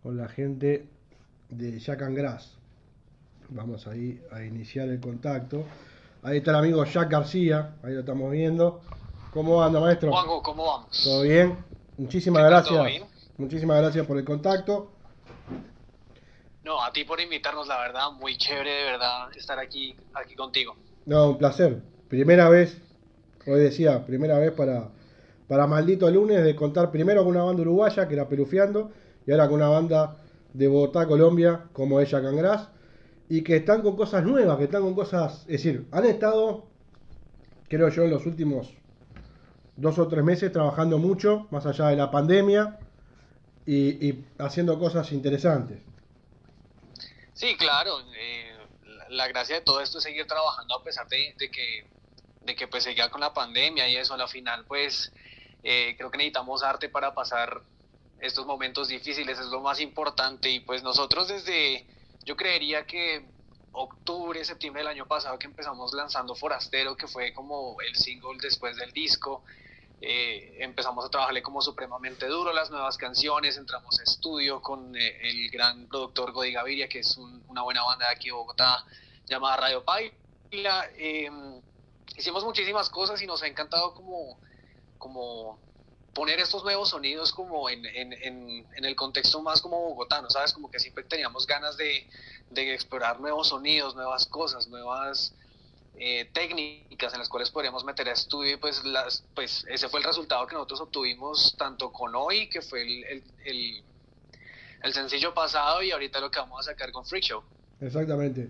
con 0.00 0.16
la 0.16 0.28
gente 0.28 0.86
de 1.48 1.80
Jack 1.80 2.02
and 2.02 2.16
Grass. 2.16 2.56
Vamos 3.48 3.88
ahí 3.88 4.20
a 4.30 4.44
iniciar 4.44 4.88
el 4.90 5.00
contacto. 5.00 5.64
Ahí 6.22 6.38
está 6.38 6.52
el 6.52 6.58
amigo 6.58 6.84
Jack 6.84 7.10
García, 7.10 7.74
ahí 7.82 7.94
lo 7.94 8.00
estamos 8.00 8.30
viendo. 8.30 8.80
¿Cómo 9.32 9.60
anda, 9.60 9.80
maestro? 9.80 10.12
Juanjo, 10.12 10.40
¿cómo 10.40 10.64
vamos? 10.64 11.00
¿Todo 11.02 11.22
bien? 11.22 11.56
Muchísimas 11.96 12.44
¿Qué 12.44 12.44
tal, 12.44 12.52
gracias. 12.52 12.84
bien? 12.86 13.02
Muchísimas 13.38 13.80
gracias 13.80 14.06
por 14.06 14.18
el 14.18 14.24
contacto. 14.24 14.92
No, 16.68 16.84
a 16.84 16.92
ti 16.92 17.02
por 17.04 17.18
invitarnos, 17.18 17.66
la 17.66 17.80
verdad, 17.80 18.10
muy 18.12 18.36
chévere 18.36 18.70
de 18.70 18.84
verdad 18.84 19.34
estar 19.34 19.58
aquí, 19.58 19.96
aquí 20.12 20.34
contigo. 20.34 20.76
No, 21.06 21.30
un 21.30 21.38
placer. 21.38 21.80
Primera 22.08 22.50
vez, 22.50 22.78
hoy 23.46 23.58
decía, 23.60 24.04
primera 24.04 24.38
vez 24.38 24.52
para, 24.52 24.90
para 25.48 25.66
Maldito 25.66 26.10
Lunes 26.10 26.44
de 26.44 26.54
contar 26.54 26.90
primero 26.90 27.24
con 27.24 27.30
una 27.30 27.42
banda 27.42 27.62
uruguaya 27.62 28.06
que 28.06 28.12
era 28.12 28.28
Pelufiando 28.28 28.90
y 29.26 29.32
ahora 29.32 29.46
con 29.48 29.54
una 29.54 29.68
banda 29.70 30.18
de 30.52 30.68
Bogotá, 30.68 31.06
Colombia, 31.06 31.70
como 31.72 32.00
ella 32.00 32.20
Cangras, 32.20 32.68
y 33.30 33.40
que 33.42 33.56
están 33.56 33.80
con 33.80 33.96
cosas 33.96 34.24
nuevas, 34.24 34.58
que 34.58 34.64
están 34.64 34.82
con 34.82 34.94
cosas, 34.94 35.46
es 35.48 35.64
decir, 35.64 35.86
han 35.90 36.04
estado, 36.04 36.66
creo 37.70 37.88
yo, 37.88 38.04
en 38.04 38.10
los 38.10 38.26
últimos 38.26 38.74
dos 39.76 39.98
o 39.98 40.06
tres 40.06 40.22
meses 40.22 40.52
trabajando 40.52 40.98
mucho, 40.98 41.46
más 41.50 41.64
allá 41.64 41.86
de 41.88 41.96
la 41.96 42.10
pandemia, 42.10 42.78
y 43.64 44.22
haciendo 44.38 44.78
cosas 44.78 45.12
interesantes. 45.12 45.87
Sí, 47.38 47.56
claro. 47.56 48.00
eh, 48.16 48.52
la, 49.10 49.28
gracia 49.28 49.54
de 49.54 49.60
todo 49.60 49.80
esto 49.80 49.98
es 49.98 50.04
seguir 50.04 50.26
trabajando 50.26 50.74
a 50.74 50.82
pesar 50.82 51.06
de, 51.06 51.36
de 51.38 51.48
que, 51.52 51.86
de 52.40 52.56
que 52.56 52.66
pues 52.66 52.82
seguía 52.82 53.10
con 53.10 53.20
la 53.20 53.32
pandemia 53.32 53.88
y 53.88 53.94
eso. 53.94 54.12
A 54.12 54.16
la 54.16 54.26
final, 54.26 54.64
pues 54.64 55.12
eh, 55.62 55.94
creo 55.96 56.10
que 56.10 56.18
necesitamos 56.18 56.64
arte 56.64 56.88
para 56.88 57.14
pasar 57.14 57.62
estos 58.20 58.44
momentos 58.44 58.88
difíciles, 58.88 59.38
es 59.38 59.46
lo 59.46 59.60
más 59.60 59.78
importante. 59.78 60.50
Y 60.50 60.58
pues 60.58 60.82
nosotros 60.82 61.28
desde, 61.28 61.86
yo 62.24 62.34
creería 62.34 62.84
que 62.86 63.24
octubre, 63.70 64.44
septiembre 64.44 64.82
del 64.82 64.88
año 64.88 65.06
pasado 65.06 65.38
que 65.38 65.46
empezamos 65.46 65.94
lanzando 65.94 66.34
Forastero, 66.34 66.96
que 66.96 67.06
fue 67.06 67.32
como 67.32 67.80
el 67.82 67.94
single 67.94 68.38
después 68.42 68.76
del 68.78 68.90
disco. 68.90 69.44
Eh, 70.00 70.58
empezamos 70.60 71.04
a 71.04 71.08
trabajarle 71.10 71.42
como 71.42 71.60
supremamente 71.60 72.26
duro 72.26 72.52
las 72.52 72.70
nuevas 72.70 72.96
canciones, 72.96 73.56
entramos 73.56 73.98
a 73.98 74.02
estudio 74.04 74.62
con 74.62 74.94
eh, 74.96 75.28
el 75.28 75.50
gran 75.50 75.88
productor 75.88 76.32
Godi 76.32 76.52
Gaviria, 76.52 76.88
que 76.88 77.00
es 77.00 77.16
un- 77.16 77.42
una 77.48 77.62
buena 77.62 77.82
banda 77.82 78.06
de 78.06 78.12
aquí 78.14 78.26
de 78.28 78.32
Bogotá, 78.32 78.84
llamada 79.26 79.56
Radio 79.56 79.84
Paila. 79.84 80.86
Eh, 80.96 81.28
hicimos 82.16 82.44
muchísimas 82.44 82.88
cosas 82.90 83.20
y 83.22 83.26
nos 83.26 83.42
ha 83.42 83.48
encantado 83.48 83.92
como, 83.94 84.38
como 84.98 85.58
poner 86.14 86.38
estos 86.40 86.62
nuevos 86.64 86.90
sonidos 86.90 87.32
como 87.32 87.68
en, 87.68 87.84
en, 87.86 88.12
en, 88.12 88.66
en 88.76 88.84
el 88.84 88.94
contexto 88.96 89.42
más 89.42 89.60
como 89.60 89.80
bogotano, 89.80 90.30
¿sabes? 90.30 90.52
Como 90.52 90.70
que 90.70 90.78
siempre 90.78 91.04
teníamos 91.04 91.46
ganas 91.46 91.76
de, 91.76 92.08
de 92.50 92.72
explorar 92.74 93.20
nuevos 93.20 93.48
sonidos, 93.48 93.94
nuevas 93.94 94.26
cosas, 94.26 94.68
nuevas 94.68 95.34
eh, 96.00 96.30
técnicas 96.32 97.12
en 97.12 97.18
las 97.18 97.28
cuales 97.28 97.50
podríamos 97.50 97.84
meter 97.84 98.08
a 98.08 98.12
estudio 98.12 98.54
y 98.54 98.56
pues, 98.56 98.84
las, 98.84 99.24
pues 99.34 99.64
ese 99.68 99.88
fue 99.88 100.00
el 100.00 100.06
resultado 100.06 100.46
que 100.46 100.54
nosotros 100.54 100.80
obtuvimos 100.82 101.54
tanto 101.58 101.90
con 101.92 102.14
hoy, 102.14 102.48
que 102.48 102.62
fue 102.62 102.82
el, 102.82 103.04
el, 103.04 103.24
el, 103.44 103.82
el 104.82 104.92
sencillo 104.92 105.34
pasado 105.34 105.82
y 105.82 105.90
ahorita 105.90 106.20
lo 106.20 106.30
que 106.30 106.38
vamos 106.38 106.66
a 106.66 106.70
sacar 106.70 106.92
con 106.92 107.04
Freak 107.04 107.24
Show. 107.24 107.42
Exactamente. 107.80 108.48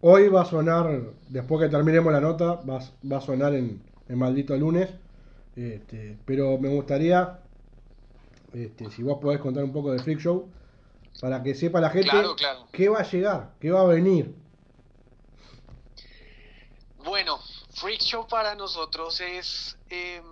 Hoy 0.00 0.28
va 0.28 0.42
a 0.42 0.44
sonar, 0.44 1.00
después 1.28 1.60
que 1.62 1.68
terminemos 1.68 2.12
la 2.12 2.20
nota, 2.20 2.56
va, 2.56 2.80
va 3.10 3.18
a 3.18 3.20
sonar 3.20 3.54
en, 3.54 3.82
en 4.08 4.18
Maldito 4.18 4.56
Lunes. 4.56 4.90
Este, 5.56 6.18
pero 6.26 6.58
me 6.58 6.68
gustaría, 6.68 7.38
este, 8.52 8.90
si 8.90 9.02
vos 9.02 9.18
podés 9.20 9.40
contar 9.40 9.62
un 9.64 9.72
poco 9.72 9.92
de 9.92 10.02
Freak 10.02 10.18
Show, 10.18 10.48
para 11.20 11.42
que 11.42 11.54
sepa 11.54 11.80
la 11.80 11.90
gente 11.90 12.10
Claro, 12.10 12.34
claro. 12.34 12.66
qué 12.72 12.88
va 12.88 12.98
a 12.98 13.08
llegar, 13.08 13.52
qué 13.60 13.70
va 13.70 13.82
a 13.82 13.86
venir. 13.86 14.34
Bueno, 17.04 17.38
Freak 17.74 18.00
Show 18.00 18.26
para 18.26 18.54
nosotros 18.54 19.20
es, 19.20 19.76
eh, 19.90 20.22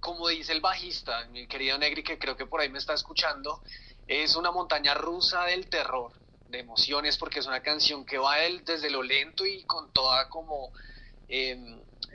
como 0.00 0.28
dice 0.28 0.52
el 0.52 0.60
bajista, 0.60 1.24
mi 1.26 1.46
querido 1.48 1.76
Negri, 1.78 2.02
que 2.02 2.18
creo 2.18 2.36
que 2.36 2.46
por 2.46 2.60
ahí 2.60 2.68
me 2.68 2.78
está 2.78 2.94
escuchando, 2.94 3.62
es 4.06 4.36
una 4.36 4.50
montaña 4.52 4.94
rusa 4.94 5.44
del 5.44 5.68
terror, 5.68 6.12
de 6.46 6.60
emociones, 6.60 7.18
porque 7.18 7.40
es 7.40 7.46
una 7.46 7.62
canción 7.62 8.06
que 8.06 8.16
va 8.18 8.36
del- 8.36 8.64
desde 8.64 8.90
lo 8.90 9.02
lento 9.02 9.44
y 9.44 9.64
con 9.64 9.92
toda 9.92 10.28
como 10.28 10.72
eh, 11.30 11.56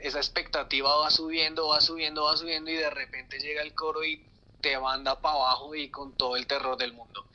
esa 0.00 0.18
expectativa 0.18 0.96
va 0.96 1.10
subiendo, 1.10 1.68
va 1.68 1.80
subiendo, 1.80 2.24
va 2.24 2.36
subiendo 2.36 2.70
y 2.70 2.74
de 2.76 2.90
repente 2.90 3.38
llega 3.38 3.62
el 3.62 3.72
coro 3.74 4.04
y 4.04 4.28
te 4.60 4.78
manda 4.78 5.20
para 5.20 5.36
abajo 5.36 5.74
y 5.76 5.90
con 5.90 6.16
todo 6.16 6.36
el 6.36 6.46
terror 6.48 6.76
del 6.76 6.94
mundo. 6.94 7.28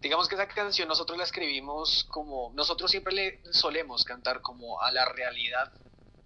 Digamos 0.00 0.28
que 0.28 0.36
esa 0.36 0.46
canción 0.46 0.86
nosotros 0.86 1.18
la 1.18 1.24
escribimos 1.24 2.06
como, 2.10 2.52
nosotros 2.54 2.90
siempre 2.90 3.12
le 3.12 3.40
solemos 3.52 4.04
cantar 4.04 4.40
como 4.42 4.80
a 4.80 4.92
la 4.92 5.04
realidad, 5.04 5.72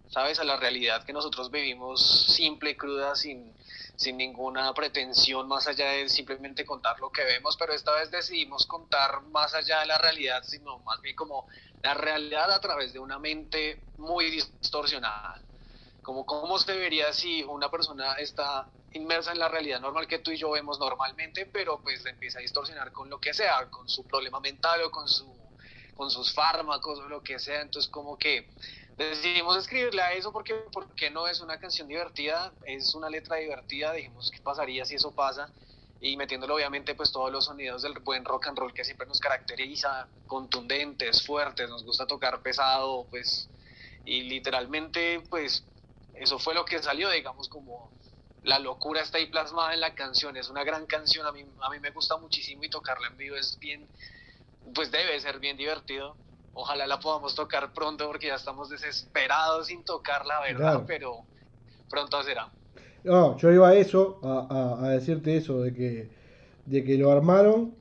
¿sabes? 0.09 0.39
A 0.39 0.45
la 0.45 0.59
realidad 0.59 1.05
que 1.05 1.15
nosotros 1.15 1.51
vivimos 1.51 2.27
simple, 2.35 2.77
cruda, 2.77 3.17
sin, 3.17 3.57
sin 3.97 4.19
ninguna 4.19 4.75
pretensión 4.75 5.49
más 5.49 5.67
allá 5.67 5.87
de 5.87 6.11
simplemente 6.11 6.67
contar 6.67 7.01
lo 7.01 7.11
que 7.11 7.25
vemos, 7.25 7.57
pero 7.57 7.73
esta 7.73 7.93
vez 7.95 8.11
decidimos 8.11 8.67
contar 8.67 9.23
más 9.31 9.55
allá 9.55 9.81
de 9.81 9.87
la 9.87 9.97
realidad, 9.97 10.43
sino 10.43 10.79
más 10.81 11.01
bien 11.01 11.17
como 11.17 11.47
la 11.83 11.95
realidad 11.95 12.53
a 12.53 12.61
través 12.61 12.93
de 12.93 12.99
una 12.99 13.19
mente 13.19 13.85
muy 13.97 14.31
distorsionada. 14.31 15.41
Como 16.03 16.27
cómo 16.27 16.59
se 16.59 16.77
vería 16.77 17.11
si 17.15 17.43
una 17.45 17.71
persona 17.71 18.15
está 18.15 18.69
inmersa 18.95 19.33
en 19.33 19.39
la 19.39 19.49
realidad 19.49 19.81
normal 19.81 20.07
que 20.07 20.19
tú 20.19 20.31
y 20.31 20.37
yo 20.37 20.51
vemos 20.51 20.79
normalmente, 20.79 21.47
pero 21.47 21.81
pues 21.83 22.05
empieza 22.07 22.39
a 22.39 22.43
distorsionar 22.43 22.93
con 22.93 23.09
lo 23.09 23.21
que 23.21 23.35
sea, 23.35 23.71
con 23.71 23.89
su 23.89 24.07
problema 24.07 24.41
mental 24.41 24.83
o 24.83 24.91
con 24.91 25.09
su 25.09 25.43
con 25.95 26.11
sus 26.11 26.33
fármacos 26.33 26.99
o 26.99 27.09
lo 27.09 27.23
que 27.23 27.39
sea, 27.39 27.61
entonces 27.61 27.91
como 27.91 28.17
que 28.17 28.49
decidimos 28.97 29.57
escribirle 29.57 30.03
a 30.03 30.13
eso 30.13 30.33
porque, 30.33 30.55
porque 30.73 31.11
no 31.11 31.29
es 31.29 31.41
una 31.41 31.59
canción 31.59 31.87
divertida, 31.87 32.53
es 32.65 32.95
una 32.95 33.11
letra 33.11 33.37
divertida, 33.37 33.93
dijimos 33.93 34.31
qué 34.31 34.41
pasaría 34.41 34.85
si 34.85 34.95
eso 34.95 35.15
pasa 35.15 35.53
y 36.01 36.17
metiéndole 36.17 36.55
obviamente 36.55 36.95
pues 36.95 37.13
todos 37.13 37.31
los 37.31 37.45
sonidos 37.45 37.83
del 37.83 37.99
buen 38.01 38.25
rock 38.25 38.49
and 38.49 38.59
roll 38.59 38.75
que 38.75 38.85
siempre 38.85 39.07
nos 39.07 39.21
caracteriza, 39.21 40.09
contundentes, 40.27 41.25
fuertes, 41.25 41.69
nos 41.69 41.85
gusta 41.85 42.07
tocar 42.07 42.43
pesado, 42.43 43.07
pues 43.11 43.49
y 44.05 44.23
literalmente 44.23 45.23
pues 45.31 45.65
eso 46.15 46.39
fue 46.39 46.55
lo 46.55 46.65
que 46.65 46.83
salió, 46.83 47.09
digamos 47.11 47.49
como 47.49 47.93
la 48.43 48.59
locura 48.59 49.03
está 49.03 49.19
ahí 49.19 49.27
plasmada 49.27 49.75
en 49.75 49.81
la 49.81 49.95
canción, 49.95 50.37
es 50.37 50.49
una 50.51 50.65
gran 50.65 50.87
canción, 50.87 51.27
a 51.27 51.33
mí, 51.33 51.45
a 51.61 51.71
mí 51.71 51.81
me 51.81 51.91
gusta 51.91 52.17
muchísimo 52.19 52.65
y 52.65 52.71
tocarla 52.71 53.09
en 53.09 53.17
vivo 53.17 53.37
es 53.37 53.59
bien, 53.61 53.91
pues 54.75 54.91
debe 54.91 55.19
ser 55.21 55.41
bien 55.41 55.57
divertido. 55.57 56.19
Ojalá 56.55 56.87
la 56.87 57.01
podamos 57.01 57.35
tocar 57.35 57.73
pronto 57.73 58.07
porque 58.09 58.29
ya 58.29 58.35
estamos 58.37 58.69
desesperados 58.71 59.69
sin 59.69 59.85
tocarla, 59.85 60.41
¿verdad? 60.43 60.59
Claro. 60.59 60.87
Pero 60.87 61.27
pronto 61.89 62.23
será. 62.23 62.53
No, 63.05 63.37
yo 63.37 63.51
iba 63.53 63.69
a 63.69 63.75
eso, 63.75 64.21
a, 64.23 64.47
a- 64.81 64.87
a 64.87 64.91
decirte 64.91 65.37
eso, 65.37 65.61
de 65.63 65.73
que, 65.75 66.11
de 66.67 66.85
que 66.85 66.99
lo 66.99 67.11
armaron 67.11 67.77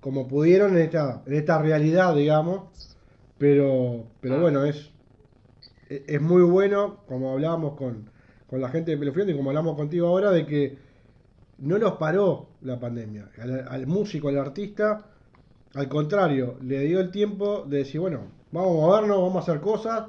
como 0.00 0.26
pudieron 0.28 0.76
en 0.76 0.82
esta, 0.84 1.22
en 1.26 1.34
esta 1.34 1.60
realidad, 1.60 2.14
digamos, 2.14 2.70
pero, 3.38 4.06
pero 4.20 4.40
bueno, 4.40 4.64
es, 4.64 4.92
es 5.88 6.02
es 6.08 6.20
muy 6.22 6.42
bueno, 6.42 7.04
como 7.06 7.32
hablábamos 7.32 7.76
con, 7.76 8.10
con 8.50 8.60
la 8.60 8.68
gente 8.68 8.90
de 8.90 8.98
Pelofiendo 8.98 9.32
y 9.32 9.36
como 9.36 9.50
hablamos 9.50 9.76
contigo 9.76 10.08
ahora, 10.08 10.32
de 10.32 10.44
que 10.44 10.76
no 11.58 11.78
los 11.78 11.92
paró 11.92 12.48
la 12.62 12.80
pandemia. 12.80 13.30
Al, 13.40 13.68
al 13.68 13.86
músico, 13.86 14.28
al 14.28 14.38
artista, 14.38 15.06
al 15.74 15.88
contrario, 15.88 16.58
le 16.60 16.80
dio 16.80 16.98
el 16.98 17.12
tiempo 17.12 17.64
de 17.64 17.78
decir, 17.78 18.00
bueno, 18.00 18.26
vamos 18.50 18.70
a 18.70 18.86
movernos, 18.86 19.22
vamos 19.22 19.36
a 19.36 19.50
hacer 19.52 19.62
cosas, 19.62 20.08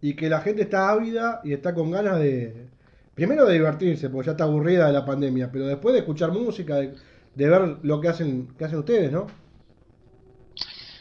y 0.00 0.14
que 0.14 0.28
la 0.28 0.40
gente 0.40 0.62
está 0.62 0.88
ávida 0.88 1.40
y 1.42 1.52
está 1.52 1.74
con 1.74 1.90
ganas 1.90 2.20
de, 2.20 2.68
primero 3.14 3.44
de 3.44 3.54
divertirse, 3.54 4.08
porque 4.08 4.26
ya 4.26 4.32
está 4.32 4.44
aburrida 4.44 4.86
de 4.86 4.92
la 4.92 5.04
pandemia, 5.04 5.50
pero 5.50 5.66
después 5.66 5.92
de 5.92 6.00
escuchar 6.00 6.30
música, 6.30 6.76
de, 6.76 6.94
de 7.34 7.48
ver 7.48 7.78
lo 7.82 8.00
que 8.00 8.08
hacen, 8.08 8.54
que 8.56 8.64
hacen 8.64 8.78
ustedes, 8.78 9.10
¿no? 9.10 9.26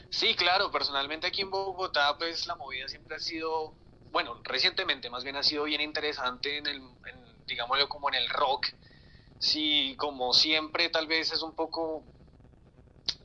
Sí, 0.10 0.34
claro, 0.36 0.72
personalmente 0.72 1.28
aquí 1.28 1.42
en 1.42 1.52
Bogotá, 1.52 2.18
pues 2.18 2.48
la 2.48 2.56
movida 2.56 2.88
siempre 2.88 3.16
ha 3.16 3.20
sido, 3.20 3.74
bueno, 4.12 4.40
recientemente 4.44 5.10
más 5.10 5.24
bien 5.24 5.36
ha 5.36 5.44
sido 5.44 5.64
bien 5.64 5.82
interesante 5.82 6.58
en 6.58 6.68
el, 6.68 6.78
en, 6.78 7.46
digámoslo 7.46 7.88
como 7.90 8.10
en 8.10 8.16
el 8.16 8.30
rock. 8.30 8.68
Sí, 9.40 9.96
como 9.98 10.34
siempre, 10.34 10.90
tal 10.90 11.08
vez 11.08 11.32
es 11.32 11.42
un 11.42 11.56
poco 11.56 12.04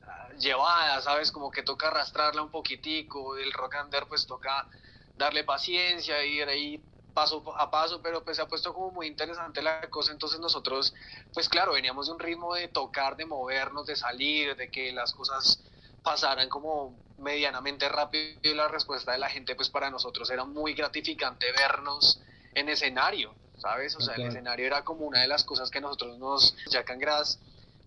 ah, 0.02 0.28
llevada, 0.38 1.00
¿sabes? 1.02 1.32
Como 1.32 1.50
que 1.50 1.62
toca 1.62 1.88
arrastrarla 1.88 2.42
un 2.42 2.50
poquitico, 2.50 3.36
el 3.36 3.52
rock 3.52 3.74
and 3.76 4.08
pues 4.08 4.26
toca 4.26 4.68
darle 5.16 5.44
paciencia, 5.44 6.24
ir 6.24 6.48
ahí 6.48 6.82
paso 7.14 7.42
a 7.56 7.70
paso, 7.70 8.02
pero 8.02 8.24
pues 8.24 8.36
se 8.36 8.42
ha 8.42 8.48
puesto 8.48 8.74
como 8.74 8.90
muy 8.90 9.06
interesante 9.06 9.62
la 9.62 9.88
cosa, 9.88 10.12
entonces 10.12 10.40
nosotros, 10.40 10.92
pues 11.32 11.48
claro, 11.48 11.72
veníamos 11.72 12.06
de 12.06 12.12
un 12.12 12.18
ritmo 12.18 12.54
de 12.54 12.68
tocar, 12.68 13.16
de 13.16 13.24
movernos, 13.24 13.86
de 13.86 13.96
salir, 13.96 14.56
de 14.56 14.68
que 14.70 14.92
las 14.92 15.14
cosas 15.14 15.62
pasaran 16.04 16.48
como 16.48 16.96
medianamente 17.18 17.88
rápido 17.88 18.38
y 18.42 18.54
la 18.54 18.68
respuesta 18.68 19.12
de 19.12 19.18
la 19.18 19.30
gente, 19.30 19.56
pues 19.56 19.70
para 19.70 19.90
nosotros 19.90 20.30
era 20.30 20.44
muy 20.44 20.74
gratificante 20.74 21.50
vernos 21.52 22.20
en 22.54 22.68
escenario, 22.68 23.34
¿sabes? 23.58 23.96
O 23.96 24.00
sea, 24.00 24.14
el 24.14 24.26
escenario 24.26 24.66
era 24.66 24.84
como 24.84 25.06
una 25.06 25.22
de 25.22 25.26
las 25.28 25.42
cosas 25.42 25.70
que 25.70 25.80
nosotros 25.80 26.18
nos, 26.18 26.54
Jack 26.70 26.90
and 26.90 27.00
Grass, 27.00 27.40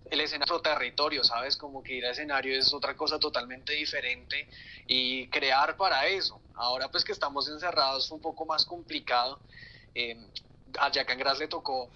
el 0.09 0.20
escenario 0.22 0.59
territorio, 0.61 1.24
¿sabes? 1.24 1.55
Como 1.57 1.84
que 1.84 1.93
ir 1.93 2.05
a 2.05 2.11
escenario 2.11 2.57
es 2.57 2.74
otra 2.74 2.95
cosa 2.97 3.20
totalmente 3.20 3.74
diferente 3.74 4.49
y 4.88 5.28
crear 5.28 5.78
para 5.78 6.07
eso. 6.07 6.41
Ahora 6.55 6.89
pues 6.89 7.05
que 7.05 7.11
estamos 7.11 7.47
encerrados 7.49 8.07
fue 8.09 8.15
un 8.15 8.22
poco 8.22 8.45
más 8.45 8.65
complicado. 8.65 9.39
Eh, 9.93 10.18
a 10.80 10.89
Jack 10.91 11.11
and 11.11 11.20
Grass 11.20 11.39
le 11.39 11.47
tocó 11.47 11.89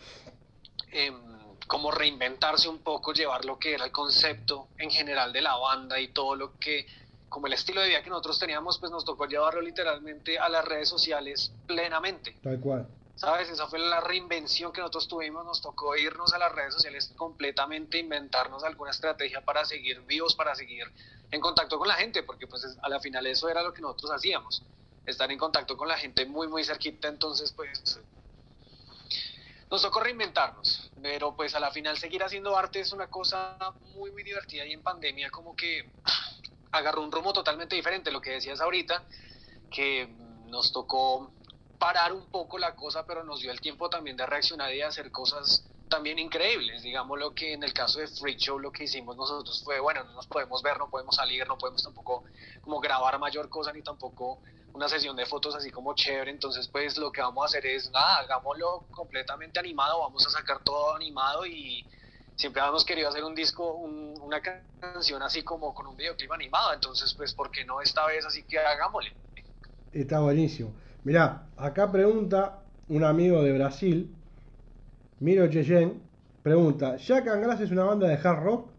em, 0.92 1.41
como 1.68 1.92
reinventarse 1.92 2.68
un 2.68 2.80
poco, 2.80 3.14
llevar 3.14 3.46
lo 3.46 3.58
que 3.60 3.74
era 3.74 3.86
el 3.86 3.92
concepto 3.92 4.70
en 4.78 4.92
general 4.92 5.32
de 5.32 5.42
la 5.42 5.56
banda 5.56 6.00
y 6.00 6.10
todo 6.10 6.36
lo 6.36 6.58
que, 6.60 6.86
como 7.30 7.48
el 7.48 7.54
estilo 7.54 7.82
de 7.82 7.90
vida 7.90 8.04
que 8.04 8.10
nosotros 8.10 8.40
teníamos, 8.40 8.78
pues 8.78 8.92
nos 8.92 9.06
tocó 9.06 9.26
llevarlo 9.26 9.62
literalmente 9.62 10.38
a 10.38 10.50
las 10.50 10.66
redes 10.66 10.90
sociales 10.90 11.54
plenamente. 11.66 12.38
Tal 12.44 12.60
cual. 12.60 12.88
¿Sabes? 13.16 13.50
Esa 13.50 13.68
fue 13.68 13.78
la 13.78 14.02
reinvención 14.02 14.74
que 14.74 14.82
nosotros 14.82 15.08
tuvimos. 15.08 15.46
Nos 15.46 15.62
tocó 15.62 15.96
irnos 15.96 16.34
a 16.34 16.40
las 16.40 16.52
redes 16.52 16.74
sociales 16.74 17.14
completamente, 17.16 18.00
inventarnos 18.00 18.64
alguna 18.64 18.90
estrategia 18.92 19.46
para 19.46 19.64
seguir 19.64 20.02
vivos, 20.02 20.34
para 20.36 20.56
seguir 20.56 20.86
en 21.30 21.40
contacto 21.40 21.78
con 21.78 21.88
la 21.88 21.94
gente, 21.96 22.24
porque 22.24 22.48
pues 22.48 22.64
es- 22.64 22.78
a 22.82 22.90
la 22.90 23.00
final 23.00 23.28
eso 23.28 23.48
era 23.48 23.62
lo 23.62 23.74
que 23.74 23.82
nosotros 23.82 24.12
hacíamos, 24.12 24.64
estar 25.06 25.32
en 25.32 25.38
contacto 25.38 25.78
con 25.78 25.88
la 25.88 25.98
gente 25.98 26.26
muy, 26.26 26.48
muy 26.48 26.64
cerquita. 26.64 27.10
Entonces, 27.10 27.52
pues 27.52 28.02
nos 29.72 29.82
tocó 29.82 30.02
reinventarnos, 30.02 30.92
pero 31.02 31.34
pues 31.34 31.56
a 31.56 31.60
la 31.60 31.72
final 31.72 31.98
seguir 31.98 32.22
haciendo 32.24 32.58
arte 32.58 32.82
es 32.82 32.92
una 32.92 33.08
cosa 33.08 33.58
muy, 33.96 34.12
muy 34.12 34.22
divertida 34.22 34.66
y 34.66 34.74
en 34.74 34.84
pandemia 34.84 35.30
como 35.32 35.56
que 35.56 35.90
agarró 36.74 37.02
un 37.02 37.12
rumbo 37.12 37.32
totalmente 37.32 37.76
diferente, 37.78 38.12
lo 38.12 38.20
que 38.20 38.32
decías 38.32 38.60
ahorita, 38.60 39.04
que 39.70 40.14
nos 40.48 40.74
tocó 40.74 41.32
parar 41.80 42.12
un 42.12 42.30
poco 42.30 42.58
la 42.58 42.76
cosa, 42.76 43.06
pero 43.06 43.24
nos 43.24 43.40
dio 43.40 43.50
el 43.50 43.62
tiempo 43.62 43.90
también 43.90 44.18
de 44.18 44.26
reaccionar 44.26 44.74
y 44.76 44.82
hacer 44.82 45.10
cosas 45.10 45.66
también 45.90 46.20
increíbles. 46.20 46.84
Digamos 46.84 47.18
lo 47.18 47.34
que 47.34 47.54
en 47.54 47.64
el 47.64 47.74
caso 47.74 48.00
de 48.00 48.08
Freak 48.08 48.40
Show 48.40 48.60
lo 48.60 48.74
que 48.74 48.84
hicimos 48.84 49.16
nosotros 49.16 49.64
fue, 49.64 49.80
bueno, 49.80 50.04
no 50.04 50.14
nos 50.14 50.28
podemos 50.28 50.62
ver, 50.62 50.78
no 50.78 50.90
podemos 50.90 51.16
salir, 51.16 51.48
no 51.48 51.58
podemos 51.58 51.82
tampoco 51.82 52.26
como 52.62 52.82
grabar 52.82 53.18
mayor 53.20 53.48
cosa 53.48 53.72
ni 53.72 53.82
tampoco 53.82 54.42
una 54.74 54.88
sesión 54.90 55.16
de 55.16 55.26
fotos 55.26 55.56
así 55.56 55.72
como 55.72 55.94
chévere. 55.96 56.32
Entonces, 56.32 56.68
pues 56.68 56.98
lo 56.98 57.12
que 57.12 57.22
vamos 57.22 57.44
a 57.44 57.46
hacer 57.48 57.66
es, 57.66 57.90
nada, 57.92 58.18
hagámoslo 58.20 58.88
completamente 58.92 59.60
animado, 59.60 60.00
vamos 60.02 60.26
a 60.28 60.30
sacar 60.30 60.64
todo 60.64 60.96
animado 60.96 61.46
y 61.46 61.86
siempre 62.36 62.62
habíamos 62.62 62.86
querido 62.86 63.10
hacer 63.10 63.24
un 63.24 63.36
disco, 63.36 63.74
un- 63.76 64.16
una 64.22 64.42
ca- 64.42 64.66
canción 64.80 65.22
así 65.22 65.44
como 65.44 65.74
con 65.74 65.88
un 65.88 65.96
videoclip 65.96 66.32
animado. 66.32 66.74
Entonces, 66.74 67.14
pues, 67.16 67.34
¿por 67.34 67.52
qué 67.52 67.66
no 67.66 67.82
esta 67.82 68.06
vez? 68.08 68.26
Así 68.26 68.44
que 68.48 68.58
hagámosle. 68.60 69.12
Está 69.92 70.20
buenísimo. 70.22 70.74
Mirá, 71.04 71.52
acá 71.58 71.92
pregunta 71.92 72.64
un 72.88 73.04
amigo 73.04 73.44
de 73.44 73.54
Brasil, 73.54 74.16
Miro 75.20 75.48
Cheyen, 75.48 76.02
pregunta, 76.42 76.98
¿Jack 76.98 77.28
and 77.28 77.62
es 77.62 77.72
una 77.72 77.84
banda 77.84 78.08
de 78.08 78.16
hard 78.16 78.44
rock? 78.44 78.72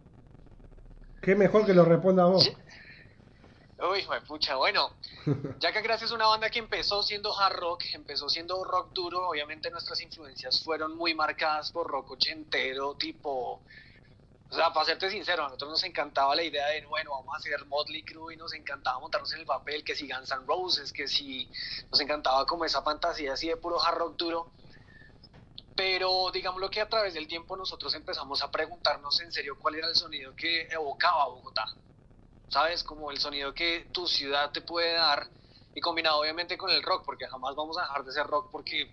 Qué 1.23 1.37
mejor 1.37 1.65
que 1.65 1.73
lo 1.73 1.85
responda 1.85 2.25
vos. 2.25 2.51
Uy, 3.91 3.99
hijo 3.99 4.15
de 4.15 4.21
pucha, 4.21 4.55
bueno, 4.55 4.93
ya 5.59 5.73
que 5.73 5.83
Gracias 5.83 6.11
es 6.11 6.15
una 6.15 6.27
banda 6.27 6.49
que 6.51 6.61
empezó 6.61 7.03
siendo 7.03 7.37
hard 7.37 7.57
rock, 7.57 7.83
empezó 7.95 8.29
siendo 8.29 8.63
rock 8.63 8.93
duro, 8.93 9.29
obviamente 9.29 9.73
nuestras 9.73 10.01
influencias 10.01 10.63
fueron 10.63 10.97
muy 10.97 11.15
marcadas 11.15 11.73
por 11.73 11.89
rock 11.89 12.13
ochentero, 12.13 12.95
tipo, 12.95 13.61
o 14.53 14.55
sea, 14.55 14.73
para 14.73 14.87
serte 14.87 15.11
sincero, 15.11 15.43
a 15.43 15.47
nosotros 15.47 15.73
nos 15.73 15.83
encantaba 15.83 16.37
la 16.37 16.45
idea 16.45 16.69
de, 16.69 16.87
bueno, 16.87 17.11
vamos 17.11 17.35
a 17.35 17.39
hacer 17.39 17.67
Motley 17.67 18.05
Crue 18.05 18.35
y 18.35 18.37
nos 18.37 18.55
encantaba 18.55 19.01
montarnos 19.01 19.33
en 19.33 19.41
el 19.41 19.47
papel, 19.47 19.83
que 19.83 19.97
si 19.97 20.09
Guns 20.09 20.31
N' 20.31 20.47
Roses, 20.47 20.93
que 20.93 21.09
si 21.09 21.51
nos 21.91 22.01
encantaba 22.01 22.47
como 22.47 22.65
esa 22.65 22.83
fantasía 22.83 23.33
así 23.33 23.49
de 23.49 23.57
puro 23.57 23.83
hard 23.83 23.99
rock 23.99 24.17
duro. 24.17 24.53
Pero 25.75 26.31
digámoslo 26.31 26.71
que 26.71 26.81
a 26.81 26.89
través 26.89 27.15
del 27.15 27.27
tiempo 27.27 27.57
nosotros 27.57 27.93
empezamos 27.97 28.43
a 28.43 28.51
preguntarnos 28.51 29.19
en 29.21 29.33
serio 29.33 29.59
cuál 29.59 29.75
era 29.75 29.89
el 29.89 29.97
sonido 29.97 30.37
que 30.37 30.69
evocaba 30.71 31.27
Bogotá. 31.27 31.67
¿Sabes? 32.53 32.85
Como 32.85 33.11
el 33.11 33.19
sonido 33.19 33.55
que 33.55 33.87
tu 33.93 34.07
ciudad 34.07 34.51
te 34.51 34.61
puede 34.61 34.93
dar 34.93 35.27
y 35.75 35.81
combinado 35.81 36.21
obviamente 36.21 36.59
con 36.59 36.71
el 36.71 36.83
rock, 36.83 37.05
porque 37.05 37.27
jamás 37.27 37.57
vamos 37.57 37.79
a 37.79 37.83
dejar 37.83 38.05
de 38.05 38.13
ser 38.13 38.27
rock 38.27 38.51
porque 38.53 38.93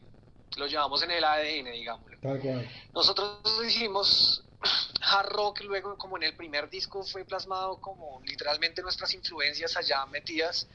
lo 0.56 0.66
llevamos 0.66 1.04
en 1.04 1.12
el 1.12 1.24
ADN, 1.24 1.72
digámoslo. 1.74 2.18
Nosotros 2.94 3.42
hicimos 3.68 4.44
hard 5.02 5.30
rock, 5.30 5.62
luego 5.62 5.98
como 5.98 6.16
en 6.16 6.24
el 6.24 6.36
primer 6.38 6.70
disco 6.70 7.04
fue 7.04 7.26
plasmado 7.26 7.82
como 7.82 8.22
literalmente 8.26 8.82
nuestras 8.82 9.14
influencias 9.14 9.76
allá 9.76 10.06
metidas, 10.06 10.66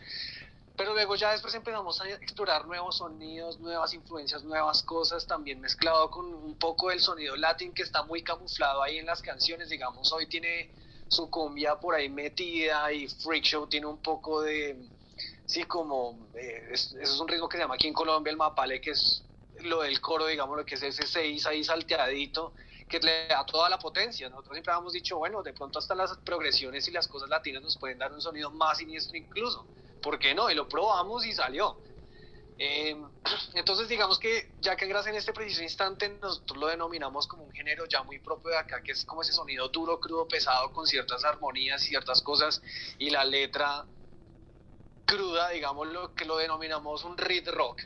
pero 0.77 0.93
luego 0.93 1.17
ya 1.17 1.33
después 1.33 1.55
empezamos 1.55 2.03
a 2.03 2.11
explorar 2.11 2.67
nuevos 2.67 2.99
sonidos, 2.99 3.59
nuevas 3.61 3.95
influencias, 3.95 4.45
nuevas 4.45 4.83
cosas, 4.83 5.27
también 5.27 5.59
mezclado 5.59 6.11
con 6.11 6.27
un 6.27 6.59
poco 6.59 6.91
del 6.91 7.01
sonido 7.01 7.35
latín 7.37 7.73
que 7.73 7.83
está 7.83 8.03
muy 8.03 8.23
camuflado 8.23 8.83
ahí 8.83 8.99
en 8.99 9.07
las 9.07 9.23
canciones, 9.23 9.71
digamos, 9.71 10.13
hoy 10.13 10.27
tiene 10.27 10.84
su 11.15 11.31
cumbia 11.31 11.77
por 11.77 11.95
ahí 11.95 12.09
metida 12.09 12.93
y 12.93 13.09
Freak 13.09 13.45
Show 13.45 13.67
tiene 13.67 13.87
un 13.87 13.99
poco 13.99 14.43
de, 14.43 14.77
sí, 15.47 15.65
como, 15.65 16.29
eh, 16.35 16.69
es, 16.73 16.93
es 16.95 17.19
un 17.21 17.29
ritmo 17.29 17.49
que 17.49 17.57
se 17.57 17.63
llama 17.63 17.77
aquí 17.77 17.87
en 17.87 17.95
Colombia 17.95 18.31
el 18.31 18.37
mapale, 18.37 18.81
que 18.81 18.91
es 18.91 19.25
lo 19.63 19.83
del 19.83 20.01
coro, 20.01 20.27
digamos, 20.27 20.57
lo 20.57 20.65
que 20.65 20.75
es 20.75 20.83
ese 20.83 21.07
6 21.07 21.47
ahí 21.47 21.65
salteadito, 21.65 22.53
que 22.89 23.01
le 23.01 23.29
da 23.29 23.45
toda 23.47 23.69
la 23.69 23.79
potencia. 23.79 24.29
Nosotros 24.29 24.55
siempre 24.55 24.73
habíamos 24.73 24.93
dicho, 24.93 25.19
bueno, 25.19 25.43
de 25.43 25.53
pronto 25.53 25.79
hasta 25.79 25.95
las 25.95 26.17
progresiones 26.19 26.87
y 26.89 26.91
las 26.91 27.09
cosas 27.09 27.29
latinas 27.29 27.63
nos 27.63 27.79
pueden 27.79 27.99
dar 27.99 28.13
un 28.13 28.21
sonido 28.21 28.51
más 28.51 28.79
siniestro 28.79 29.17
incluso. 29.17 29.67
¿Por 30.03 30.19
qué 30.19 30.35
no? 30.35 30.51
Y 30.51 30.55
lo 30.55 30.69
probamos 30.69 31.25
y 31.25 31.33
salió. 31.33 31.77
Eh, 32.57 32.95
entonces 33.55 33.89
digamos 33.89 34.19
que 34.19 34.55
ya 34.61 34.77
que 34.77 34.85
en 34.85 35.17
este 35.17 35.33
preciso 35.33 35.63
instante 35.63 36.09
nosotros 36.09 36.59
lo 36.59 36.67
denominamos 36.69 37.27
como 37.27 37.45
un 37.45 37.53
género 37.53 37.87
ya 37.87 38.03
muy 38.03 38.21
propio 38.21 38.51
de 38.51 38.59
acá, 38.59 38.83
que 38.83 38.93
es 38.93 39.05
como 39.05 39.23
ese 39.23 39.33
sonido 39.33 39.69
duro, 39.69 39.99
crudo, 40.01 40.29
pesado, 40.29 40.73
con 40.73 40.87
ciertas 40.87 41.25
armonías, 41.25 41.83
ciertas 41.83 42.23
cosas, 42.23 42.63
y 42.99 43.11
la 43.11 43.25
letra 43.25 43.87
cruda, 45.05 45.51
digamos 45.51 45.89
lo 45.89 46.15
que 46.15 46.25
lo 46.25 46.37
denominamos 46.37 47.05
un 47.05 47.19
rhythm 47.19 47.53
rock. 47.53 47.83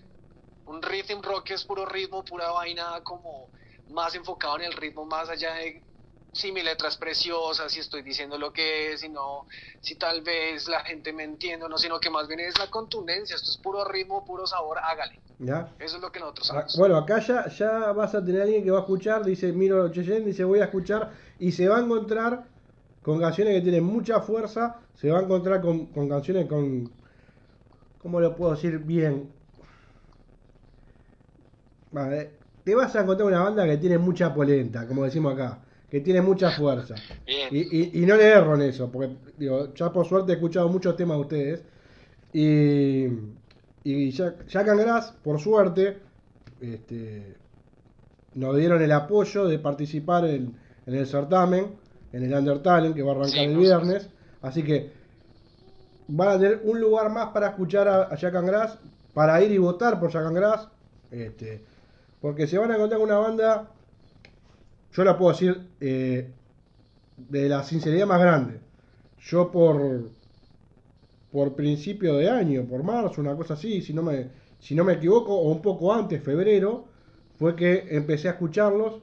Un 0.67 0.83
rhythm 0.83 1.23
rock 1.23 1.51
es 1.53 1.65
puro 1.65 1.87
ritmo, 1.87 2.25
pura 2.25 2.51
vaina 2.51 3.03
como 3.03 3.51
más 3.87 4.15
enfocado 4.15 4.57
en 4.57 4.65
el 4.65 4.73
ritmo, 4.75 5.07
más 5.07 5.31
allá 5.31 5.55
de 5.55 5.88
si 6.33 6.53
mi 6.53 6.63
letra 6.63 6.89
es 6.89 6.97
preciosa, 6.97 7.69
si 7.69 7.81
estoy 7.81 8.03
diciendo 8.03 8.39
lo 8.39 8.53
que 8.53 8.93
es, 8.93 9.01
si 9.01 9.09
no, 9.09 9.47
si 9.81 9.97
tal 9.97 10.23
vez 10.23 10.69
la 10.69 10.81
gente 10.81 11.13
me 11.13 11.25
entiende 11.25 11.67
o 11.67 11.69
no, 11.69 11.79
sino 11.79 11.99
que 12.01 12.11
más 12.11 12.29
bien 12.29 12.41
es 12.41 12.59
la 12.59 12.69
contundencia, 12.69 13.37
esto 13.37 13.51
es 13.51 13.59
puro 13.59 13.85
ritmo, 13.85 14.25
puro 14.25 14.47
sabor, 14.47 14.79
hágale. 14.83 15.21
¿Ya? 15.39 15.75
Eso 15.79 15.97
es 15.97 16.03
lo 16.03 16.11
que 16.11 16.21
nosotros 16.21 16.51
Ah, 16.51 16.55
hacemos. 16.59 16.77
Bueno, 16.79 16.97
acá 16.97 17.21
ya, 17.21 17.49
ya 17.49 17.93
vas 17.93 18.15
a 18.15 18.25
tener 18.25 18.43
alguien 18.43 18.65
que 18.65 18.71
va 18.71 18.79
a 18.79 18.81
escuchar, 18.83 19.25
dice 19.25 19.53
Miro 19.53 19.89
Cheyen, 19.91 20.25
dice 20.25 20.45
voy 20.45 20.61
a 20.61 20.65
escuchar 20.65 21.13
y 21.39 21.53
se 21.53 21.69
va 21.69 21.79
a 21.79 21.81
encontrar 21.81 22.49
con 23.03 23.21
canciones 23.21 23.55
que 23.55 23.61
tienen 23.63 23.85
mucha 23.85 24.21
fuerza, 24.21 24.81
se 24.95 25.11
va 25.11 25.21
a 25.21 25.23
encontrar 25.23 25.61
con, 25.63 25.87
con 25.93 26.09
canciones 26.09 26.47
con, 26.47 26.93
¿cómo 27.99 28.21
lo 28.21 28.35
puedo 28.35 28.53
decir 28.55 28.79
bien? 28.81 29.33
Vale, 31.91 32.41
te 32.63 32.75
vas 32.75 32.95
a 32.97 33.01
encontrar 33.03 33.29
una 33.29 33.43
banda 33.43 33.65
que 33.67 33.77
tiene 33.79 33.99
mucha 33.99 34.35
polenta, 34.35 34.87
como 34.87 35.05
decimos 35.05 35.35
acá, 35.35 35.68
que 35.91 36.01
tiene 36.01 36.21
mucha 36.21 36.51
fuerza. 36.51 36.95
Bien. 37.27 37.49
Y, 37.51 37.61
y- 37.79 38.03
y 38.03 38.07
no 38.07 38.17
le 38.17 38.25
erro 38.29 38.55
en 38.57 38.63
eso, 38.63 38.91
porque 38.91 39.17
digo, 39.39 39.73
ya 39.75 39.91
por 39.93 40.07
suerte 40.07 40.33
he 40.33 40.35
escuchado 40.37 40.69
muchos 40.69 40.97
temas 40.97 41.17
de 41.17 41.21
ustedes. 41.23 41.63
Y, 42.33 43.07
y 43.85 44.11
Jack, 44.11 44.47
Jack 44.47 44.69
and 44.69 44.81
Grass, 44.81 45.15
por 45.25 45.41
suerte, 45.41 45.99
este, 46.61 47.37
nos 48.35 48.57
dieron 48.57 48.83
el 48.83 48.93
apoyo 48.93 49.47
de 49.47 49.59
participar 49.59 50.27
en, 50.27 50.55
en 50.87 50.95
el 50.95 51.07
certamen, 51.07 51.69
en 52.13 52.23
el 52.25 52.33
Undertale, 52.35 52.93
que 52.95 53.03
va 53.03 53.13
a 53.13 53.15
arrancar 53.15 53.31
Sí, 53.33 53.39
el 53.41 53.57
viernes. 53.57 54.09
Así 54.43 54.63
que 54.63 54.91
van 56.09 56.29
a 56.29 56.39
tener 56.39 56.61
un 56.65 56.81
lugar 56.81 57.11
más 57.11 57.29
para 57.29 57.49
escuchar 57.49 57.89
a, 57.89 58.03
a 58.05 58.15
Jack 58.17 58.35
and 58.35 58.49
Grass, 58.49 58.79
para 59.15 59.43
ir 59.43 59.51
y 59.53 59.59
votar 59.59 59.99
por 59.99 60.11
Jack 60.13 60.27
and 60.27 60.37
Grass. 60.37 60.69
Este, 61.11 61.65
porque 62.21 62.47
se 62.47 62.59
van 62.59 62.71
a 62.73 62.75
encontrar 62.77 63.01
con 63.01 63.09
una 63.09 63.19
banda, 63.19 63.71
yo 64.99 65.05
la 65.05 65.17
puedo 65.17 65.31
decir, 65.31 65.57
eh, 65.81 66.29
de 67.17 67.49
la 67.49 67.63
sinceridad 67.63 68.05
más 68.05 68.21
grande. 68.21 68.59
Yo 69.21 69.51
por 69.51 70.11
por 71.31 71.55
principio 71.55 72.17
de 72.17 72.29
año, 72.29 72.65
por 72.65 72.83
marzo, 72.83 73.21
una 73.21 73.37
cosa 73.37 73.55
así, 73.55 73.81
si 73.81 73.93
no 73.93 74.03
me 74.03 74.31
si 74.59 74.75
no 74.75 74.83
me 74.83 74.95
equivoco, 74.95 75.35
o 75.37 75.53
un 75.53 75.63
poco 75.63 75.95
antes, 75.95 76.21
febrero, 76.21 76.87
fue 77.39 77.55
que 77.55 77.87
empecé 77.91 78.27
a 78.27 78.33
escucharlos 78.33 79.01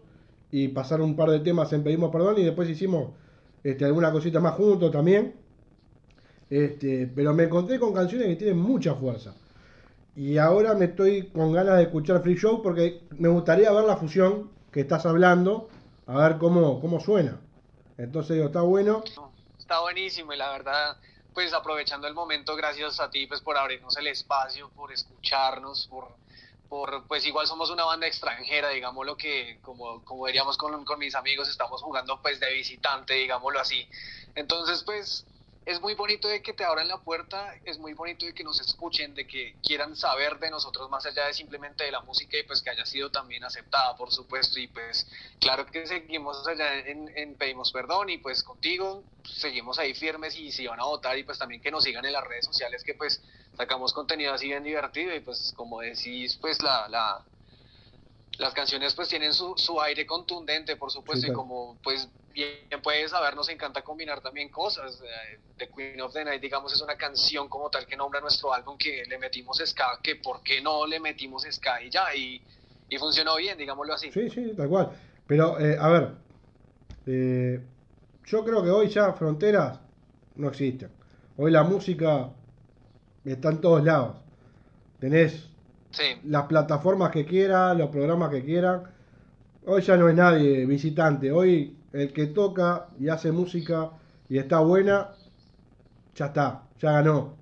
y 0.52 0.68
pasaron 0.68 1.12
un 1.12 1.16
par 1.16 1.30
de 1.30 1.40
temas 1.40 1.72
en 1.72 1.82
Pedimos 1.82 2.12
Perdón 2.12 2.40
y 2.40 2.44
después 2.44 2.70
hicimos 2.70 3.12
este, 3.64 3.86
alguna 3.86 4.12
cosita 4.12 4.42
más 4.42 4.56
juntos 4.56 4.92
también. 4.92 5.34
Este, 6.50 7.10
pero 7.16 7.34
me 7.34 7.44
encontré 7.44 7.80
con 7.80 7.94
canciones 7.94 8.28
que 8.28 8.36
tienen 8.36 8.58
mucha 8.58 8.96
fuerza. 8.96 9.34
y 10.16 10.38
ahora 10.38 10.74
me 10.76 10.86
estoy 10.86 11.28
con 11.28 11.54
ganas 11.54 11.78
de 11.78 11.84
escuchar 11.84 12.22
Free 12.22 12.36
Show 12.36 12.62
porque 12.62 13.04
me 13.18 13.30
gustaría 13.30 13.72
ver 13.72 13.86
la 13.86 13.96
fusión 13.96 14.50
que 14.72 14.82
estás 14.82 15.06
hablando, 15.06 15.70
a 16.08 16.18
ver 16.18 16.38
cómo, 16.38 16.80
cómo 16.80 17.00
suena. 17.00 17.40
Entonces 17.98 18.36
digo, 18.36 18.48
está 18.48 18.62
bueno. 18.62 19.04
Está 19.58 19.80
buenísimo 19.80 20.34
y 20.34 20.38
la 20.38 20.52
verdad, 20.52 20.98
pues 21.34 21.54
aprovechando 21.54 22.08
el 22.08 22.14
momento, 22.14 22.56
gracias 22.56 23.00
a 23.00 23.10
ti 23.10 23.26
pues 23.26 23.42
por 23.42 23.58
abrirnos 23.58 23.98
el 23.98 24.08
espacio, 24.08 24.70
por 24.70 24.92
escucharnos, 24.92 25.88
por, 25.88 26.16
por 26.70 27.08
pues 27.08 27.26
igual 27.26 27.48
somos 27.48 27.70
una 27.72 27.86
banda 27.86 28.06
extranjera, 28.06 28.70
digámoslo 28.70 29.18
que 29.18 29.60
como, 29.62 30.04
como 30.04 30.28
diríamos 30.28 30.58
con, 30.58 30.86
con 30.86 31.00
mis 31.00 31.16
amigos, 31.16 31.50
estamos 31.50 31.82
jugando 31.82 32.22
pues 32.22 32.40
de 32.40 32.54
visitante, 32.54 33.16
digámoslo 33.16 33.60
así. 33.60 33.88
Entonces 34.36 34.84
pues 34.84 35.26
es 35.66 35.82
muy 35.82 35.96
bonito 35.96 36.28
de 36.28 36.44
que 36.44 36.54
te 36.54 36.64
abran 36.64 36.88
la 36.88 37.00
puerta, 37.00 37.56
es 37.64 37.80
muy 37.80 37.94
bonito 37.94 38.26
de 38.26 38.34
que 38.34 38.44
nos 38.44 38.62
escuchen, 38.62 39.16
de 39.16 39.26
que 39.26 39.56
quieran 39.64 39.96
saber 39.96 40.38
de 40.38 40.52
nosotros 40.52 40.90
más 40.92 41.06
allá 41.08 41.26
de 41.26 41.34
simplemente 41.34 41.84
de 41.84 41.92
la 41.92 42.02
música 42.02 42.38
y 42.38 42.44
pues 42.44 42.62
que 42.62 42.70
haya 42.70 42.86
sido 42.86 43.10
también 43.10 43.44
aceptada, 43.44 43.96
por 43.98 44.12
supuesto. 44.12 44.60
Y 44.60 44.68
pues 44.68 45.08
claro 45.40 45.66
que 45.66 45.88
seguimos 45.88 46.48
allá 46.48 46.78
en, 46.80 47.12
en 47.16 47.36
Pedimos 47.36 47.72
Perdón 47.72 48.12
y 48.12 48.20
pues 48.20 48.44
contigo 48.44 49.04
seguimos 49.24 49.80
ahí 49.80 49.96
firmes 49.96 50.38
y 50.38 50.52
si 50.52 50.68
van 50.68 50.80
a 50.80 50.86
votar 50.86 51.18
y 51.18 51.24
pues 51.24 51.40
también 51.40 51.62
que 51.62 51.72
nos 51.72 51.84
sigan 51.84 52.06
en 52.06 52.14
las 52.14 52.24
redes 52.24 52.46
sociales 52.46 52.84
que 52.84 52.94
pues 52.94 53.22
sacamos 53.58 53.92
contenido 53.92 54.34
así 54.34 54.48
bien 54.48 54.64
divertido 54.64 55.16
y 55.16 55.20
pues 55.20 55.52
como 55.56 55.82
decís 55.82 56.38
pues 56.40 56.62
la... 56.62 56.88
la 56.88 57.26
las 58.38 58.54
canciones 58.54 58.94
pues 58.94 59.08
tienen 59.10 59.34
su, 59.34 59.54
su 59.58 59.80
aire 59.82 60.06
contundente, 60.06 60.76
por 60.76 60.92
supuesto, 60.92 61.26
Sí, 61.26 61.32
y 61.32 61.34
como 61.34 61.78
pues 61.84 62.10
bien 62.34 62.82
puedes 62.84 63.12
saber, 63.12 63.36
nos 63.36 63.48
encanta 63.50 63.82
combinar 63.82 64.22
también 64.22 64.50
cosas. 64.50 65.02
Eh, 65.02 65.40
The 65.58 65.70
Queen 65.70 66.02
of 66.02 66.14
the 66.14 66.26
Night, 66.26 66.42
digamos, 66.42 66.74
es 66.74 66.82
una 66.82 66.98
canción 66.98 67.48
como 67.48 67.70
tal 67.70 67.86
que 67.86 67.96
nombra 67.96 68.20
nuestro 68.20 68.54
álbum 68.54 68.78
que 68.78 69.06
le 69.06 69.18
metimos 69.18 69.62
ska, 69.66 70.00
que 70.04 70.18
por 70.18 70.44
qué 70.44 70.62
no 70.62 70.86
le 70.86 71.00
metimos 71.00 71.46
ska 71.50 71.82
y 71.82 71.90
ya, 71.90 72.14
y, 72.14 72.42
y 72.90 72.98
funcionó 72.98 73.38
bien, 73.38 73.58
digámoslo 73.58 73.94
así. 73.94 74.12
Sí, 74.12 74.30
sí, 74.30 74.54
tal 74.56 74.68
cual. 74.68 74.92
Pero, 75.28 75.60
eh, 75.60 75.78
a 75.80 75.88
ver, 75.90 76.12
eh, 77.06 77.62
yo 78.26 78.44
creo 78.44 78.64
que 78.64 78.70
hoy 78.70 78.90
ya 78.90 79.14
fronteras 79.14 79.80
no 80.36 80.50
existen. 80.50 80.92
Hoy 81.38 81.52
la 81.52 81.64
música 81.64 82.30
está 83.24 83.50
en 83.50 83.62
todos 83.62 83.84
lados. 83.84 84.18
Tenés 85.00 85.50
Sí, 85.96 86.04
las 86.26 86.46
plataformas 86.48 87.12
que 87.12 87.26
quieran, 87.26 87.78
los 87.78 87.90
programas 87.90 88.30
que 88.30 88.44
quieran. 88.44 88.84
Hoy 89.66 89.82
ya 89.82 89.98
no 89.98 90.10
es 90.10 90.16
nadie 90.16 90.66
visitante. 90.66 91.32
Hoy 91.32 91.76
el 91.94 92.12
que 92.14 92.28
toca 92.28 92.88
y 93.00 93.08
hace 93.10 93.32
música 93.32 93.92
y 94.30 94.38
está 94.38 94.60
buena, 94.60 95.10
ya 96.16 96.26
está, 96.28 96.64
ya 96.80 96.92
ganó. 96.92 97.36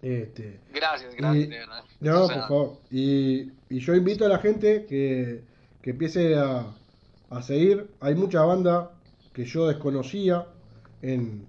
Este, 0.00 0.58
gracias, 0.74 1.14
gracias, 1.14 1.44
Y- 1.46 1.48
de 1.50 1.58
verdad. 1.58 1.84
no, 2.00 2.24
O 2.24 2.26
sea, 2.26 2.36
por 2.40 2.48
favor. 2.48 2.78
Y, 2.90 3.52
y 3.70 3.78
yo 3.78 3.94
invito 3.94 4.24
a 4.26 4.28
la 4.28 4.38
gente 4.38 4.84
que, 4.86 5.42
que 5.80 5.90
empiece 5.90 6.34
a, 6.36 6.66
a 7.30 7.42
seguir. 7.42 7.88
Hay 8.00 8.14
mucha 8.14 8.42
banda 8.42 8.90
que 9.32 9.44
yo 9.44 9.68
desconocía 9.68 10.46
en, 11.02 11.46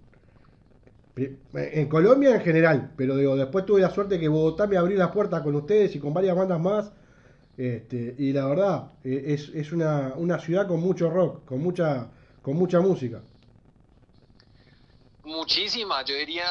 en 1.16 1.88
Colombia 1.88 2.36
en 2.36 2.42
general. 2.42 2.94
Pero 2.98 3.16
digo, 3.16 3.36
después 3.36 3.66
tuve 3.66 3.82
la 3.82 3.90
suerte 3.90 4.20
que 4.20 4.28
Bogotá 4.28 4.68
me 4.68 4.78
abrió 4.78 4.98
las 4.98 5.12
puertas 5.12 5.42
con 5.42 5.56
ustedes 5.56 5.96
y 5.96 6.00
con 6.00 6.14
varias 6.14 6.36
bandas 6.36 6.60
más. 6.60 6.92
Este, 7.56 8.16
y 8.18 8.34
la 8.34 8.48
verdad, 8.48 8.92
eh, 9.04 9.26
es, 9.28 9.50
es 9.50 9.72
una, 9.72 10.14
una 10.16 10.40
ciudad 10.40 10.68
con 10.68 10.80
mucho 10.80 11.10
rock, 11.12 11.46
con 11.46 11.62
mucha, 11.62 12.10
con 12.42 12.56
mucha 12.56 12.80
música. 12.80 13.22
Muchísimas, 15.24 16.04
yo 16.06 16.16
diría, 16.16 16.46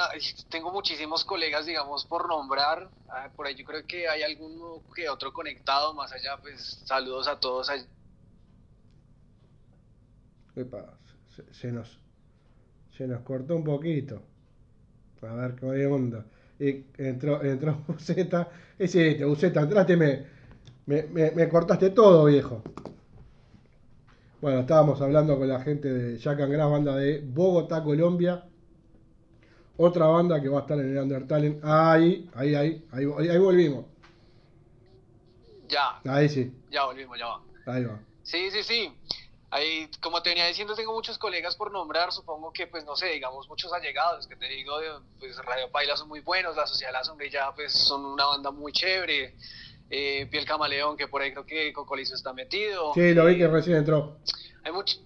tengo 0.49 0.73
muchísimos 0.73 1.25
colegas, 1.25 1.67
digamos, 1.67 2.07
por 2.07 2.27
nombrar, 2.27 2.89
ah, 3.09 3.29
por 3.37 3.47
ahí 3.47 3.55
yo 3.55 3.67
creo 3.67 3.85
que 3.87 4.09
hay 4.09 4.23
alguno 4.23 4.81
que 4.95 5.11
otro 5.11 5.31
conectado, 5.33 5.93
más 5.93 6.11
allá, 6.13 6.39
pues 6.41 6.81
saludos 6.87 7.29
a 7.29 7.39
todos 7.39 7.69
allá. 7.69 7.85
Epa, 10.57 10.99
se, 11.37 11.53
se 11.53 11.73
nos, 11.73 11.99
se 12.97 13.07
nos 13.07 13.21
cortó 13.23 13.57
un 13.57 13.65
poquito. 13.65 14.23
A 15.23 15.35
ver 15.35 15.55
qué 15.55 15.87
onda. 15.87 16.25
Y 16.59 16.85
entró, 16.99 17.43
entró 17.43 17.79
Buceta. 17.87 18.49
Ese 18.79 19.11
este, 19.13 19.25
Buceta, 19.25 19.61
entraste, 19.63 19.97
me, 19.97 20.25
me, 20.87 21.03
me, 21.05 21.31
me 21.33 21.49
cortaste 21.49 21.91
todo, 21.91 22.25
viejo. 22.27 22.63
Bueno, 24.41 24.61
estábamos 24.61 25.01
hablando 25.01 25.39
con 25.39 25.49
la 25.49 25.61
gente 25.61 25.93
de 25.93 26.19
Jack 26.19 26.41
and 26.41 26.53
Grass, 26.53 26.71
banda 26.71 26.97
de 26.97 27.21
Bogotá, 27.21 27.83
Colombia. 27.83 28.45
Otra 29.77 30.07
banda 30.07 30.41
que 30.41 30.49
va 30.49 30.59
a 30.59 30.63
estar 30.63 30.79
en 30.79 30.91
el 30.91 31.03
Undertale. 31.03 31.59
Ahí, 31.63 32.29
ahí, 32.35 32.55
ahí, 32.55 32.85
ahí, 32.93 33.07
ahí 33.29 33.39
volvimos. 33.39 33.87
Ya, 35.69 36.01
Ahí 36.05 36.29
sí, 36.29 36.53
ya 36.71 36.85
volvimos, 36.85 37.19
ya 37.19 37.27
va. 37.27 37.41
ahí 37.67 37.85
va. 37.85 37.99
Sí, 38.23 38.51
sí, 38.51 38.63
sí. 38.63 38.93
Ahí, 39.55 39.87
como 40.01 40.23
te 40.23 40.31
venía 40.31 40.47
diciendo, 40.47 40.75
tengo 40.75 40.95
muchos 40.95 41.19
colegas 41.19 41.57
por 41.57 41.71
nombrar, 41.71 42.11
supongo 42.11 42.55
que, 42.55 42.67
pues, 42.67 42.87
no 42.87 42.97
sé, 42.97 43.09
digamos, 43.09 43.47
muchos 43.51 43.71
allegados, 43.71 44.27
que 44.27 44.35
te 44.35 44.47
digo, 44.47 44.81
de, 44.81 44.89
pues, 45.19 45.37
Radio 45.45 45.71
Paila 45.71 45.95
son 45.95 46.09
muy 46.09 46.21
buenos, 46.21 46.57
La 46.57 46.67
Sociedad 46.67 46.91
La 46.91 47.05
Sombrilla, 47.05 47.53
pues, 47.55 47.71
son 47.71 48.03
una 48.07 48.25
banda 48.25 48.51
muy 48.51 48.73
chévere, 48.73 49.37
eh, 49.91 50.27
Piel 50.31 50.47
Camaleón, 50.47 50.97
que 50.97 51.07
por 51.07 51.21
ahí 51.21 51.33
creo 51.33 51.45
que 51.45 51.71
Cocolizo 51.75 52.15
está 52.15 52.33
metido. 52.33 52.95
Sí, 52.95 53.13
lo 53.13 53.27
vi 53.27 53.37
que 53.37 53.47
recién 53.47 53.77
entró. 53.77 54.17
Hay 54.65 54.73
mucho... 54.73 54.97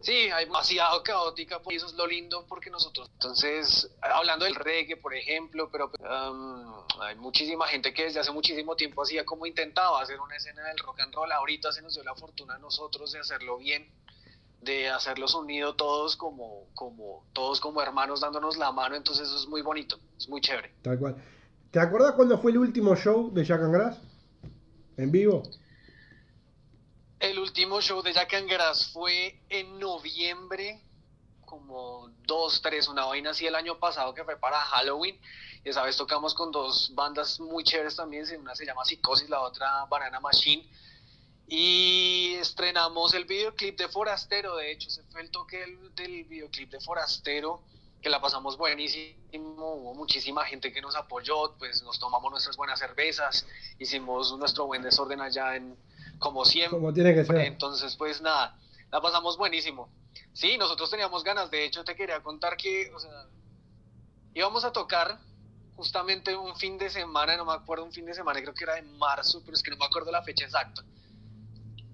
Sí, 0.00 0.12
hay 0.30 0.44
demasiado 0.44 1.02
caótica, 1.02 1.60
pues, 1.60 1.74
y 1.74 1.76
eso 1.78 1.86
es 1.86 1.94
lo 1.94 2.06
lindo 2.06 2.46
porque 2.48 2.70
nosotros, 2.70 3.10
entonces, 3.12 3.90
hablando 4.02 4.44
del 4.44 4.54
reggae, 4.54 4.96
por 4.96 5.14
ejemplo, 5.14 5.70
pero 5.70 5.90
um, 6.00 6.84
hay 7.00 7.16
muchísima 7.16 7.66
gente 7.66 7.92
que 7.94 8.04
desde 8.04 8.20
hace 8.20 8.30
muchísimo 8.30 8.76
tiempo 8.76 9.02
hacía 9.02 9.24
como 9.24 9.46
intentaba 9.46 10.02
hacer 10.02 10.20
una 10.20 10.36
escena 10.36 10.62
del 10.68 10.78
rock 10.78 11.00
and 11.00 11.14
roll, 11.14 11.32
ahorita 11.32 11.72
se 11.72 11.82
nos 11.82 11.94
dio 11.94 12.02
la 12.02 12.14
fortuna 12.14 12.56
a 12.56 12.58
nosotros 12.58 13.12
de 13.12 13.20
hacerlo 13.20 13.58
bien, 13.58 13.90
de 14.60 14.88
hacerlos 14.88 15.34
unidos 15.34 15.76
todos 15.76 16.16
como, 16.16 16.66
como, 16.74 17.24
todos 17.32 17.60
como 17.60 17.80
hermanos 17.82 18.20
dándonos 18.20 18.56
la 18.56 18.72
mano, 18.72 18.96
entonces 18.96 19.28
eso 19.28 19.38
es 19.38 19.46
muy 19.46 19.62
bonito, 19.62 19.98
es 20.18 20.28
muy 20.28 20.40
chévere. 20.40 20.74
Tal 20.82 20.98
cual. 20.98 21.16
¿Te 21.70 21.80
acordás 21.80 22.12
cuándo 22.12 22.38
fue 22.38 22.52
el 22.52 22.58
último 22.58 22.94
show 22.94 23.32
de 23.32 23.44
Jack 23.44 23.62
and 23.62 23.74
Grass? 23.74 23.98
¿En 24.96 25.10
vivo? 25.10 25.42
El 27.20 27.38
último 27.38 27.80
show 27.80 28.02
de 28.02 28.12
Jack 28.12 28.34
and 28.34 28.50
Grass 28.50 28.90
fue 28.92 29.40
en 29.48 29.78
noviembre, 29.78 30.82
como 31.44 32.08
dos, 32.26 32.60
tres, 32.60 32.88
una 32.88 33.06
vaina 33.06 33.30
así 33.30 33.46
el 33.46 33.54
año 33.54 33.78
pasado 33.78 34.12
que 34.14 34.24
fue 34.24 34.36
para 34.36 34.60
Halloween. 34.60 35.18
Y 35.64 35.68
esa 35.68 35.82
vez 35.82 35.96
tocamos 35.96 36.34
con 36.34 36.50
dos 36.50 36.92
bandas 36.94 37.40
muy 37.40 37.64
chéveres 37.64 37.96
también, 37.96 38.26
una 38.38 38.54
se 38.54 38.66
llama 38.66 38.84
Psicosis, 38.84 39.28
la 39.30 39.40
otra 39.40 39.84
Banana 39.86 40.20
Machine. 40.20 40.68
Y 41.46 42.34
estrenamos 42.34 43.14
el 43.14 43.24
videoclip 43.24 43.78
de 43.78 43.88
Forastero, 43.88 44.56
de 44.56 44.72
hecho, 44.72 44.88
ese 44.88 45.02
fue 45.04 45.20
el 45.20 45.30
toque 45.30 45.58
del, 45.58 45.94
del 45.94 46.24
videoclip 46.24 46.70
de 46.70 46.80
Forastero, 46.80 47.62
que 48.02 48.10
la 48.10 48.20
pasamos 48.20 48.56
buenísimo, 48.58 49.74
hubo 49.74 49.94
muchísima 49.94 50.44
gente 50.44 50.72
que 50.72 50.82
nos 50.82 50.96
apoyó, 50.96 51.54
pues 51.58 51.82
nos 51.82 51.98
tomamos 51.98 52.30
nuestras 52.30 52.56
buenas 52.56 52.78
cervezas, 52.78 53.46
hicimos 53.78 54.36
nuestro 54.36 54.66
buen 54.66 54.82
desorden 54.82 55.20
allá 55.20 55.56
en, 55.56 55.76
como 56.18 56.44
siempre. 56.44 56.78
Como 56.78 56.92
tiene 56.92 57.14
que 57.14 57.24
ser. 57.24 57.36
Entonces, 57.38 57.96
pues 57.96 58.20
nada, 58.20 58.58
la 58.90 59.00
pasamos 59.00 59.36
buenísimo. 59.36 59.88
Sí, 60.32 60.58
nosotros 60.58 60.90
teníamos 60.90 61.24
ganas, 61.24 61.50
de 61.50 61.64
hecho 61.64 61.84
te 61.84 61.94
quería 61.94 62.22
contar 62.22 62.56
que, 62.56 62.92
o 62.94 62.98
sea, 62.98 63.26
íbamos 64.34 64.64
a 64.64 64.72
tocar 64.72 65.18
justamente 65.76 66.36
un 66.36 66.54
fin 66.56 66.78
de 66.78 66.90
semana, 66.90 67.36
no 67.36 67.44
me 67.44 67.52
acuerdo 67.52 67.84
un 67.84 67.92
fin 67.92 68.06
de 68.06 68.14
semana, 68.14 68.40
creo 68.40 68.54
que 68.54 68.64
era 68.64 68.74
de 68.74 68.82
marzo, 68.82 69.42
pero 69.44 69.54
es 69.54 69.62
que 69.62 69.70
no 69.70 69.76
me 69.76 69.84
acuerdo 69.84 70.10
la 70.10 70.22
fecha 70.22 70.44
exacta. 70.44 70.82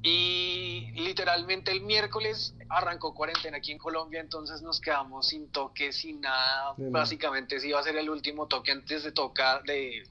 Y 0.02 0.92
literalmente 0.94 1.70
el 1.70 1.82
miércoles 1.82 2.54
arrancó 2.70 3.12
cuarentena 3.14 3.58
aquí 3.58 3.72
en 3.72 3.78
Colombia, 3.78 4.20
entonces 4.20 4.62
nos 4.62 4.80
quedamos 4.80 5.28
sin 5.28 5.50
toque, 5.50 5.92
sin 5.92 6.22
nada. 6.22 6.72
Bien. 6.76 6.90
Básicamente 6.90 7.60
sí 7.60 7.68
iba 7.68 7.80
a 7.80 7.82
ser 7.82 7.96
el 7.96 8.08
último 8.08 8.46
toque 8.46 8.72
antes 8.72 9.04
de 9.04 9.12
tocar, 9.12 9.62
de, 9.64 10.08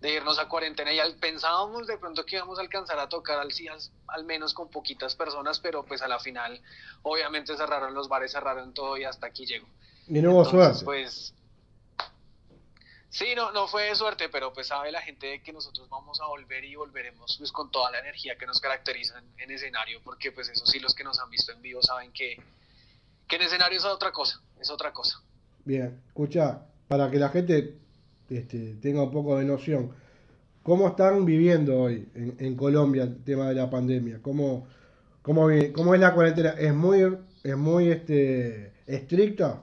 de 0.00 0.12
irnos 0.12 0.38
a 0.38 0.48
cuarentena. 0.48 0.92
Y 0.92 1.00
al, 1.00 1.16
pensábamos 1.16 1.86
de 1.86 1.98
pronto 1.98 2.24
que 2.24 2.36
íbamos 2.36 2.58
a 2.58 2.62
alcanzar 2.62 2.98
a 2.98 3.08
tocar 3.08 3.38
al, 3.38 3.48
al, 3.48 3.80
al 4.08 4.24
menos 4.24 4.54
con 4.54 4.70
poquitas 4.70 5.14
personas, 5.16 5.58
pero 5.60 5.84
pues 5.84 6.02
a 6.02 6.08
la 6.08 6.18
final 6.18 6.60
obviamente 7.02 7.56
cerraron 7.56 7.94
los 7.94 8.08
bares, 8.08 8.32
cerraron 8.32 8.72
todo 8.72 8.96
y 8.96 9.04
hasta 9.04 9.26
aquí 9.26 9.46
llegó. 9.46 9.66
Y 10.06 10.20
no 10.20 10.32
hubo 10.32 10.44
suerte. 10.44 10.84
pues 10.84 11.34
sí, 13.10 13.34
no, 13.34 13.52
no 13.52 13.66
fue 13.66 13.84
de 13.84 13.96
suerte, 13.96 14.28
pero 14.28 14.52
pues 14.52 14.68
sabe 14.68 14.90
la 14.92 15.02
gente 15.02 15.26
de 15.26 15.42
que 15.42 15.52
nosotros 15.52 15.88
vamos 15.88 16.20
a 16.20 16.26
volver 16.26 16.64
y 16.64 16.76
volveremos 16.76 17.36
pues 17.36 17.52
con 17.52 17.70
toda 17.70 17.90
la 17.90 17.98
energía 17.98 18.38
que 18.38 18.46
nos 18.46 18.60
caracteriza 18.60 19.18
en, 19.18 19.26
en 19.38 19.50
escenario, 19.50 20.00
porque 20.02 20.32
pues 20.32 20.48
eso 20.48 20.64
sí 20.66 20.78
los 20.78 20.94
que 20.94 21.04
nos 21.04 21.18
han 21.20 21.28
visto 21.28 21.52
en 21.52 21.60
vivo 21.60 21.82
saben 21.82 22.12
que, 22.12 22.40
que 23.26 23.36
en 23.36 23.42
escenario 23.42 23.78
es 23.78 23.84
otra 23.84 24.12
cosa, 24.12 24.40
es 24.60 24.70
otra 24.70 24.92
cosa. 24.92 25.20
Bien, 25.64 26.02
escucha, 26.06 26.62
para 26.86 27.10
que 27.10 27.18
la 27.18 27.28
gente 27.28 27.76
este, 28.28 28.74
tenga 28.76 29.02
un 29.02 29.10
poco 29.10 29.38
de 29.38 29.44
noción, 29.44 29.92
¿cómo 30.62 30.88
están 30.88 31.24
viviendo 31.24 31.78
hoy 31.78 32.08
en, 32.14 32.56
Colombia 32.56 33.04
el 33.04 33.22
tema 33.24 33.48
de 33.48 33.54
la 33.54 33.70
pandemia? 33.70 34.20
¿Cómo, 34.22 34.66
cómo, 35.22 35.48
cómo 35.74 35.94
es 35.94 36.00
la 36.00 36.14
cuarentena? 36.14 36.50
¿Es 36.50 36.74
muy, 36.74 37.16
es 37.42 37.56
muy 37.56 37.90
este, 37.90 38.72
estricta? 38.86 39.62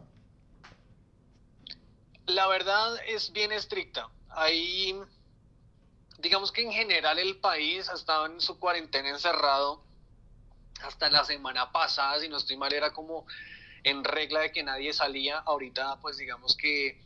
La 2.28 2.48
verdad 2.48 2.96
es 3.08 3.32
bien 3.32 3.52
estricta. 3.52 4.10
Hay 4.30 4.96
digamos 6.26 6.52
que 6.52 6.64
en 6.64 6.72
general 6.72 7.20
el 7.20 7.38
país 7.38 7.90
ha 7.90 7.94
estado 7.94 8.26
en 8.26 8.42
su 8.42 8.58
cuarentena 8.58 9.10
encerrado 9.10 9.84
hasta 10.82 11.10
la 11.10 11.24
semana 11.24 11.72
pasada, 11.72 12.20
si 12.20 12.28
no 12.28 12.38
estoy 12.38 12.58
mal, 12.58 12.74
era 12.74 12.94
como 12.94 13.26
en 13.84 14.04
regla 14.04 14.42
de 14.42 14.52
que 14.52 14.64
nadie 14.64 14.92
salía. 14.94 15.40
Ahorita, 15.40 16.00
pues 16.02 16.18
digamos 16.18 16.56
que 16.56 17.00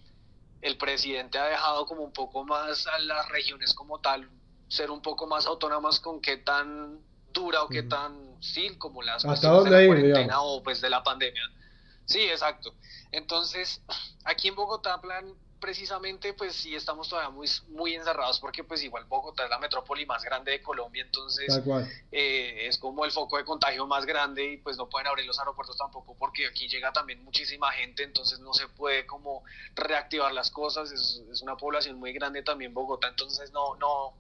el 0.62 0.78
presidente 0.78 1.38
ha 1.38 1.46
dejado 1.46 1.86
como 1.86 2.04
un 2.04 2.12
poco 2.12 2.44
más 2.44 2.88
a 2.88 3.00
las 3.00 3.30
regiones 3.30 3.74
como 3.74 4.00
tal 4.00 4.30
ser 4.68 4.92
un 4.92 5.02
poco 5.02 5.28
más 5.28 5.46
autónomas 5.46 6.00
con 6.00 6.22
qué 6.22 6.38
tan 6.38 7.00
dura 7.34 7.64
o 7.64 7.68
qué 7.68 7.84
tan 7.84 8.42
sí 8.42 8.76
como 8.78 9.02
las 9.02 9.26
¿Hasta 9.26 9.50
cuestiones 9.50 9.64
de 9.66 9.70
la 9.72 9.88
cuarentena 9.88 10.42
o 10.42 10.64
pues 10.64 10.80
de 10.82 10.90
la 10.90 11.04
pandemia. 11.04 11.44
Sí, 12.06 12.22
exacto. 12.22 12.74
Entonces, 13.12 13.82
aquí 14.24 14.48
en 14.48 14.56
Bogotá, 14.56 15.00
plan, 15.02 15.34
precisamente, 15.60 16.34
pues 16.34 16.56
sí 16.56 16.76
estamos 16.76 17.10
todavía 17.10 17.30
muy, 17.30 17.48
muy 17.70 17.94
encerrados 17.94 18.40
porque 18.40 18.64
pues 18.64 18.82
igual 18.84 19.06
Bogotá 19.06 19.44
es 19.44 19.50
la 19.50 19.60
metrópoli 19.60 20.06
más 20.06 20.24
grande 20.24 20.52
de 20.52 20.62
Colombia, 20.62 21.04
entonces 21.04 21.62
eh, 22.12 22.68
es 22.68 22.78
como 22.78 23.06
el 23.06 23.12
foco 23.12 23.38
de 23.38 23.46
contagio 23.46 23.86
más 23.86 24.06
grande 24.06 24.54
y 24.54 24.58
pues 24.58 24.78
no 24.78 24.90
pueden 24.90 25.08
abrir 25.08 25.26
los 25.26 25.38
aeropuertos 25.40 25.78
tampoco 25.78 26.16
porque 26.18 26.48
aquí 26.48 26.68
llega 26.68 26.92
también 26.92 27.24
muchísima 27.24 27.72
gente, 27.72 28.04
entonces 28.04 28.40
no 28.40 28.54
se 28.54 28.68
puede 28.70 29.06
como 29.06 29.44
reactivar 29.76 30.34
las 30.34 30.50
cosas, 30.52 30.92
es, 30.92 31.22
es 31.32 31.42
una 31.42 31.58
población 31.58 32.00
muy 32.00 32.14
grande 32.14 32.42
también 32.42 32.74
Bogotá, 32.74 33.08
entonces 33.08 33.52
no, 33.52 33.76
no, 33.76 34.14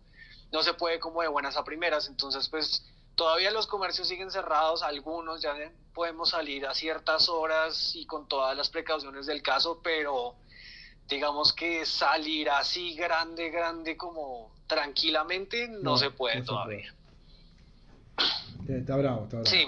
no 0.52 0.64
se 0.64 0.74
puede 0.74 1.00
como 1.00 1.22
de 1.22 1.28
buenas 1.28 1.58
a 1.58 1.64
primeras, 1.64 2.08
entonces 2.08 2.48
pues 2.50 2.84
todavía 3.16 3.52
los 3.52 3.68
comercios 3.68 4.08
siguen 4.08 4.32
cerrados, 4.32 4.82
algunos 4.82 5.42
ya 5.42 5.54
podemos 5.94 6.30
salir 6.30 6.66
a 6.66 6.74
ciertas 6.74 7.28
horas 7.28 7.94
y 7.94 8.06
con 8.06 8.28
todas 8.28 8.56
las 8.56 8.70
precauciones 8.70 9.26
del 9.26 9.42
caso, 9.42 9.82
pero 9.84 10.36
digamos 11.10 11.54
que 11.54 11.86
salir 11.86 12.50
así 12.50 12.94
grande, 12.96 13.50
grande 13.50 13.98
como 13.98 14.52
tranquilamente 14.68 15.68
no, 15.68 15.80
No, 15.82 15.98
se 15.98 16.12
puede 16.12 16.36
no 16.38 16.42
se 16.42 16.48
todavía. 16.48 16.94
Está 18.68 18.96
bravo, 18.98 19.24
está 19.24 19.38
bravo. 19.42 19.46
Sí, 19.50 19.66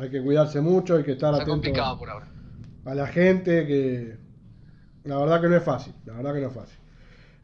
Hay 0.00 0.10
que 0.10 0.22
cuidarse 0.22 0.60
mucho, 0.60 0.96
hay 0.96 1.04
que 1.04 1.12
estar 1.12 1.30
está 1.32 1.42
atento 1.42 1.52
complicado 1.52 1.98
por 1.98 2.10
ahora. 2.10 2.28
a 2.84 2.94
la 2.94 3.06
gente 3.06 3.66
que 3.66 4.16
la 5.04 5.18
verdad 5.18 5.40
que 5.40 5.48
no 5.48 5.56
es 5.56 5.62
fácil, 5.62 5.94
la 6.04 6.14
verdad 6.14 6.34
que 6.34 6.40
no 6.40 6.48
es 6.48 6.54
fácil. 6.54 6.78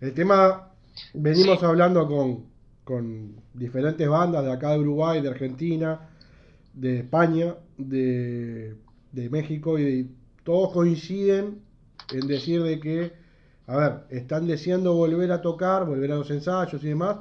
El 0.00 0.12
tema, 0.14 0.70
venimos 1.14 1.60
Sí. 1.60 1.64
hablando 1.64 2.06
con, 2.08 2.46
con 2.82 3.36
diferentes 3.54 4.08
bandas 4.08 4.44
de 4.44 4.52
acá 4.52 4.70
de 4.72 4.80
Uruguay, 4.80 5.20
de 5.20 5.28
Argentina, 5.28 6.08
de 6.74 6.98
España, 7.00 7.54
de, 7.78 8.76
de 9.12 9.30
México 9.30 9.78
y 9.78 10.10
todos 10.42 10.72
coinciden 10.72 11.62
en 12.14 12.26
decir 12.26 12.62
de 12.62 12.80
que, 12.80 13.12
a 13.66 13.76
ver, 13.76 14.06
están 14.10 14.46
deseando 14.46 14.94
volver 14.94 15.32
a 15.32 15.40
tocar, 15.40 15.86
volver 15.86 16.12
a 16.12 16.16
los 16.16 16.30
ensayos 16.30 16.82
y 16.82 16.88
demás, 16.88 17.18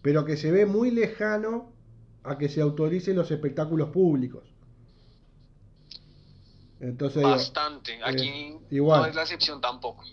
pero 0.00 0.24
que 0.24 0.36
se 0.36 0.50
ve 0.50 0.66
muy 0.66 0.90
lejano 0.90 1.72
a 2.24 2.38
que 2.38 2.48
se 2.48 2.60
autoricen 2.60 3.16
los 3.16 3.30
espectáculos 3.30 3.90
públicos. 3.90 4.44
Entonces, 6.80 7.18
digo, 7.18 7.30
Bastante. 7.30 8.00
Aquí 8.04 8.28
eh, 8.28 8.60
igual. 8.70 9.02
no 9.02 9.06
es 9.06 9.14
la 9.14 9.22
excepción 9.22 9.60
tampoco. 9.60 10.04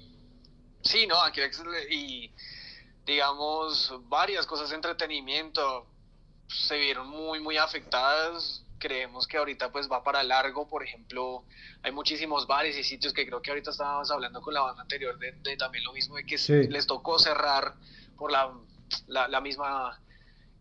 Sí, 0.82 1.08
no, 1.08 1.22
aquí 1.22 1.42
y 1.90 2.32
digamos 3.06 3.92
varias 4.08 4.46
cosas 4.46 4.70
de 4.70 4.76
entretenimiento 4.76 5.88
se 6.48 6.78
vieron 6.78 7.10
muy 7.10 7.40
muy 7.40 7.58
afectadas. 7.58 8.64
Creemos 8.80 9.28
que 9.28 9.38
ahorita 9.38 9.72
pues 9.72 9.90
va 9.92 10.02
para 10.04 10.24
largo, 10.24 10.68
por 10.68 10.84
ejemplo, 10.84 11.46
hay 11.84 11.92
muchísimos 11.92 12.48
bares 12.48 12.78
y 12.78 12.84
sitios 12.84 13.14
que 13.14 13.26
creo 13.28 13.42
que 13.42 13.52
ahorita 13.52 13.72
estábamos 13.72 14.10
hablando 14.10 14.42
con 14.42 14.54
la 14.54 14.62
banda 14.62 14.82
anterior 14.82 15.18
de, 15.20 15.34
de 15.34 15.58
también 15.58 15.84
lo 15.84 15.94
mismo 15.94 16.16
de 16.16 16.26
que 16.26 16.38
Sí. 16.38 16.54
les 16.70 16.88
tocó 16.88 17.20
cerrar 17.20 17.76
por 18.18 18.32
la, 18.32 18.52
la, 19.08 19.28
la 19.28 19.42
misma 19.42 20.00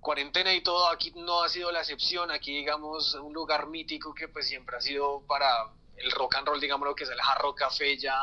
cuarentena 0.00 0.52
y 0.54 0.62
todo, 0.62 0.88
aquí 0.90 1.12
no 1.16 1.42
ha 1.42 1.48
sido 1.48 1.70
la 1.72 1.80
excepción, 1.80 2.30
aquí 2.30 2.56
digamos 2.56 3.14
un 3.14 3.32
lugar 3.32 3.66
mítico 3.68 4.14
que 4.14 4.28
pues 4.28 4.46
siempre 4.46 4.76
ha 4.76 4.80
sido 4.80 5.22
para 5.26 5.48
el 5.96 6.10
rock 6.12 6.36
and 6.36 6.46
roll, 6.46 6.60
digamos 6.60 6.86
lo 6.86 6.94
que 6.94 7.04
es 7.04 7.10
el 7.10 7.20
Jarro 7.20 7.54
Café 7.54 7.96
ya 7.98 8.16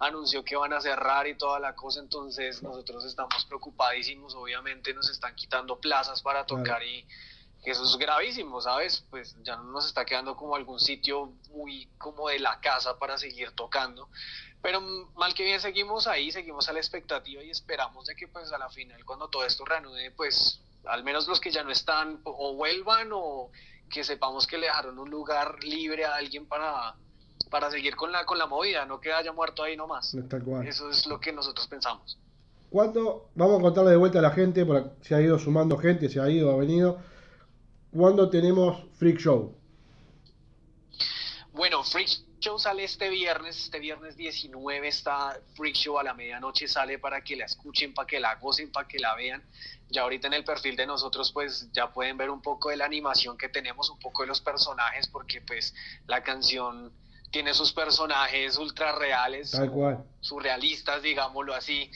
anunció 0.00 0.44
que 0.44 0.54
van 0.54 0.72
a 0.72 0.80
cerrar 0.80 1.26
y 1.26 1.36
toda 1.36 1.58
la 1.58 1.74
cosa, 1.74 1.98
entonces 2.00 2.62
nosotros 2.62 3.04
estamos 3.04 3.44
preocupadísimos, 3.46 4.32
obviamente 4.36 4.94
nos 4.94 5.10
están 5.10 5.34
quitando 5.34 5.80
plazas 5.80 6.22
para 6.22 6.44
Claro. 6.44 6.62
tocar 6.62 6.82
y 6.84 7.04
que 7.62 7.72
eso 7.72 7.84
es 7.84 7.96
gravísimo, 7.96 8.60
¿sabes? 8.60 9.04
Pues 9.10 9.36
ya 9.42 9.56
no 9.56 9.64
nos 9.64 9.86
está 9.86 10.04
quedando 10.04 10.36
como 10.36 10.54
algún 10.54 10.78
sitio 10.78 11.32
muy 11.50 11.88
como 11.98 12.28
de 12.28 12.38
la 12.38 12.60
casa 12.60 12.98
para 12.98 13.18
seguir 13.18 13.52
tocando. 13.52 14.08
Pero 14.62 14.80
mal 15.16 15.34
que 15.34 15.44
bien 15.44 15.60
seguimos 15.60 16.06
ahí, 16.06 16.32
seguimos 16.32 16.68
a 16.68 16.72
la 16.72 16.80
expectativa 16.80 17.42
y 17.42 17.50
esperamos 17.50 18.06
de 18.06 18.14
que 18.14 18.26
pues 18.28 18.52
a 18.52 18.58
la 18.58 18.68
final 18.70 19.04
cuando 19.04 19.28
todo 19.28 19.44
esto 19.44 19.64
reanude, 19.64 20.10
pues 20.12 20.60
al 20.86 21.04
menos 21.04 21.28
los 21.28 21.40
que 21.40 21.50
ya 21.50 21.62
no 21.62 21.70
están 21.70 22.20
o 22.24 22.54
vuelvan 22.54 23.10
o 23.12 23.50
que 23.88 24.04
sepamos 24.04 24.46
que 24.46 24.58
le 24.58 24.66
dejaron 24.66 24.98
un 24.98 25.10
lugar 25.10 25.62
libre 25.62 26.04
a 26.04 26.16
alguien 26.16 26.46
para, 26.46 26.94
para 27.50 27.70
seguir 27.70 27.96
con 27.96 28.12
la, 28.12 28.24
con 28.24 28.38
la 28.38 28.46
movida, 28.46 28.84
no 28.84 29.00
que 29.00 29.12
haya 29.12 29.32
muerto 29.32 29.62
ahí 29.62 29.76
nomás. 29.76 30.16
tal 30.28 30.42
cual. 30.42 30.66
Eso 30.66 30.90
es 30.90 31.06
lo 31.06 31.20
que 31.20 31.32
nosotros 31.32 31.66
pensamos. 31.66 32.18
¿Cuándo, 32.70 33.30
vamos 33.34 33.60
a 33.60 33.62
contarle 33.62 33.92
de 33.92 33.96
vuelta 33.96 34.18
a 34.18 34.22
la 34.22 34.30
gente, 34.30 34.66
porque 34.66 34.90
se 35.00 35.14
ha 35.14 35.20
ido 35.20 35.38
sumando 35.38 35.78
gente, 35.78 36.08
se 36.08 36.20
ha 36.20 36.28
ido, 36.28 36.50
ha 36.50 36.56
venido. 36.56 36.98
¿Cuándo 37.92 38.28
tenemos 38.28 38.84
Freak 38.98 39.18
Show? 39.18 39.54
Bueno, 41.52 41.82
Freak 41.82 42.08
Show 42.40 42.58
sale 42.58 42.84
este 42.84 43.08
viernes, 43.08 43.56
este 43.64 43.80
viernes 43.80 44.16
19 44.16 44.86
está 44.86 45.40
Freak 45.56 45.74
Show 45.74 45.98
a 45.98 46.04
la 46.04 46.14
medianoche, 46.14 46.68
sale 46.68 46.98
para 46.98 47.22
que 47.22 47.34
la 47.34 47.46
escuchen, 47.46 47.94
para 47.94 48.06
que 48.06 48.20
la 48.20 48.36
gocen, 48.36 48.70
para 48.70 48.86
que 48.86 48.98
la 48.98 49.14
vean. 49.16 49.42
Ya 49.88 50.02
ahorita 50.02 50.28
en 50.28 50.34
el 50.34 50.44
perfil 50.44 50.76
de 50.76 50.86
nosotros 50.86 51.32
pues 51.32 51.68
ya 51.72 51.92
pueden 51.92 52.16
ver 52.16 52.30
un 52.30 52.42
poco 52.42 52.68
de 52.68 52.76
la 52.76 52.84
animación 52.84 53.36
que 53.36 53.48
tenemos, 53.48 53.90
un 53.90 53.98
poco 53.98 54.22
de 54.22 54.28
los 54.28 54.40
personajes, 54.40 55.08
porque 55.08 55.40
pues 55.40 55.74
la 56.06 56.22
canción 56.22 56.92
tiene 57.30 57.52
sus 57.54 57.72
personajes 57.72 58.56
ultra 58.58 58.92
reales, 58.92 59.50
Tal 59.50 59.70
cual. 59.70 60.04
surrealistas, 60.20 61.02
digámoslo 61.02 61.54
así. 61.54 61.90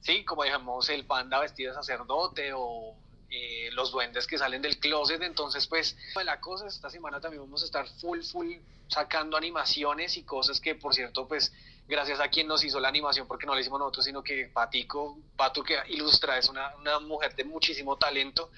Sí, 0.00 0.24
como 0.24 0.44
digamos 0.44 0.88
el 0.90 1.06
panda 1.06 1.40
vestido 1.40 1.72
de 1.72 1.74
sacerdote 1.76 2.52
o 2.54 2.94
eh, 3.30 3.70
los 3.72 3.92
duendes 3.92 4.26
que 4.26 4.38
salen 4.38 4.62
del 4.62 4.78
closet. 4.78 5.22
Entonces, 5.22 5.66
pues, 5.66 5.96
la 6.24 6.40
cosa, 6.40 6.66
esta 6.66 6.90
semana 6.90 7.20
también 7.20 7.42
vamos 7.42 7.62
a 7.62 7.66
estar 7.66 7.86
full, 8.00 8.22
full 8.22 8.54
sacando 8.88 9.36
animaciones 9.36 10.16
y 10.16 10.22
cosas 10.22 10.60
que, 10.60 10.74
por 10.74 10.94
cierto, 10.94 11.28
pues, 11.28 11.52
gracias 11.86 12.20
a 12.20 12.28
quien 12.28 12.46
nos 12.46 12.64
hizo 12.64 12.80
la 12.80 12.88
animación, 12.88 13.26
porque 13.26 13.46
no 13.46 13.54
la 13.54 13.60
hicimos 13.60 13.80
nosotros, 13.80 14.04
sino 14.04 14.22
que 14.22 14.50
Patico, 14.52 15.18
Pato 15.36 15.62
que 15.62 15.76
ilustra, 15.88 16.38
es 16.38 16.48
una, 16.48 16.74
una 16.76 17.00
mujer 17.00 17.34
de 17.34 17.44
muchísimo 17.44 17.96
talento. 17.96 18.50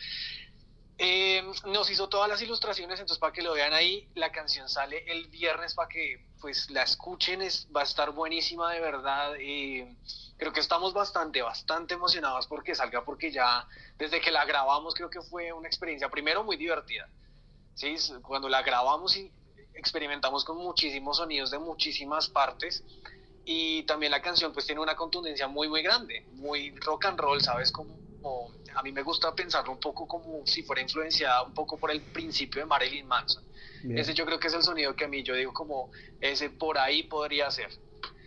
Eh, 1.03 1.43
nos 1.65 1.91
hizo 1.91 2.11
todas 2.11 2.29
las 2.29 2.43
ilustraciones, 2.43 3.01
entonces 3.01 3.19
para 3.19 3.33
que 3.33 3.41
lo 3.41 3.55
vean 3.55 3.73
ahí, 3.73 4.07
la 4.17 4.31
canción 4.31 4.69
sale 4.69 5.03
el 5.11 5.29
viernes 5.29 5.73
para 5.73 5.89
que 5.89 6.27
pues 6.43 6.69
la 6.69 6.83
escuchen, 6.83 7.41
es, 7.41 7.67
va 7.75 7.81
a 7.81 7.85
estar 7.85 8.11
buenísima 8.11 8.71
de 8.71 8.81
verdad. 8.81 9.35
eh, 9.39 9.97
creo 10.37 10.53
que 10.53 10.61
estamos 10.61 10.93
bastante, 10.93 11.41
bastante 11.41 11.95
emocionados 11.95 12.47
porque 12.47 12.75
salga, 12.75 13.03
porque 13.03 13.33
ya 13.33 13.67
desde 13.97 14.21
que 14.21 14.31
la 14.31 14.45
grabamos 14.45 14.93
creo 14.93 15.09
que 15.09 15.23
fue 15.23 15.51
una 15.55 15.69
experiencia 15.69 16.11
primero 16.11 16.45
muy 16.45 16.59
divertida. 16.59 17.09
¿sí? 17.75 17.97
Cuando 18.21 18.51
la 18.51 18.61
grabamos 18.61 19.17
y 19.17 19.33
experimentamos 19.73 20.45
con 20.45 20.59
muchísimos 20.59 21.17
sonidos 21.17 21.51
de 21.51 21.59
muchísimas 21.59 22.29
partes 22.29 22.85
y 23.47 23.85
también 23.85 24.13
la 24.13 24.21
canción 24.21 24.53
pues 24.53 24.67
tiene 24.67 24.83
una 24.83 24.97
contundencia 24.97 25.49
muy 25.49 25.67
muy 25.67 25.81
grande, 25.81 26.27
muy 26.33 26.79
rock 26.81 27.07
and 27.07 27.19
roll, 27.19 27.41
¿sabes? 27.41 27.73
Como, 27.73 27.97
como- 28.21 28.53
a 28.75 28.83
mí 28.83 28.93
me 28.93 29.03
gusta 29.03 29.35
pensarlo 29.35 29.73
un 29.73 29.81
poco 29.81 30.07
como 30.07 30.47
si 30.47 30.63
fuera 30.63 30.83
influenciada 30.83 31.43
un 31.43 31.55
poco 31.55 31.77
por 31.79 31.91
el 31.91 32.01
principio 32.01 32.61
de 32.63 32.67
Marilyn 32.67 33.07
Manson. 33.07 33.45
Bien, 33.83 33.99
Ese 33.99 34.15
yo 34.15 34.27
creo 34.27 34.39
que 34.39 34.49
es 34.49 34.55
el 34.55 34.63
sonido 34.63 34.95
que 34.95 35.05
a 35.05 35.09
mí 35.09 35.23
yo 35.23 35.35
digo 35.35 35.53
como 35.53 35.91
ese 36.21 36.51
por 36.51 36.79
ahí 36.79 37.05
podría 37.05 37.51
ser. 37.51 37.69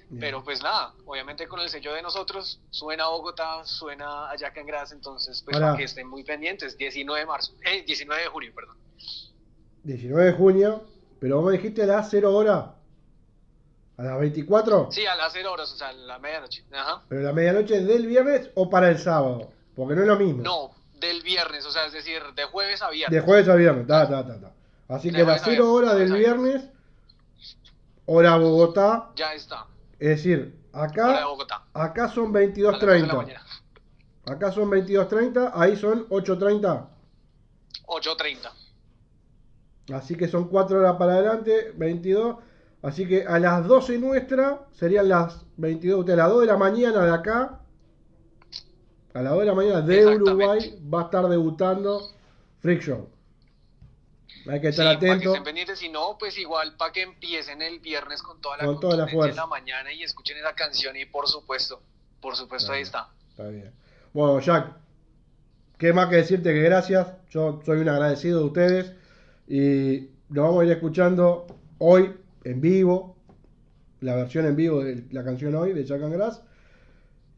bien. 0.10 0.20
Pero 0.20 0.44
pues 0.44 0.62
nada, 0.62 0.94
obviamente 1.06 1.48
con 1.48 1.60
el 1.60 1.70
sello 1.70 1.94
de 1.94 2.02
nosotros 2.02 2.60
suena 2.70 3.06
a 3.06 3.10
Bogotá, 3.10 3.66
suena 3.66 4.30
a 4.30 4.36
Jack 4.36 4.58
and 4.60 4.68
Grass, 4.68 4.92
entonces 4.92 5.42
pues 5.44 5.56
Ahora- 5.56 5.68
para 5.70 5.78
que 5.78 5.86
estén 5.86 6.08
muy 6.08 6.24
pendientes, 6.24 6.78
19 6.78 7.22
de 7.22 7.26
marzo, 7.26 7.54
eh, 7.66 7.84
19 7.86 8.22
de 8.24 8.28
junio, 8.30 8.52
perdón. 8.54 8.78
19 9.84 10.26
de 10.26 10.32
junio, 10.34 10.84
pero 11.20 11.38
vos 11.38 11.46
me 11.52 11.54
dijiste 11.58 11.84
a 11.84 11.88
las 11.88 12.10
0 12.12 12.36
hora. 12.36 12.76
¿A 13.98 14.04
las 14.04 14.20
24? 14.20 14.92
Sí, 14.92 15.06
a 15.06 15.16
las 15.16 15.32
0 15.34 15.52
horas, 15.54 15.72
o 15.72 15.76
sea, 15.78 15.90
a 15.90 15.94
la 15.94 16.18
medianoche. 16.20 16.64
Ajá. 16.72 17.04
¿Pero 17.10 17.22
la 17.22 17.32
medianoche 17.34 17.80
del 17.82 18.08
viernes 18.08 18.50
o 18.56 18.70
para 18.70 18.90
el 18.90 18.98
sábado? 18.98 19.52
Porque 19.76 19.96
no 19.96 20.02
es 20.02 20.08
lo 20.08 20.16
mismo. 20.18 20.44
No, 20.44 20.72
del 21.00 21.22
viernes, 21.22 21.66
o 21.66 21.72
sea, 21.72 21.86
es 21.88 21.94
decir, 21.94 22.22
de 22.36 22.44
jueves 22.46 22.82
a 22.82 22.90
viernes. 22.90 23.20
De 23.20 23.26
jueves 23.26 23.50
a 23.50 23.56
viernes, 23.56 23.88
ta, 23.88 24.08
ta, 24.08 24.26
ta, 24.26 24.40
ta. 24.40 24.52
Así 24.88 25.10
De 25.10 25.18
que 25.18 25.24
las 25.24 25.42
jueves 25.42 25.60
a 25.60 25.64
0 25.64 25.74
horas 25.74 25.96
del 25.98 26.14
viernes. 26.14 26.70
hora 28.06 28.38
Bogotá, 28.38 29.10
Ya 29.16 29.34
está. 29.34 29.66
es 30.00 30.10
decir, 30.10 30.56
acá, 30.74 31.26
acá 31.74 32.10
son 32.10 32.36
A 32.36 32.40
las 32.42 32.54
dos 32.56 32.80
de 32.80 32.86
la 32.86 33.14
22.30. 33.14 33.16
mañana. 33.18 33.42
Acá 34.26 34.52
son 34.52 34.70
22.30, 34.70 35.52
ahí 35.54 35.76
son 35.76 36.08
8.30. 36.10 36.88
8.30. 37.88 38.52
Así 39.94 40.16
que 40.16 40.28
son 40.28 40.48
4 40.48 40.80
horas 40.80 40.96
para 40.98 41.14
adelante, 41.14 41.74
22. 41.76 42.38
Así 42.82 43.08
que 43.08 43.26
a 43.26 43.40
las 43.40 43.66
12 43.68 43.98
nuestra 43.98 44.66
serían 44.74 45.10
las 45.10 45.46
22, 45.58 46.06
de 46.06 46.16
las 46.16 46.30
2 46.30 46.42
de 46.42 46.48
la 46.48 46.58
mañana 46.58 47.04
de 47.06 47.12
acá. 47.12 47.60
A 49.14 49.22
las 49.22 49.32
2 49.34 49.40
de 49.42 49.46
la 49.46 49.54
mañana 49.54 49.82
de. 49.82 50.06
Uruguay, 50.06 50.80
va 50.94 51.02
a 51.02 51.04
estar 51.06 51.28
debutando 51.28 52.02
Freak 52.60 52.82
Show. 52.82 53.10
Hay 54.48 54.60
que 54.60 54.70
estar 54.70 54.86
Sí, 54.86 54.96
para 54.96 55.00
que 55.00 55.06
atento. 55.08 55.30
estén 55.30 55.44
pendientes, 55.44 55.80
si 55.80 55.90
no, 55.90 56.18
pues 56.18 56.38
igual 56.38 56.76
para 56.76 56.92
que 56.92 57.04
empiecen 57.04 57.62
el 57.62 57.80
viernes 57.80 58.22
con 58.22 58.42
toda 58.42 58.58
la 58.58 58.66
Con 58.66 58.80
toda 58.80 58.98
la 58.98 59.04
contundencia 59.04 59.14
en 59.14 59.20
fuerza. 59.20 59.42
la 59.42 59.48
mañana 59.48 59.94
y 59.94 60.04
escuchen 60.04 60.38
esa 60.38 60.54
canción 60.54 60.96
y 60.98 61.06
por 61.06 61.28
supuesto, 61.28 61.82
por 62.22 62.36
supuesto 62.36 62.72
ahí 62.74 62.82
está. 62.82 63.10
Está 63.30 63.48
bien. 63.48 63.72
Bueno, 64.12 64.40
Jack, 64.42 64.76
¿qué 65.78 65.94
más 65.94 66.10
que 66.10 66.18
decirte 66.18 66.52
que 66.54 66.62
gracias? 66.62 67.08
Yo 67.30 67.62
soy 67.66 67.80
un 67.80 67.90
agradecido 67.90 68.40
de 68.40 68.46
ustedes 68.46 68.94
y 69.48 70.10
lo 70.30 70.44
vamos 70.44 70.62
a 70.62 70.66
ir 70.66 70.72
escuchando 70.72 71.48
hoy 71.78 72.14
en 72.44 72.60
vivo, 72.60 73.16
la 74.02 74.16
versión 74.16 74.46
en 74.46 74.56
vivo 74.58 74.84
de 74.84 75.06
la 75.12 75.24
canción 75.24 75.56
hoy 75.56 75.72
de 75.74 75.86
Jack 75.86 76.02
and 76.04 76.14
Grass. 76.14 76.42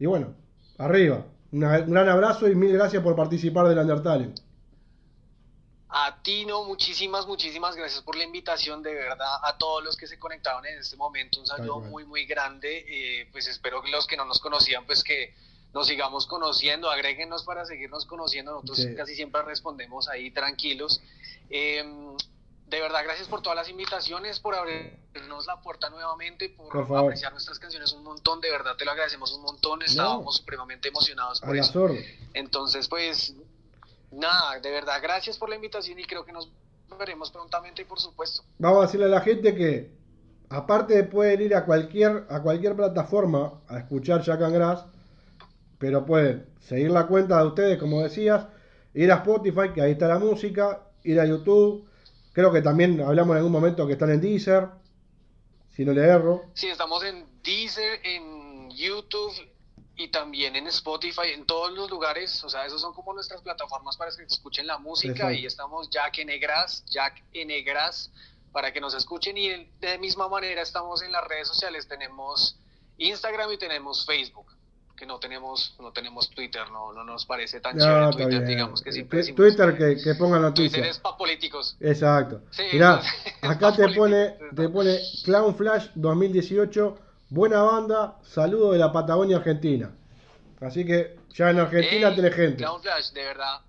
Y 0.00 0.06
bueno, 0.06 0.34
arriba. 0.78 1.24
Una- 1.56 1.78
un 1.78 1.90
gran 1.90 2.08
abrazo 2.10 2.48
y 2.48 2.54
mil 2.54 2.70
gracias 2.72 3.02
por 3.02 3.16
participar 3.16 3.66
del 3.66 3.78
Undertale. 3.78 4.28
A 5.88 6.20
Tino, 6.22 6.64
muchísimas, 6.64 7.26
muchísimas 7.26 7.74
gracias 7.76 8.02
por 8.02 8.14
la 8.16 8.24
invitación, 8.24 8.82
de 8.82 8.92
verdad, 8.92 9.38
a 9.42 9.56
todos 9.56 9.82
los 9.82 9.96
que 9.96 10.06
se 10.06 10.18
conectaron 10.18 10.66
en 10.66 10.78
este 10.78 10.96
momento, 10.96 11.40
un 11.40 11.46
saludo 11.46 11.80
muy, 11.80 12.04
muy 12.04 12.26
grande, 12.26 12.84
eh, 12.86 13.28
pues 13.32 13.46
espero 13.48 13.80
que 13.82 13.90
los 13.90 14.06
que 14.06 14.16
no 14.18 14.26
nos 14.26 14.38
conocían, 14.38 14.84
pues 14.84 15.02
que 15.02 15.32
nos 15.72 15.86
sigamos 15.86 16.26
conociendo, 16.26 16.90
agréguenos 16.90 17.44
para 17.44 17.64
seguirnos 17.64 18.04
conociendo, 18.04 18.52
nosotros 18.52 18.76
Sí. 18.78 18.94
casi 18.94 19.14
siempre 19.14 19.40
respondemos 19.42 20.08
ahí 20.10 20.30
tranquilos. 20.30 21.00
Eh, 21.48 21.82
de 22.66 22.80
verdad, 22.80 23.00
gracias 23.04 23.28
por 23.28 23.42
todas 23.42 23.56
las 23.56 23.68
invitaciones, 23.68 24.40
por 24.40 24.54
abrirnos 24.56 25.46
la 25.46 25.60
puerta 25.60 25.88
nuevamente, 25.88 26.48
por, 26.48 26.96
apreciar 26.96 27.32
nuestras 27.32 27.60
canciones 27.60 27.92
un 27.92 28.02
montón, 28.02 28.40
de 28.40 28.50
verdad 28.50 28.76
te 28.76 28.84
lo 28.84 28.90
agradecemos 28.90 29.32
un 29.34 29.42
montón, 29.42 29.82
estábamos 29.82 30.36
supremamente 30.36 30.88
emocionados 30.88 31.40
por 31.40 31.56
eso. 31.56 31.88
Entonces, 32.34 32.88
pues, 32.88 33.34
nada, 34.10 34.58
de 34.58 34.70
verdad, 34.70 35.00
gracias 35.00 35.38
por 35.38 35.48
la 35.48 35.54
invitación 35.54 35.98
y 36.00 36.04
creo 36.04 36.24
que 36.24 36.32
nos 36.32 36.50
veremos 36.98 37.30
prontamente, 37.30 37.84
por 37.84 38.00
supuesto. 38.00 38.42
Vamos 38.58 38.78
a 38.78 38.86
decirle 38.86 39.06
a 39.06 39.10
la 39.10 39.20
gente 39.20 39.54
que, 39.54 39.92
aparte 40.48 40.94
de 40.94 41.04
pueden 41.04 41.42
ir 41.42 41.54
a 41.54 41.64
cualquier, 41.64 42.26
a 42.28 42.42
cualquier 42.42 42.74
plataforma 42.74 43.60
a 43.68 43.78
escuchar 43.78 44.22
Jack 44.22 44.42
and 44.42 44.54
Grass, 44.54 44.84
pero 45.78 46.04
pueden 46.04 46.46
seguir 46.60 46.90
la 46.90 47.06
cuenta 47.06 47.38
de 47.38 47.46
ustedes, 47.46 47.78
como 47.78 48.02
decías, 48.02 48.46
ir 48.92 49.12
a 49.12 49.16
Spotify, 49.16 49.72
que 49.72 49.82
ahí 49.82 49.92
está 49.92 50.08
la 50.08 50.18
música, 50.18 50.82
ir 51.04 51.20
a 51.20 51.26
YouTube, 51.26 51.86
creo 52.36 52.52
que 52.52 52.60
también 52.60 53.00
hablamos 53.00 53.32
en 53.32 53.38
algún 53.38 53.52
momento 53.52 53.86
que 53.86 53.94
están 53.94 54.10
en 54.10 54.20
Deezer, 54.20 54.68
si 55.70 55.86
no 55.86 55.94
le 55.94 56.02
erro. 56.02 56.44
Sí, 56.52 56.66
estamos 56.66 57.02
en 57.02 57.24
Deezer, 57.42 57.98
en 58.04 58.70
YouTube 58.72 59.32
y 59.96 60.08
también 60.08 60.54
en 60.54 60.66
Spotify, 60.66 61.28
en 61.32 61.46
todos 61.46 61.72
los 61.72 61.88
lugares. 61.88 62.44
O 62.44 62.50
sea, 62.50 62.66
esos 62.66 62.82
son 62.82 62.92
como 62.92 63.14
nuestras 63.14 63.40
plataformas 63.40 63.96
para 63.96 64.14
que 64.14 64.24
escuchen 64.24 64.66
la 64.66 64.76
música. 64.76 65.12
Exacto. 65.12 65.32
Y 65.32 65.46
estamos 65.46 65.88
Jack 65.88 66.18
N. 66.18 66.38
Grass, 66.38 66.84
Jack 66.90 67.24
N. 67.32 67.62
Grass, 67.62 68.12
para 68.52 68.70
que 68.70 68.82
nos 68.82 68.92
escuchen. 68.92 69.38
Y 69.38 69.70
de 69.80 69.96
misma 69.96 70.28
manera 70.28 70.60
estamos 70.60 71.00
en 71.00 71.12
las 71.12 71.26
redes 71.26 71.48
sociales. 71.48 71.88
Tenemos 71.88 72.58
Instagram 72.98 73.50
y 73.50 73.56
tenemos 73.56 74.04
Facebook. 74.04 74.52
Que 74.96 75.04
no 75.04 75.18
tenemos, 75.18 75.74
no 75.78 75.92
tenemos 75.92 76.30
Twitter, 76.30 76.70
no, 76.70 76.92
no 76.94 77.04
nos 77.04 77.26
parece 77.26 77.60
tan 77.60 77.76
No, 77.76 77.84
chévere 77.84 78.06
Twitter, 78.12 78.28
bien. 78.28 78.46
digamos 78.46 78.80
que 78.82 78.92
siempre 78.92 79.18
Twi- 79.18 79.20
decimos 79.20 79.36
Twitter 79.36 79.76
que, 79.76 80.02
que 80.02 80.14
ponga 80.14 80.38
Twitter 80.38 80.42
noticias. 80.80 80.88
es 80.88 80.98
para 80.98 81.16
políticos. 81.18 81.76
Exacto. 81.80 82.40
Sí, 82.50 82.62
Mirá, 82.72 83.02
es 83.26 83.34
acá 83.50 83.72
te 83.72 83.82
político, 83.82 84.00
pone, 84.02 84.36
te 84.56 84.68
pone 84.70 84.98
Clown 85.24 85.54
Flash 85.54 85.88
2018, 85.94 86.98
buena 87.28 87.62
banda, 87.62 88.16
saludo 88.22 88.72
de 88.72 88.78
la 88.78 88.90
Patagonia 88.90 89.36
Argentina. 89.36 89.90
Así 90.62 90.86
que 90.86 91.16
ya 91.34 91.50
en 91.50 91.58
Argentina 91.60 92.08
Ey, 92.08 92.16
tenés 92.16 92.34
gente. 92.34 92.56
Clown 92.56 92.80
Flash, 92.80 93.10
de 93.12 93.22
verdad. 93.22 93.60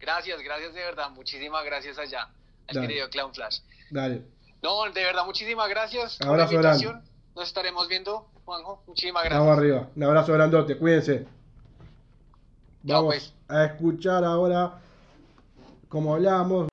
Gracias, 0.00 0.40
gracias 0.42 0.74
de 0.74 0.80
verdad. 0.80 1.10
Muchísimas 1.10 1.64
gracias 1.64 1.98
allá, 1.98 2.28
al 2.68 2.74
Dale. 2.74 2.86
querido 2.88 3.08
Clown 3.10 3.32
Flash. 3.32 3.58
Dale. 3.90 4.22
No, 4.62 4.82
de 4.92 5.04
verdad, 5.04 5.24
muchísimas 5.24 5.68
gracias 5.68 6.16
por 6.18 6.28
Abrazo 6.28 6.52
la 6.54 6.56
invitación. 6.56 6.92
grande. 6.94 7.10
Nos 7.36 7.48
estaremos 7.48 7.86
viendo, 7.86 8.26
Juanjo. 8.46 8.82
Muchísimas 8.86 9.22
gracias. 9.24 9.40
Vamos 9.40 9.58
arriba. 9.58 9.88
Un 9.94 10.02
abrazo 10.02 10.32
grandote, 10.32 10.78
cuídense. 10.78 11.26
Chao, 12.86 13.04
Vamos 13.04 13.14
pues. 13.14 13.34
a 13.48 13.64
escuchar 13.66 14.24
ahora, 14.24 14.80
como 15.90 16.14
hablábamos. 16.14 16.68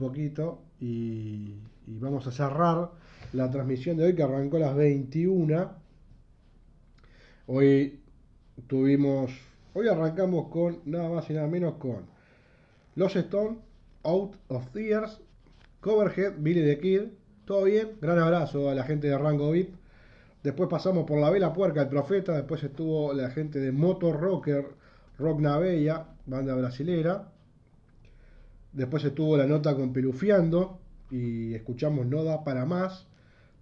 Poquito 0.00 0.62
y, 0.80 1.54
vamos 1.86 2.26
a 2.26 2.32
cerrar 2.32 2.90
la 3.32 3.50
transmisión 3.50 3.96
de 3.96 4.04
hoy 4.04 4.14
que 4.14 4.22
arrancó 4.22 4.56
a 4.56 4.60
las 4.60 4.74
21. 4.74 5.70
Hoy 7.46 8.00
tuvimos, 8.66 9.30
hoy 9.74 9.88
arrancamos 9.88 10.48
con 10.48 10.80
nada 10.86 11.10
más 11.10 11.28
y 11.30 11.34
nada 11.34 11.48
menos 11.48 11.74
con 11.74 12.06
Los 12.94 13.14
Stone, 13.14 13.58
Out 14.04 14.36
of 14.48 14.70
Tears, 14.72 15.20
Coverhead, 15.80 16.34
Billy 16.38 16.62
the 16.62 16.78
Kid. 16.78 17.02
¿Todo 17.44 17.64
bien? 17.64 17.90
Gran 18.00 18.18
abrazo 18.18 18.70
a 18.70 18.74
la 18.74 18.84
gente 18.84 19.08
de 19.08 19.18
Rango 19.18 19.50
Beat. 19.50 19.68
Después 20.42 20.70
pasamos 20.70 21.04
por 21.04 21.20
la 21.20 21.28
Vela 21.28 21.52
Puerca, 21.52 21.82
el 21.82 21.88
Profeta. 21.88 22.32
Después 22.32 22.62
estuvo 22.62 23.12
la 23.12 23.30
gente 23.30 23.58
de 23.58 23.72
Motor 23.72 24.20
Rocker, 24.20 24.66
Rock 25.18 25.40
banda 26.26 26.54
brasilera. 26.54 27.29
Después 28.72 29.04
estuvo 29.04 29.36
la 29.36 29.46
nota 29.46 29.74
con 29.74 29.92
Pelufiando 29.92 30.80
y 31.10 31.54
escuchamos 31.54 32.06
No 32.06 32.22
da 32.22 32.44
para 32.44 32.64
más. 32.66 33.06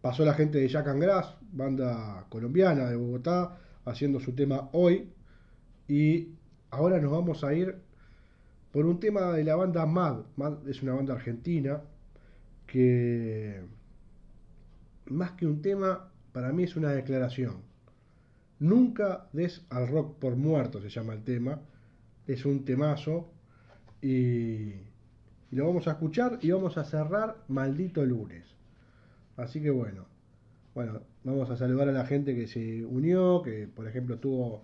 Pasó 0.02 0.24
la 0.24 0.34
gente 0.34 0.58
de 0.58 0.68
Jack 0.68 0.86
Grass, 0.98 1.34
banda 1.52 2.26
colombiana 2.28 2.88
de 2.88 2.96
Bogotá, 2.96 3.58
haciendo 3.84 4.20
su 4.20 4.32
tema 4.32 4.68
hoy. 4.72 5.08
Y 5.88 6.28
ahora 6.70 7.00
nos 7.00 7.10
vamos 7.10 7.42
a 7.42 7.54
ir 7.54 7.76
por 8.70 8.86
un 8.86 9.00
tema 9.00 9.32
de 9.32 9.44
la 9.44 9.56
banda 9.56 9.86
Mad. 9.86 10.20
Mad 10.36 10.68
es 10.68 10.82
una 10.82 10.94
banda 10.94 11.14
argentina 11.14 11.80
que 12.66 13.62
más 15.06 15.32
que 15.32 15.46
un 15.46 15.62
tema, 15.62 16.12
para 16.32 16.52
mí 16.52 16.64
es 16.64 16.76
una 16.76 16.92
declaración. 16.92 17.62
Nunca 18.60 19.28
des 19.32 19.64
al 19.70 19.88
rock 19.88 20.18
por 20.18 20.36
muerto, 20.36 20.80
se 20.82 20.90
llama 20.90 21.14
el 21.14 21.24
tema. 21.24 21.60
Es 22.26 22.44
un 22.44 22.64
temazo. 22.64 23.32
Y, 24.02 24.74
y 25.50 25.56
lo 25.56 25.66
vamos 25.66 25.88
a 25.88 25.92
escuchar 25.92 26.38
y 26.42 26.50
vamos 26.50 26.76
a 26.78 26.84
cerrar 26.84 27.36
maldito 27.48 28.04
lunes. 28.04 28.44
Así 29.36 29.60
que 29.62 29.70
bueno. 29.70 30.06
Bueno, 30.74 31.00
vamos 31.24 31.50
a 31.50 31.56
saludar 31.56 31.88
a 31.88 31.92
la 31.92 32.06
gente 32.06 32.36
que 32.36 32.46
se 32.46 32.84
unió, 32.84 33.42
que 33.42 33.66
por 33.66 33.88
ejemplo 33.88 34.18
tuvo 34.18 34.62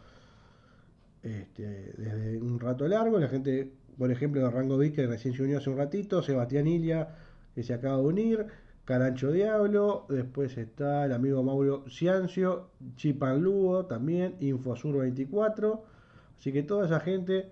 este, 1.25 1.93
desde 1.97 2.39
un 2.39 2.61
rato 2.61 2.87
largo, 2.87 3.19
la 3.19 3.29
gente, 3.29 3.73
por 3.99 4.11
ejemplo, 4.11 4.43
de 4.43 4.51
Rango 4.51 4.77
Vic, 4.77 4.95
que 4.95 5.07
recién 5.07 5.35
se 5.35 5.43
unió 5.43 5.59
hace 5.59 5.71
un 5.71 5.79
ratito, 5.79 6.23
Sebastián 6.23 6.67
Ilia, 6.67 7.17
que 7.55 7.63
se 7.63 7.73
acaba 7.73 7.97
de 7.97 8.03
unir, 8.03 8.47
Carancho 8.85 9.33
Diablo, 9.33 10.05
después 10.11 10.59
está 10.59 11.07
el 11.07 11.13
amigo 11.13 11.43
Mauro 11.43 11.85
Ciancio, 11.89 12.69
Chipan 12.97 13.43
Lugo 13.43 13.87
también, 13.87 14.37
Infosur 14.41 14.99
24, 14.99 15.83
así 16.39 16.53
que 16.53 16.63
toda 16.63 16.85
esa 16.85 17.01
gente 17.01 17.51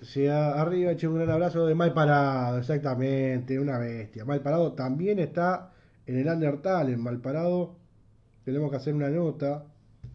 sea 0.00 0.60
arriba, 0.60 0.92
eche 0.92 1.08
un 1.08 1.16
gran 1.16 1.30
abrazo 1.30 1.66
de 1.66 1.74
Mal 1.74 1.94
Parado, 1.94 2.58
exactamente, 2.58 3.58
una 3.58 3.78
bestia. 3.78 4.24
Mal 4.24 4.40
Parado 4.42 4.72
también 4.72 5.18
está 5.18 5.72
en 6.06 6.18
el 6.18 6.28
Undertale, 6.28 6.92
en 6.92 7.02
Mal 7.02 7.20
Parado. 7.20 7.76
Tenemos 8.44 8.70
que 8.70 8.76
hacer 8.76 8.94
una 8.94 9.08
nota, 9.08 9.64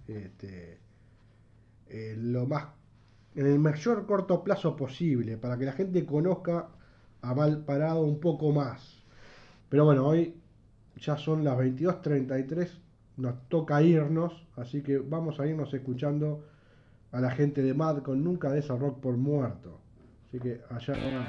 este, 0.08 0.80
eh, 1.90 2.16
lo 2.18 2.46
más, 2.46 2.68
en 3.36 3.48
el 3.48 3.60
mayor 3.60 4.06
corto 4.06 4.44
plazo 4.44 4.76
posible, 4.76 5.38
para 5.38 5.58
que 5.58 5.66
la 5.66 5.74
gente 5.74 6.06
conozca 6.06 6.70
a 7.22 7.34
Mal 7.34 7.64
Parado 7.66 8.02
un 8.04 8.20
poco 8.20 8.52
más. 8.52 9.04
Pero 9.70 9.86
bueno, 9.86 10.06
hoy 10.06 10.36
ya 10.98 11.18
son 11.18 11.44
las 11.44 11.58
22.33, 11.58 12.70
nos 13.18 13.50
toca 13.50 13.82
irnos, 13.82 14.48
así 14.56 14.82
que 14.82 14.98
vamos 14.98 15.40
a 15.40 15.48
irnos 15.48 15.74
escuchando 15.74 16.46
a 17.12 17.20
la 17.20 17.32
gente 17.32 17.62
de 17.62 17.74
Mad 17.74 18.00
con 18.00 18.24
Nunca 18.24 18.50
de 18.52 18.60
esa 18.60 18.76
rock 18.76 19.00
por 19.00 19.18
muerto. 19.18 19.80
Así 20.28 20.40
que 20.40 20.62
allá 20.70 20.94
vamos. 20.94 21.28